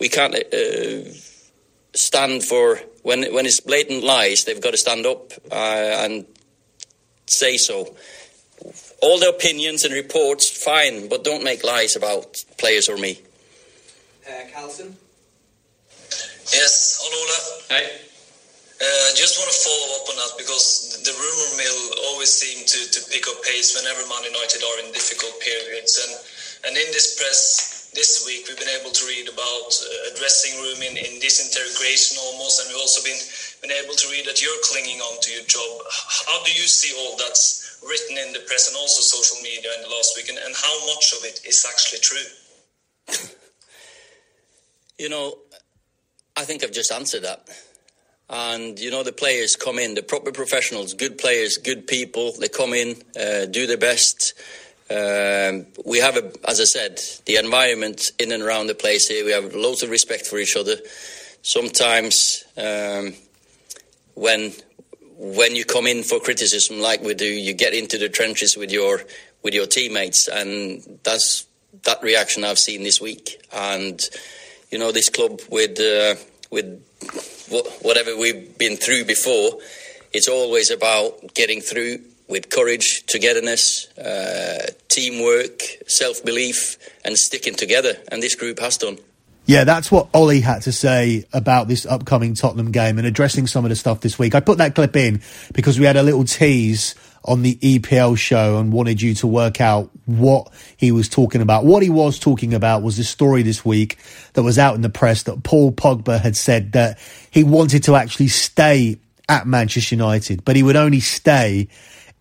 we 0.00 0.08
can't 0.08 0.34
uh, 0.34 1.12
stand 1.94 2.42
for, 2.42 2.80
when, 3.06 3.22
when 3.32 3.46
it's 3.46 3.60
blatant 3.60 4.02
lies, 4.02 4.42
they've 4.42 4.60
got 4.60 4.72
to 4.72 4.76
stand 4.76 5.06
up 5.06 5.30
uh, 5.52 6.02
and 6.02 6.26
say 7.26 7.56
so. 7.56 7.94
All 9.00 9.20
the 9.20 9.28
opinions 9.28 9.84
and 9.84 9.94
reports, 9.94 10.50
fine, 10.50 11.08
but 11.08 11.22
don't 11.22 11.44
make 11.44 11.62
lies 11.62 11.94
about 11.94 12.42
players 12.58 12.88
or 12.88 12.96
me. 12.96 13.22
Uh, 14.26 14.50
Carlson? 14.52 14.96
Yes, 16.50 16.98
Ola. 17.06 17.78
Hey. 17.78 17.86
Uh, 18.82 19.14
just 19.14 19.38
want 19.38 19.54
to 19.54 19.58
follow 19.62 20.02
up 20.02 20.10
on 20.10 20.16
that 20.16 20.34
because 20.36 20.98
the 21.06 21.14
rumor 21.14 21.50
mill 21.62 22.10
always 22.10 22.28
seems 22.28 22.66
to, 22.74 22.90
to 22.90 23.08
pick 23.08 23.22
up 23.28 23.38
pace 23.46 23.78
whenever 23.78 24.02
Man 24.10 24.24
United 24.26 24.66
are 24.66 24.84
in 24.84 24.90
difficult 24.90 25.38
periods. 25.38 25.94
And, 26.02 26.12
and 26.66 26.72
in 26.76 26.90
this 26.90 27.14
press 27.14 27.75
this 27.96 28.28
week, 28.28 28.44
we've 28.46 28.60
been 28.60 28.76
able 28.78 28.92
to 28.92 29.04
read 29.08 29.26
about 29.26 29.72
uh, 29.72 30.12
a 30.12 30.16
dressing 30.20 30.52
room 30.60 30.76
in, 30.84 31.00
in 31.00 31.18
disintegration 31.18 32.20
almost, 32.20 32.60
and 32.60 32.68
we've 32.68 32.78
also 32.78 33.00
been, 33.00 33.16
been 33.64 33.72
able 33.72 33.96
to 33.96 34.06
read 34.12 34.28
that 34.28 34.44
you're 34.44 34.60
clinging 34.68 35.00
on 35.00 35.18
to 35.24 35.32
your 35.32 35.42
job. 35.48 35.80
How 36.28 36.44
do 36.44 36.52
you 36.52 36.68
see 36.68 36.92
all 36.92 37.16
that's 37.16 37.80
written 37.82 38.20
in 38.20 38.36
the 38.36 38.44
press 38.46 38.68
and 38.68 38.76
also 38.76 39.00
social 39.00 39.42
media 39.42 39.72
in 39.74 39.82
the 39.82 39.88
last 39.88 40.12
week, 40.14 40.28
and, 40.28 40.36
and 40.36 40.54
how 40.54 40.76
much 40.92 41.16
of 41.16 41.24
it 41.24 41.40
is 41.48 41.64
actually 41.64 42.04
true? 42.04 42.28
you 44.98 45.08
know, 45.08 45.38
I 46.36 46.44
think 46.44 46.62
I've 46.62 46.72
just 46.72 46.92
answered 46.92 47.24
that 47.24 47.48
and 48.28 48.80
you 48.80 48.90
know 48.90 49.04
the 49.04 49.12
players 49.12 49.54
come 49.54 49.78
in 49.78 49.94
the 49.94 50.02
proper 50.02 50.32
professionals 50.32 50.94
good 50.94 51.16
players 51.16 51.58
good 51.58 51.86
people 51.86 52.32
they 52.40 52.48
come 52.48 52.74
in 52.74 52.96
uh, 53.20 53.46
do 53.46 53.68
their 53.68 53.76
best 53.76 54.34
we 54.88 55.98
have 55.98 56.16
as 56.46 56.60
i 56.60 56.64
said 56.64 57.00
the 57.24 57.36
environment 57.36 58.12
in 58.18 58.32
and 58.32 58.42
around 58.42 58.68
the 58.68 58.74
place 58.74 59.08
here. 59.08 59.24
We 59.24 59.32
have 59.32 59.54
loads 59.54 59.82
of 59.82 59.90
respect 59.90 60.26
for 60.26 60.38
each 60.38 60.56
other. 60.56 60.76
Sometimes 61.42 62.44
um, 62.56 63.14
when 64.14 64.52
when 65.18 65.56
you 65.56 65.64
come 65.64 65.86
in 65.86 66.02
for 66.02 66.20
criticism 66.20 66.78
like 66.80 67.00
we 67.00 67.14
do 67.14 67.24
you 67.24 67.54
get 67.54 67.72
into 67.72 67.96
the 67.96 68.08
trenches 68.08 68.56
with 68.56 68.70
your 68.70 69.02
with 69.42 69.54
your 69.54 69.66
teammates. 69.66 70.28
And 70.28 71.00
that's 71.02 71.46
that 71.84 72.02
reaction 72.02 72.44
i've 72.44 72.58
seen 72.58 72.82
this 72.82 73.00
week. 73.00 73.42
And 73.52 74.00
you 74.70 74.78
know 74.78 74.92
this 74.92 75.10
club 75.10 75.40
with 75.50 75.80
uh, 75.80 76.14
with 76.50 76.82
whatever 77.82 78.16
we've 78.16 78.56
been 78.58 78.76
through 78.76 79.04
before, 79.04 79.58
it's 80.12 80.28
always 80.28 80.70
about 80.70 81.34
getting 81.34 81.60
through 81.60 81.98
with 82.28 82.50
courage, 82.50 83.04
togetherness, 83.06 83.88
uh, 83.98 84.70
teamwork, 84.88 85.62
self 85.86 86.24
belief, 86.24 86.76
and 87.04 87.16
sticking 87.16 87.54
together. 87.54 87.94
And 88.10 88.22
this 88.22 88.34
group 88.34 88.58
has 88.60 88.78
done. 88.78 88.98
Yeah, 89.46 89.62
that's 89.62 89.92
what 89.92 90.08
Ollie 90.12 90.40
had 90.40 90.62
to 90.62 90.72
say 90.72 91.24
about 91.32 91.68
this 91.68 91.86
upcoming 91.86 92.34
Tottenham 92.34 92.72
game 92.72 92.98
and 92.98 93.06
addressing 93.06 93.46
some 93.46 93.64
of 93.64 93.68
the 93.68 93.76
stuff 93.76 94.00
this 94.00 94.18
week. 94.18 94.34
I 94.34 94.40
put 94.40 94.58
that 94.58 94.74
clip 94.74 94.96
in 94.96 95.22
because 95.54 95.78
we 95.78 95.84
had 95.84 95.96
a 95.96 96.02
little 96.02 96.24
tease 96.24 96.96
on 97.24 97.42
the 97.42 97.54
EPL 97.56 98.18
show 98.18 98.58
and 98.58 98.72
wanted 98.72 99.00
you 99.00 99.14
to 99.14 99.26
work 99.28 99.60
out 99.60 99.90
what 100.04 100.52
he 100.76 100.90
was 100.90 101.08
talking 101.08 101.42
about. 101.42 101.64
What 101.64 101.84
he 101.84 101.90
was 101.90 102.18
talking 102.18 102.54
about 102.54 102.82
was 102.82 102.96
this 102.96 103.08
story 103.08 103.42
this 103.42 103.64
week 103.64 103.98
that 104.32 104.42
was 104.42 104.58
out 104.58 104.74
in 104.74 104.80
the 104.80 104.88
press 104.88 105.22
that 105.24 105.44
Paul 105.44 105.70
Pogba 105.70 106.20
had 106.20 106.36
said 106.36 106.72
that 106.72 106.98
he 107.30 107.44
wanted 107.44 107.84
to 107.84 107.94
actually 107.94 108.28
stay 108.28 108.98
at 109.28 109.46
Manchester 109.46 109.94
United, 109.94 110.44
but 110.44 110.56
he 110.56 110.62
would 110.64 110.76
only 110.76 111.00
stay 111.00 111.68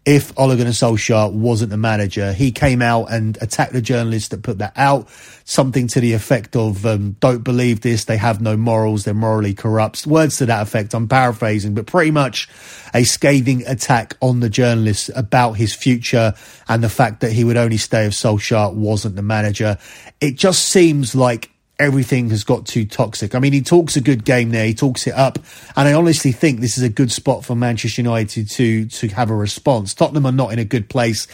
if 0.05 0.31
Ole 0.37 0.55
Gunnar 0.55 0.69
Solskjaer 0.69 1.33
wasn't 1.33 1.71
the 1.71 1.77
manager. 1.77 2.31
He 2.31 2.51
came 2.51 2.81
out 2.83 3.05
and 3.11 3.37
attacked 3.41 3.73
the 3.73 3.81
journalists 3.81 4.29
that 4.29 4.43
put 4.43 4.59
that 4.59 4.73
out, 4.75 5.09
something 5.45 5.87
to 5.87 5.99
the 5.99 6.13
effect 6.13 6.55
of, 6.55 6.85
um, 6.85 7.13
don't 7.19 7.43
believe 7.43 7.81
this, 7.81 8.05
they 8.05 8.17
have 8.17 8.39
no 8.39 8.55
morals, 8.55 9.03
they're 9.03 9.15
morally 9.15 9.55
corrupt. 9.55 10.05
Words 10.05 10.37
to 10.37 10.45
that 10.45 10.61
effect, 10.61 10.93
I'm 10.93 11.07
paraphrasing, 11.07 11.73
but 11.73 11.87
pretty 11.87 12.11
much 12.11 12.47
a 12.93 13.03
scathing 13.03 13.65
attack 13.65 14.15
on 14.21 14.41
the 14.41 14.49
journalists 14.49 15.09
about 15.15 15.53
his 15.53 15.73
future 15.73 16.35
and 16.67 16.83
the 16.83 16.89
fact 16.89 17.21
that 17.21 17.31
he 17.31 17.43
would 17.43 17.57
only 17.57 17.77
stay 17.77 18.05
if 18.05 18.13
Solskjaer 18.13 18.75
wasn't 18.75 19.15
the 19.15 19.23
manager. 19.23 19.79
It 20.21 20.35
just 20.35 20.65
seems 20.65 21.15
like 21.15 21.49
everything 21.77 22.29
has 22.29 22.43
got 22.43 22.65
too 22.65 22.85
toxic. 22.85 23.35
I 23.35 23.39
mean, 23.39 23.53
he 23.53 23.61
talks 23.61 23.95
a 23.97 24.01
good 24.01 24.23
game 24.23 24.51
there. 24.51 24.65
He 24.65 24.73
talks 24.73 25.07
it 25.07 25.13
up. 25.13 25.39
And 25.75 25.87
I 25.87 25.93
honestly 25.93 26.31
think 26.31 26.59
this 26.59 26.77
is 26.77 26.83
a 26.83 26.89
good 26.89 27.11
spot 27.11 27.43
for 27.43 27.55
Manchester 27.55 28.01
United 28.01 28.49
to, 28.51 28.85
to 28.85 29.07
have 29.09 29.29
a 29.29 29.35
response. 29.35 29.93
Tottenham 29.93 30.25
are 30.25 30.31
not 30.31 30.53
in 30.53 30.59
a 30.59 30.65
good 30.65 30.89
place 30.89 31.27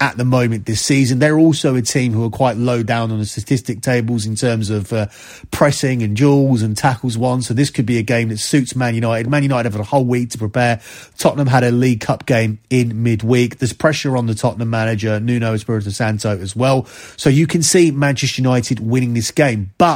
at 0.00 0.16
the 0.16 0.24
moment 0.24 0.66
this 0.66 0.80
season. 0.80 1.18
They're 1.18 1.38
also 1.38 1.74
a 1.74 1.82
team 1.82 2.12
who 2.12 2.24
are 2.24 2.30
quite 2.30 2.56
low 2.56 2.84
down 2.84 3.10
on 3.10 3.18
the 3.18 3.26
statistic 3.26 3.80
tables 3.80 4.24
in 4.24 4.36
terms 4.36 4.70
of 4.70 4.92
uh, 4.92 5.06
pressing 5.50 6.02
and 6.04 6.16
duels 6.16 6.62
and 6.62 6.76
tackles 6.76 7.18
won. 7.18 7.42
So 7.42 7.52
this 7.52 7.70
could 7.70 7.86
be 7.86 7.98
a 7.98 8.02
game 8.02 8.28
that 8.28 8.38
suits 8.38 8.76
Man 8.76 8.94
United. 8.94 9.28
Man 9.28 9.42
United 9.42 9.72
have 9.72 9.80
a 9.80 9.84
whole 9.84 10.04
week 10.04 10.30
to 10.30 10.38
prepare. 10.38 10.80
Tottenham 11.16 11.48
had 11.48 11.64
a 11.64 11.72
League 11.72 12.00
Cup 12.00 12.26
game 12.26 12.60
in 12.70 13.02
midweek. 13.02 13.58
There's 13.58 13.72
pressure 13.72 14.16
on 14.16 14.26
the 14.26 14.34
Tottenham 14.34 14.70
manager, 14.70 15.18
Nuno 15.18 15.54
Espirito 15.54 15.90
Santo, 15.90 16.38
as 16.38 16.54
well. 16.54 16.84
So 17.16 17.28
you 17.28 17.48
can 17.48 17.62
see 17.62 17.90
Manchester 17.90 18.42
United 18.42 18.78
winning 18.78 19.14
this 19.14 19.32
game. 19.32 19.72
But 19.78 19.87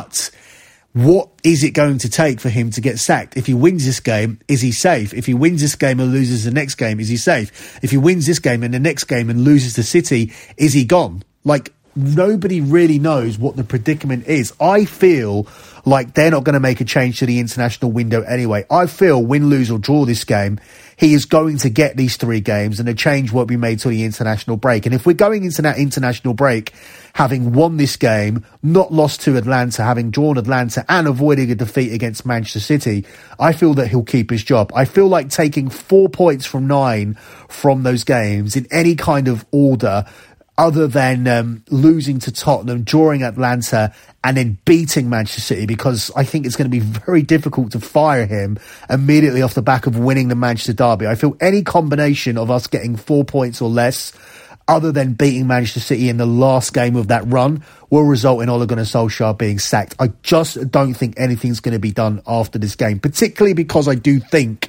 what 0.93 1.31
is 1.43 1.65
it 1.65 1.71
going 1.71 1.99
to 1.99 2.11
take 2.11 2.39
for 2.41 2.51
him 2.51 2.71
to 2.71 2.81
get 2.81 2.99
sacked? 2.99 3.37
If 3.37 3.47
he 3.47 3.55
wins 3.55 3.85
this 3.85 4.01
game, 4.01 4.41
is 4.47 4.61
he 4.61 4.73
safe? 4.73 5.15
If 5.15 5.27
he 5.27 5.35
wins 5.35 5.61
this 5.63 5.75
game 5.75 6.01
and 6.01 6.13
loses 6.13 6.45
the 6.45 6.51
next 6.51 6.75
game, 6.75 7.01
is 7.01 7.09
he 7.09 7.17
safe? 7.17 7.79
If 7.83 7.91
he 7.91 7.97
wins 7.97 8.27
this 8.27 8.39
game 8.39 8.63
and 8.63 8.75
the 8.75 8.81
next 8.81 9.05
game 9.05 9.31
and 9.31 9.43
loses 9.43 9.75
the 9.75 9.83
City, 9.83 10.33
is 10.57 10.75
he 10.75 10.85
gone? 10.85 11.23
Like, 11.45 11.73
nobody 11.95 12.61
really 12.61 12.99
knows 12.99 13.39
what 13.39 13.57
the 13.57 13.65
predicament 13.65 14.27
is. 14.27 14.53
I 14.61 14.85
feel 14.85 15.47
like 15.85 16.15
they're 16.15 16.31
not 16.31 16.45
going 16.45 16.55
to 16.55 16.61
make 16.61 16.81
a 16.81 16.85
change 16.85 17.19
to 17.19 17.27
the 17.27 17.39
international 17.39 17.91
window 17.91 18.23
anyway. 18.23 18.65
I 18.71 18.87
feel 18.87 19.23
win, 19.23 19.49
lose 19.49 19.71
or 19.71 19.79
draw 19.79 20.05
this 20.05 20.25
game, 20.25 20.61
he 20.97 21.15
is 21.15 21.25
going 21.25 21.59
to 21.59 21.69
get 21.69 21.97
these 21.97 22.17
three 22.17 22.41
games 22.41 22.79
and 22.79 22.89
a 22.89 22.95
change 22.95 23.33
won't 23.33 23.49
be 23.49 23.57
made 23.57 23.81
till 23.81 23.91
the 23.91 24.05
international 24.05 24.57
break. 24.57 24.87
And 24.87 24.95
if 24.95 25.05
we're 25.05 25.15
going 25.15 25.45
into 25.45 25.63
that 25.63 25.79
international 25.79 26.35
break, 26.35 26.73
having 27.15 27.53
won 27.53 27.77
this 27.77 27.97
game, 27.97 28.45
not 28.63 28.93
lost 28.93 29.23
to 29.23 29.37
Atalanta, 29.37 29.83
having 29.83 30.11
drawn 30.11 30.39
Atalanta 30.39 30.85
and 30.89 31.09
avoiding 31.09 31.51
a 31.51 31.55
defeat 31.57 31.93
against 31.93 32.25
Manchester 32.25 32.61
City, 32.61 33.05
I 33.39 33.53
feel 33.53 33.75
that 33.75 33.89
he'll 33.89 34.05
keep 34.05 34.31
his 34.31 34.45
job. 34.45 34.71
I 34.77 34.85
feel 34.85 35.09
like 35.09 35.29
taking 35.29 35.69
four 35.69 36.09
points 36.09 36.47
from 36.47 36.69
nine 36.69 37.15
from 37.49 37.83
those 37.83 38.05
games 38.05 38.55
in 38.55 38.67
any 38.71 38.95
kind 38.95 39.27
of 39.27 39.45
order 39.51 40.05
other 40.63 40.87
than 40.87 41.27
um, 41.27 41.65
losing 41.71 42.21
to 42.21 42.31
Tottenham, 42.31 42.85
drawing 42.85 43.25
Atalanta, 43.25 43.93
and 44.23 44.37
then 44.37 44.57
beating 44.65 45.11
Manchester 45.11 45.41
City 45.41 45.67
because 45.67 46.13
I 46.15 46.23
think 46.23 46.47
it's 46.47 46.55
going 46.55 46.71
to 46.71 46.71
be 46.71 46.79
very 46.79 47.23
difficult 47.23 47.73
to 47.73 47.81
fire 47.81 48.27
him 48.27 48.59
immediately 48.89 49.43
off 49.43 49.55
the 49.55 49.63
back 49.63 49.89
of 49.89 49.99
winning 49.99 50.29
the 50.29 50.37
Manchester 50.37 50.73
Derby. 50.73 51.09
I 51.09 51.17
feel 51.17 51.37
any 51.41 51.65
combination 51.65 52.39
of 52.39 52.49
us 52.49 52.69
getting 52.69 52.95
four 52.95 53.25
points 53.25 53.61
or 53.61 53.69
less 53.69 54.13
other 54.69 54.93
than 54.93 55.15
beating 55.15 55.49
Manchester 55.49 55.81
City 55.81 56.09
in 56.09 56.17
the 56.17 56.27
last 56.27 56.73
game 56.73 56.95
of 56.95 57.09
that 57.09 57.27
run, 57.27 57.65
will 57.91 58.05
result 58.05 58.41
in 58.41 58.49
Ole 58.49 58.65
Gunnar 58.65 58.83
Solskjaer 58.83 59.37
being 59.37 59.59
sacked. 59.59 59.97
I 59.99 60.13
just 60.23 60.71
don't 60.71 60.95
think 60.95 61.15
anything's 61.19 61.59
going 61.59 61.73
to 61.73 61.81
be 61.81 61.91
done 61.91 62.23
after 62.25 62.61
this 62.61 62.77
game, 62.77 63.01
particularly 63.01 63.55
because 63.55 63.89
I 63.89 63.97
do 63.97 64.21
think 64.21 64.69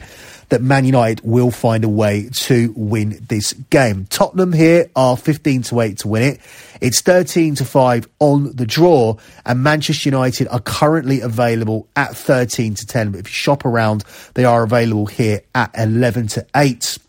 that 0.54 0.62
Man 0.62 0.86
United 0.86 1.22
will 1.24 1.49
find 1.49 1.84
a 1.84 1.89
way 1.89 2.30
to 2.32 2.72
win 2.76 3.26
this 3.28 3.54
game. 3.72 4.06
Tottenham 4.12 4.54
here 4.54 4.88
are 4.95 5.18
15 5.18 5.64
to 5.64 5.80
8 5.80 5.97
to 5.97 6.08
win 6.08 6.22
it. 6.22 6.41
It's 6.80 7.01
13 7.01 7.56
to 7.56 7.66
5 7.66 8.08
on 8.20 8.56
the 8.56 8.68
draw, 8.68 9.16
and 9.47 9.64
Manchester 9.64 10.10
United 10.10 10.47
are 10.49 10.60
currently 10.60 11.22
available 11.22 11.88
at 11.95 12.16
13 12.16 12.76
to 12.76 12.86
10. 12.86 13.14
But 13.14 13.22
if 13.22 13.30
you 13.30 13.34
shop 13.34 13.66
around, 13.66 14.04
they 14.36 14.45
are 14.45 14.62
available 14.62 15.08
here 15.08 15.41
at 15.56 15.72
11 15.76 16.28
to 16.28 16.45
8. 16.56 16.99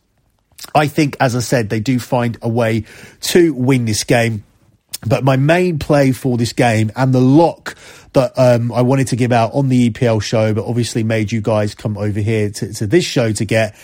I 0.75 0.87
think, 0.87 1.19
as 1.21 1.37
I 1.37 1.41
said, 1.41 1.69
they 1.69 1.81
do 1.81 1.99
find 1.99 2.39
a 2.41 2.49
way 2.49 2.87
to 3.21 3.53
win 3.53 3.85
this 3.85 4.05
game. 4.05 4.43
But 5.07 5.25
my 5.25 5.37
main 5.37 5.79
play 5.79 6.13
for 6.13 6.37
this 6.37 6.53
game 6.53 6.91
and 6.97 7.13
the 7.13 7.21
lock 7.21 7.77
that 8.15 8.33
um, 8.37 8.73
I 8.73 8.83
wanted 8.83 9.09
to 9.09 9.17
give 9.17 9.33
out 9.33 9.53
on 9.55 9.69
the 9.69 9.91
EPL 9.91 10.23
show, 10.23 10.55
but 10.55 10.65
obviously 10.65 11.03
made 11.03 11.33
you 11.33 11.41
guys 11.41 11.75
come 11.75 11.99
over 11.99 12.21
here 12.21 12.51
to, 12.51 12.73
to 12.75 12.87
this 12.87 13.05
show 13.05 13.33
to 13.33 13.45
get 13.45 13.75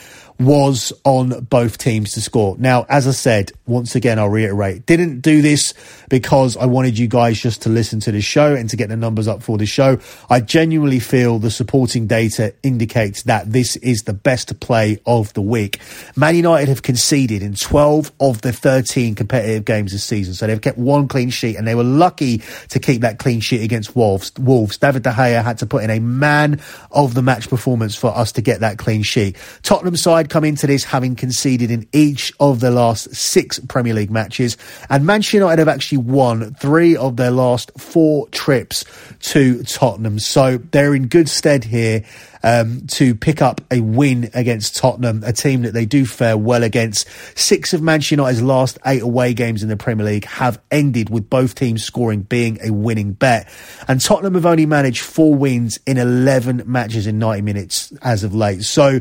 was 0.40 0.92
on 1.04 1.44
both 1.44 1.76
teams 1.76 2.14
to 2.14 2.20
score. 2.20 2.56
Now, 2.58 2.86
as 2.88 3.06
I 3.06 3.10
said, 3.10 3.52
once 3.66 3.94
again, 3.94 4.18
I'll 4.18 4.30
reiterate, 4.30 4.86
didn't 4.86 5.20
do 5.20 5.42
this 5.42 5.74
because 6.08 6.56
I 6.56 6.64
wanted 6.64 6.98
you 6.98 7.08
guys 7.08 7.38
just 7.38 7.62
to 7.62 7.68
listen 7.68 8.00
to 8.00 8.12
the 8.12 8.22
show 8.22 8.54
and 8.54 8.68
to 8.70 8.76
get 8.76 8.88
the 8.88 8.96
numbers 8.96 9.28
up 9.28 9.42
for 9.42 9.58
the 9.58 9.66
show. 9.66 9.98
I 10.30 10.40
genuinely 10.40 10.98
feel 10.98 11.38
the 11.38 11.50
supporting 11.50 12.06
data 12.06 12.54
indicates 12.62 13.24
that 13.24 13.52
this 13.52 13.76
is 13.76 14.04
the 14.04 14.14
best 14.14 14.58
play 14.60 14.98
of 15.04 15.32
the 15.34 15.42
week. 15.42 15.78
Man 16.16 16.34
United 16.34 16.68
have 16.68 16.82
conceded 16.82 17.42
in 17.42 17.54
12 17.54 18.10
of 18.18 18.40
the 18.40 18.52
13 18.52 19.14
competitive 19.14 19.66
games 19.66 19.92
this 19.92 20.04
season. 20.04 20.32
So 20.32 20.46
they've 20.46 20.60
kept 20.60 20.78
one 20.78 21.06
clean 21.06 21.28
sheet 21.28 21.56
and 21.56 21.66
they 21.66 21.74
were 21.74 21.84
lucky 21.84 22.38
to 22.70 22.80
keep 22.80 23.02
that 23.02 23.18
clean 23.18 23.40
sheet 23.40 23.62
against 23.62 23.94
Wolves. 23.94 24.32
Wolves. 24.38 24.78
David 24.78 25.02
De 25.02 25.10
Gea 25.10 25.44
had 25.44 25.58
to 25.58 25.66
put 25.66 25.84
in 25.84 25.90
a 25.90 26.00
man 26.00 26.60
of 26.90 27.12
the 27.12 27.22
match 27.22 27.50
performance 27.50 27.94
for 27.94 28.16
us 28.16 28.32
to 28.32 28.40
get 28.40 28.60
that 28.60 28.78
clean 28.78 29.02
sheet. 29.02 29.36
Tottenham 29.62 29.96
side 29.96 30.29
come 30.30 30.44
into 30.44 30.66
this 30.66 30.84
having 30.84 31.16
conceded 31.16 31.70
in 31.70 31.86
each 31.92 32.32
of 32.40 32.60
the 32.60 32.70
last 32.70 33.14
six 33.14 33.58
Premier 33.58 33.92
League 33.92 34.10
matches. 34.10 34.56
And 34.88 35.04
Manchester 35.04 35.38
United 35.38 35.58
have 35.58 35.68
actually 35.68 35.98
won 35.98 36.54
three 36.54 36.96
of 36.96 37.16
their 37.16 37.30
last 37.30 37.72
four 37.78 38.28
trips 38.28 38.84
to 39.20 39.62
Tottenham. 39.64 40.18
So 40.18 40.58
they're 40.58 40.94
in 40.94 41.08
good 41.08 41.28
stead 41.28 41.64
here. 41.64 42.04
Um, 42.42 42.86
to 42.86 43.14
pick 43.14 43.42
up 43.42 43.60
a 43.70 43.80
win 43.80 44.30
against 44.32 44.74
Tottenham, 44.74 45.22
a 45.26 45.32
team 45.34 45.60
that 45.64 45.74
they 45.74 45.84
do 45.84 46.06
fare 46.06 46.38
well 46.38 46.62
against. 46.62 47.06
Six 47.38 47.74
of 47.74 47.82
Manchester 47.82 48.14
United's 48.14 48.40
last 48.40 48.78
eight 48.86 49.02
away 49.02 49.34
games 49.34 49.62
in 49.62 49.68
the 49.68 49.76
Premier 49.76 50.06
League 50.06 50.24
have 50.24 50.58
ended 50.70 51.10
with 51.10 51.28
both 51.28 51.54
teams 51.54 51.84
scoring 51.84 52.22
being 52.22 52.56
a 52.62 52.70
winning 52.70 53.12
bet. 53.12 53.46
And 53.88 54.00
Tottenham 54.00 54.32
have 54.36 54.46
only 54.46 54.64
managed 54.64 55.02
four 55.02 55.34
wins 55.34 55.78
in 55.86 55.98
11 55.98 56.62
matches 56.64 57.06
in 57.06 57.18
90 57.18 57.42
minutes 57.42 57.92
as 58.00 58.24
of 58.24 58.34
late. 58.34 58.62
So, 58.62 59.00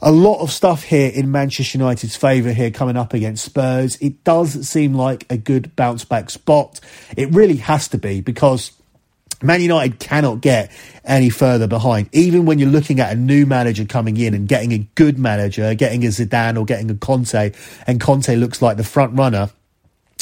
a 0.00 0.12
lot 0.12 0.40
of 0.40 0.50
stuff 0.50 0.82
here 0.82 1.10
in 1.12 1.30
Manchester 1.30 1.78
United's 1.78 2.16
favour 2.16 2.52
here 2.52 2.70
coming 2.70 2.96
up 2.96 3.14
against 3.14 3.44
Spurs. 3.44 3.96
It 3.96 4.24
does 4.24 4.68
seem 4.68 4.94
like 4.94 5.26
a 5.30 5.36
good 5.36 5.74
bounce 5.76 6.04
back 6.04 6.30
spot. 6.30 6.80
It 7.16 7.32
really 7.32 7.56
has 7.56 7.88
to 7.88 7.98
be 7.98 8.20
because 8.20 8.72
Man 9.42 9.60
United 9.60 9.98
cannot 9.98 10.40
get 10.40 10.70
any 11.04 11.28
further 11.28 11.66
behind. 11.66 12.08
Even 12.12 12.46
when 12.46 12.58
you're 12.58 12.70
looking 12.70 13.00
at 13.00 13.12
a 13.12 13.16
new 13.16 13.46
manager 13.46 13.84
coming 13.84 14.16
in 14.16 14.34
and 14.34 14.48
getting 14.48 14.72
a 14.72 14.78
good 14.94 15.18
manager, 15.18 15.74
getting 15.74 16.04
a 16.04 16.08
Zidane 16.08 16.58
or 16.58 16.64
getting 16.64 16.90
a 16.90 16.94
Conte, 16.94 17.52
and 17.86 18.00
Conte 18.00 18.34
looks 18.36 18.62
like 18.62 18.76
the 18.76 18.84
front 18.84 19.18
runner, 19.18 19.50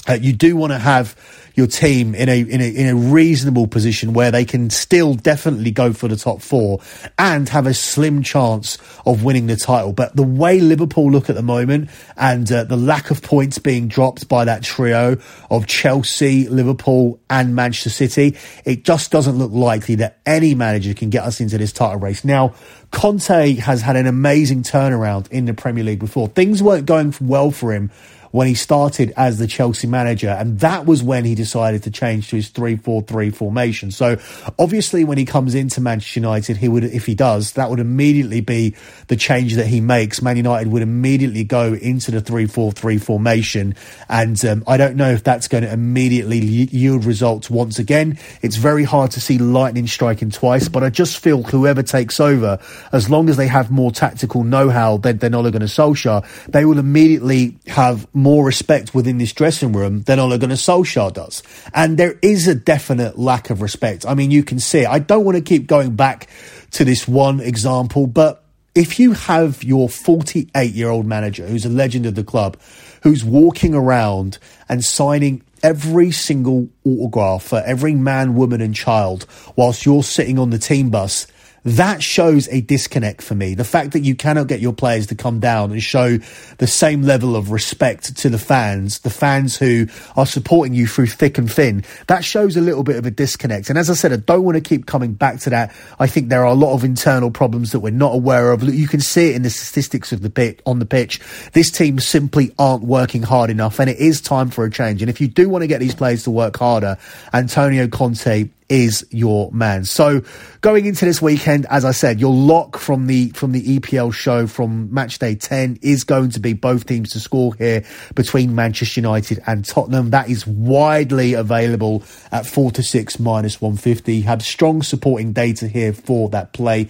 uh, 0.09 0.15
you 0.15 0.33
do 0.33 0.57
want 0.57 0.73
to 0.73 0.79
have 0.79 1.17
your 1.55 1.67
team 1.67 2.15
in 2.15 2.29
a, 2.29 2.41
in 2.41 2.61
a 2.61 2.69
in 2.69 2.89
a 2.89 2.95
reasonable 2.95 3.67
position 3.67 4.15
where 4.15 4.31
they 4.31 4.45
can 4.45 4.71
still 4.71 5.15
definitely 5.15 5.71
go 5.71 5.93
for 5.93 6.09
the 6.09 6.17
top 6.17 6.41
four 6.41 6.81
and 7.19 7.49
have 7.51 7.67
a 7.67 7.75
slim 7.75 8.23
chance 8.23 8.79
of 9.05 9.23
winning 9.23 9.47
the 9.47 9.57
title. 9.57 9.93
But 9.93 10.17
the 10.17 10.23
way 10.23 10.61
Liverpool 10.61 11.11
look 11.11 11.29
at 11.29 11.37
the 11.37 11.43
moment 11.43 11.91
and 12.17 12.51
uh, 12.51 12.65
the 12.65 12.77
lack 12.77 13.11
of 13.11 13.23
points 13.23 13.59
being 13.59 13.89
dropped 13.89 14.29
by 14.29 14.45
that 14.47 14.63
trio 14.63 15.19
of 15.51 15.67
Chelsea, 15.67 16.49
Liverpool, 16.49 17.21
and 17.29 17.55
Manchester 17.55 17.91
City, 17.91 18.37
it 18.65 18.85
just 18.85 19.11
doesn't 19.11 19.37
look 19.37 19.53
likely 19.53 19.97
that 19.97 20.19
any 20.25 20.55
manager 20.55 20.95
can 20.95 21.11
get 21.11 21.25
us 21.25 21.41
into 21.41 21.59
this 21.59 21.73
title 21.73 22.01
race. 22.01 22.25
Now, 22.25 22.55
Conte 22.91 23.55
has 23.57 23.83
had 23.83 23.97
an 23.97 24.07
amazing 24.07 24.63
turnaround 24.63 25.31
in 25.31 25.45
the 25.45 25.55
Premier 25.55 25.85
League 25.85 25.99
before. 25.99 26.29
Things 26.29 26.63
weren't 26.63 26.87
going 26.87 27.15
well 27.21 27.51
for 27.51 27.73
him 27.73 27.91
when 28.33 28.49
he 28.49 28.55
started 28.55 29.13
as 29.17 29.39
the 29.39 29.47
Chelsea 29.47 29.87
manager. 29.87 30.31
And 30.31 30.59
that 30.61 30.85
was 30.85 31.03
when 31.03 31.25
he 31.25 31.35
decided 31.35 31.85
to 31.85 31.91
change 31.91 32.29
to 32.31 32.37
his 32.37 32.51
3-4-3 32.51 33.35
formation. 33.35 33.91
So 33.91 34.19
obviously 34.59 35.05
when 35.05 35.19
he 35.19 35.25
comes 35.25 35.55
into 35.55 35.81
Manchester 35.81 36.21
United, 36.21 36.57
he 36.57 36.69
would, 36.69 36.85
if 36.85 37.07
he 37.07 37.15
does, 37.15 37.53
that 37.53 37.71
would 37.71 37.79
immediately 37.79 38.41
be 38.41 38.75
the 39.07 39.17
change 39.17 39.55
that 39.55 39.67
he 39.67 39.81
makes. 39.81 40.21
Man 40.21 40.37
United 40.37 40.73
would 40.73 40.83
immediately 40.83 41.45
go 41.45 41.75
into 41.75 42.11
the 42.11 42.21
3-4-3 42.21 43.01
formation. 43.01 43.75
And 44.09 44.43
um, 44.45 44.65
I 44.67 44.77
don't 44.77 44.97
know 44.97 45.11
if 45.11 45.23
that's 45.23 45.49
going 45.49 45.65
to 45.65 45.73
immediately 45.73 46.39
yield 46.39 47.05
results 47.05 47.51
once 47.51 47.79
again. 47.79 48.19
It's 48.41 48.57
very 48.57 48.85
hard 48.85 49.11
to 49.13 49.21
see 49.21 49.39
lightning 49.39 49.87
striking 49.87 50.31
twice, 50.31 50.69
but 50.69 50.83
I 50.83 50.91
just 50.91 51.19
feel 51.19 51.43
whoever 51.43 51.83
takes 51.83 52.19
over, 52.19 52.59
as 52.93 53.11
long 53.11 53.29
as 53.29 53.37
they 53.37 53.47
have 53.47 53.71
more 53.71 53.91
tactical 53.91 54.43
know-how 54.43 54.97
than, 54.97 55.19
than 55.19 55.35
Ole 55.35 55.51
Gunnar 55.51 55.67
Solskjaer, 55.67 56.25
they 56.47 56.65
will 56.65 56.79
immediately 56.79 57.59
have 57.67 58.07
more 58.23 58.45
respect 58.45 58.95
within 58.95 59.19
this 59.19 59.33
dressing 59.33 59.73
room 59.73 60.03
than 60.03 60.19
Ole 60.19 60.39
Gunnar 60.39 60.55
Solskjaer 60.55 61.13
does. 61.13 61.43
And 61.75 61.99
there 61.99 62.19
is 62.23 62.49
a 62.49 62.55
definite 62.55 63.19
lack 63.19 63.51
of 63.51 63.61
respect. 63.61 64.07
I 64.07 64.15
mean, 64.15 64.31
you 64.31 64.43
can 64.43 64.59
see 64.59 64.81
it. 64.81 64.89
I 64.89 64.99
don't 64.99 65.25
want 65.25 65.37
to 65.37 65.43
keep 65.43 65.67
going 65.67 65.97
back 65.97 66.29
to 66.73 66.85
this 66.85 67.07
one 67.07 67.41
example, 67.41 68.07
but 68.07 68.45
if 68.75 68.99
you 68.99 69.13
have 69.13 69.63
your 69.63 69.89
48 69.89 70.73
year 70.73 70.89
old 70.89 71.07
manager 71.07 71.47
who's 71.47 71.67
a 71.67 71.69
legend 71.69 72.07
of 72.07 72.15
the 72.15 72.25
club, 72.25 72.57
who's 73.03 73.25
walking 73.25 73.75
around 73.75 74.39
and 74.69 74.85
signing 74.85 75.43
every 75.63 76.11
single 76.11 76.69
autograph 76.85 77.43
for 77.43 77.63
every 77.65 77.95
man, 77.95 78.35
woman, 78.35 78.61
and 78.61 78.75
child 78.75 79.27
whilst 79.57 79.85
you're 79.85 80.03
sitting 80.03 80.39
on 80.39 80.51
the 80.51 80.59
team 80.59 80.91
bus 80.91 81.27
that 81.65 82.03
shows 82.03 82.49
a 82.49 82.61
disconnect 82.61 83.23
for 83.23 83.35
me. 83.35 83.55
The 83.55 83.65
fact 83.65 83.93
that 83.93 84.01
you 84.01 84.15
cannot 84.15 84.49
get 84.49 84.61
your 84.61 84.73
players 84.73 85.07
to 85.09 85.15
come 85.15 85.39
down 85.41 85.71
and 85.71 85.83
show 85.83 86.19
the 86.59 86.67
same 86.67 87.03
level 87.03 87.37
of 87.37 87.51
respect 87.51 88.17
to 88.17 88.29
the 88.29 88.39
fans, 88.39 89.01
the 89.01 89.11
fans 89.11 89.57
who 89.57 89.87
are 90.17 90.27
supporting 90.27 90.75
you 90.75 90.87
through 90.87 91.07
thick 91.07 91.39
and 91.39 91.51
thin, 91.51 91.85
that 92.09 92.25
shows 92.25 92.57
a 92.57 92.61
little 92.61 92.83
bit 92.83 92.97
of 92.97 93.07
a 93.07 93.11
disconnect. 93.11 93.71
And 93.71 93.79
as 93.79 93.91
I 93.91 93.95
said, 93.95 94.13
I 94.13 94.17
don't 94.17 94.45
want 94.45 94.57
to 94.57 94.61
keep 94.61 94.87
coming 94.87 95.13
back 95.13 95.39
to 95.41 95.51
that. 95.51 95.75
I 95.99 96.07
think 96.07 96.29
there 96.29 96.41
are 96.41 96.53
a 96.53 96.55
lot 96.55 96.75
of 96.75 96.85
internal 96.85 97.31
problems 97.31 97.73
that 97.73 97.81
we're 97.81 97.91
not 97.91 98.15
aware 98.15 98.53
of. 98.53 98.63
You 98.63 98.89
can 98.89 99.01
see 99.01 99.31
it 99.31 99.37
in 99.37 99.43
the 99.43 99.51
statistics 99.51 100.13
of 100.13 100.23
the 100.23 100.31
pitch 100.31 100.61
on 100.67 100.79
the 100.79 100.87
pitch. 100.87 101.21
This 101.53 101.71
team 101.71 102.01
simply 102.01 102.53
aren't 102.59 102.85
working 102.85 103.23
hard 103.23 103.51
enough, 103.51 103.79
and 103.79 103.89
it 103.89 103.99
is 103.99 104.21
time 104.21 104.51
for 104.51 104.65
a 104.65 104.71
change. 104.71 105.03
And 105.03 105.11
if 105.11 105.21
you 105.21 105.29
do 105.29 105.49
want 105.49 105.63
to 105.63 105.69
get 105.69 105.81
these 105.81 105.95
players 105.95 106.25
to 106.25 106.31
work 106.31 106.57
harder, 106.57 106.99
Antonio 107.33 107.87
Conte 107.89 108.49
is 108.73 109.07
your 109.11 109.53
man. 109.53 109.85
So 109.85 110.23
going 110.63 110.87
into 110.87 111.05
this 111.05 111.21
weekend, 111.21 111.67
as 111.69 111.85
I 111.85 111.91
said, 111.91 112.19
your 112.19 112.33
lock 112.33 112.79
from 112.79 113.07
the 113.07 113.29
from 113.31 113.53
the 113.53 113.79
EPL 113.79 114.15
show 114.15 114.47
from 114.47 114.93
match 114.93 115.19
day 115.19 115.35
10 115.35 115.81
is 115.83 116.05
going 116.05 116.31
to 116.31 116.41
be 116.41 116.55
both 116.55 116.87
teams 116.87 117.11
to 117.11 117.21
score 117.21 117.55
here 117.55 117.85
between 118.15 118.55
Manchester 118.55 119.01
United 119.01 119.43
and 119.47 119.63
Tottenham. 119.63 120.09
That 120.11 120.31
is 120.31 120.47
widely 120.47 121.35
available 121.35 122.03
at 122.33 122.47
4 122.47 122.71
to 122.73 122.83
6 122.83 123.21
minus 123.21 123.61
150. 123.61 124.23
Have 124.23 124.43
strong 124.43 124.83
supporting 124.83 125.35
data 125.35 125.69
here 125.69 125.93
for 125.93 126.31
that 126.31 126.55
play. 126.55 126.89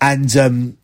And 0.00 0.34
um, 0.34 0.78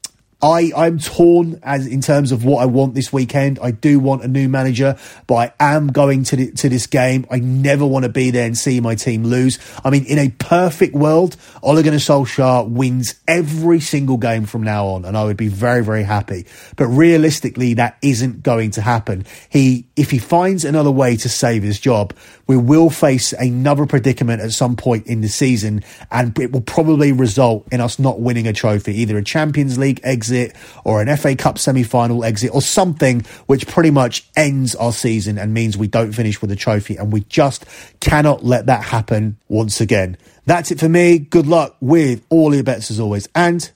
I, 0.45 0.73
I'm 0.77 0.99
torn 0.99 1.59
as 1.63 1.87
in 1.87 2.03
terms 2.03 2.31
of 2.31 2.45
what 2.45 2.61
I 2.61 2.67
want 2.67 2.93
this 2.93 3.11
weekend. 3.11 3.59
I 3.63 3.71
do 3.71 3.99
want 3.99 4.25
a 4.25 4.29
new 4.29 4.47
manager, 4.47 4.99
but 5.27 5.57
I 5.59 5.75
am 5.75 5.87
going 5.87 6.25
to 6.25 6.37
the, 6.37 6.53
to 6.53 6.69
this 6.69 6.87
game. 6.87 7.27
I 7.31 7.39
never 7.39 7.87
want 7.87 8.03
to 8.03 8.11
be 8.11 8.31
there 8.31 8.45
and 8.45 8.55
see 8.55 8.79
my 8.81 8.95
team 8.95 9.25
lose. 9.25 9.59
I 9.83 9.89
mean, 9.89 10.05
in 10.05 10.19
a 10.19 10.29
perfect 10.29 10.95
world, 10.95 11.39
Ole 11.63 11.83
Gunnar 11.83 11.97
Solskjaer 11.97 12.69
wins 12.69 13.15
every 13.27 13.81
single 13.81 14.19
game 14.19 14.45
from 14.45 14.63
now 14.63 14.89
on, 14.89 15.07
and 15.07 15.17
I 15.17 15.25
would 15.25 15.39
be 15.39 15.49
very, 15.49 15.83
very 15.83 16.03
happy. 16.03 16.45
But 16.77 16.89
realistically, 16.89 17.73
that 17.75 17.97
isn't 18.03 18.43
going 18.43 18.73
to 18.73 18.83
happen. 18.83 19.25
He, 19.49 19.87
if 19.97 20.11
he 20.11 20.19
finds 20.19 20.67
another 20.67 20.91
way 20.91 21.17
to 21.17 21.29
save 21.31 21.63
his 21.63 21.81
job, 21.81 22.13
we 22.47 22.59
will 22.59 22.91
face 22.91 23.33
another 23.33 23.87
predicament 23.87 24.43
at 24.43 24.53
some 24.53 24.77
point 24.77 25.07
in 25.07 25.23
the 25.23 25.29
season, 25.29 25.83
and 26.11 26.39
it 26.39 26.53
will 26.53 26.61
probably 26.61 27.13
result 27.13 27.67
in 27.73 27.81
us 27.81 27.99
not 27.99 28.21
winning 28.21 28.47
a 28.47 28.53
trophy, 28.53 29.01
either 29.01 29.17
a 29.17 29.25
Champions 29.25 29.79
League 29.79 30.01
exit 30.35 30.57
or 30.85 31.01
an 31.01 31.17
FA 31.17 31.37
Cup 31.37 31.59
semi 31.59 31.83
final 31.83 32.25
exit 32.25 32.51
or 32.53 32.63
something 32.63 33.21
which 33.47 33.67
pretty 33.67 33.91
much 33.91 34.29
ends 34.37 34.75
our 34.75 34.93
season 34.93 35.39
and 35.39 35.55
means 35.55 35.77
we 35.77 35.89
don't 35.89 36.13
finish 36.13 36.41
with 36.41 36.51
a 36.51 36.57
trophy. 36.57 36.97
And 36.97 37.13
we 37.13 37.21
just 37.23 37.65
cannot 38.01 38.45
let 38.45 38.67
that 38.67 38.85
happen 38.85 39.39
once 39.49 39.81
again. 39.81 40.17
That's 40.47 40.71
it 40.71 40.81
for 40.81 40.89
me. 40.89 41.19
Good 41.19 41.47
luck 41.47 41.77
with 41.81 42.25
all 42.29 42.55
your 42.55 42.65
bets 42.65 42.91
as 42.91 43.01
always, 43.01 43.29
and 43.35 43.71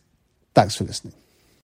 thanks 0.55 0.77
for 0.77 0.85
listening. 0.85 1.18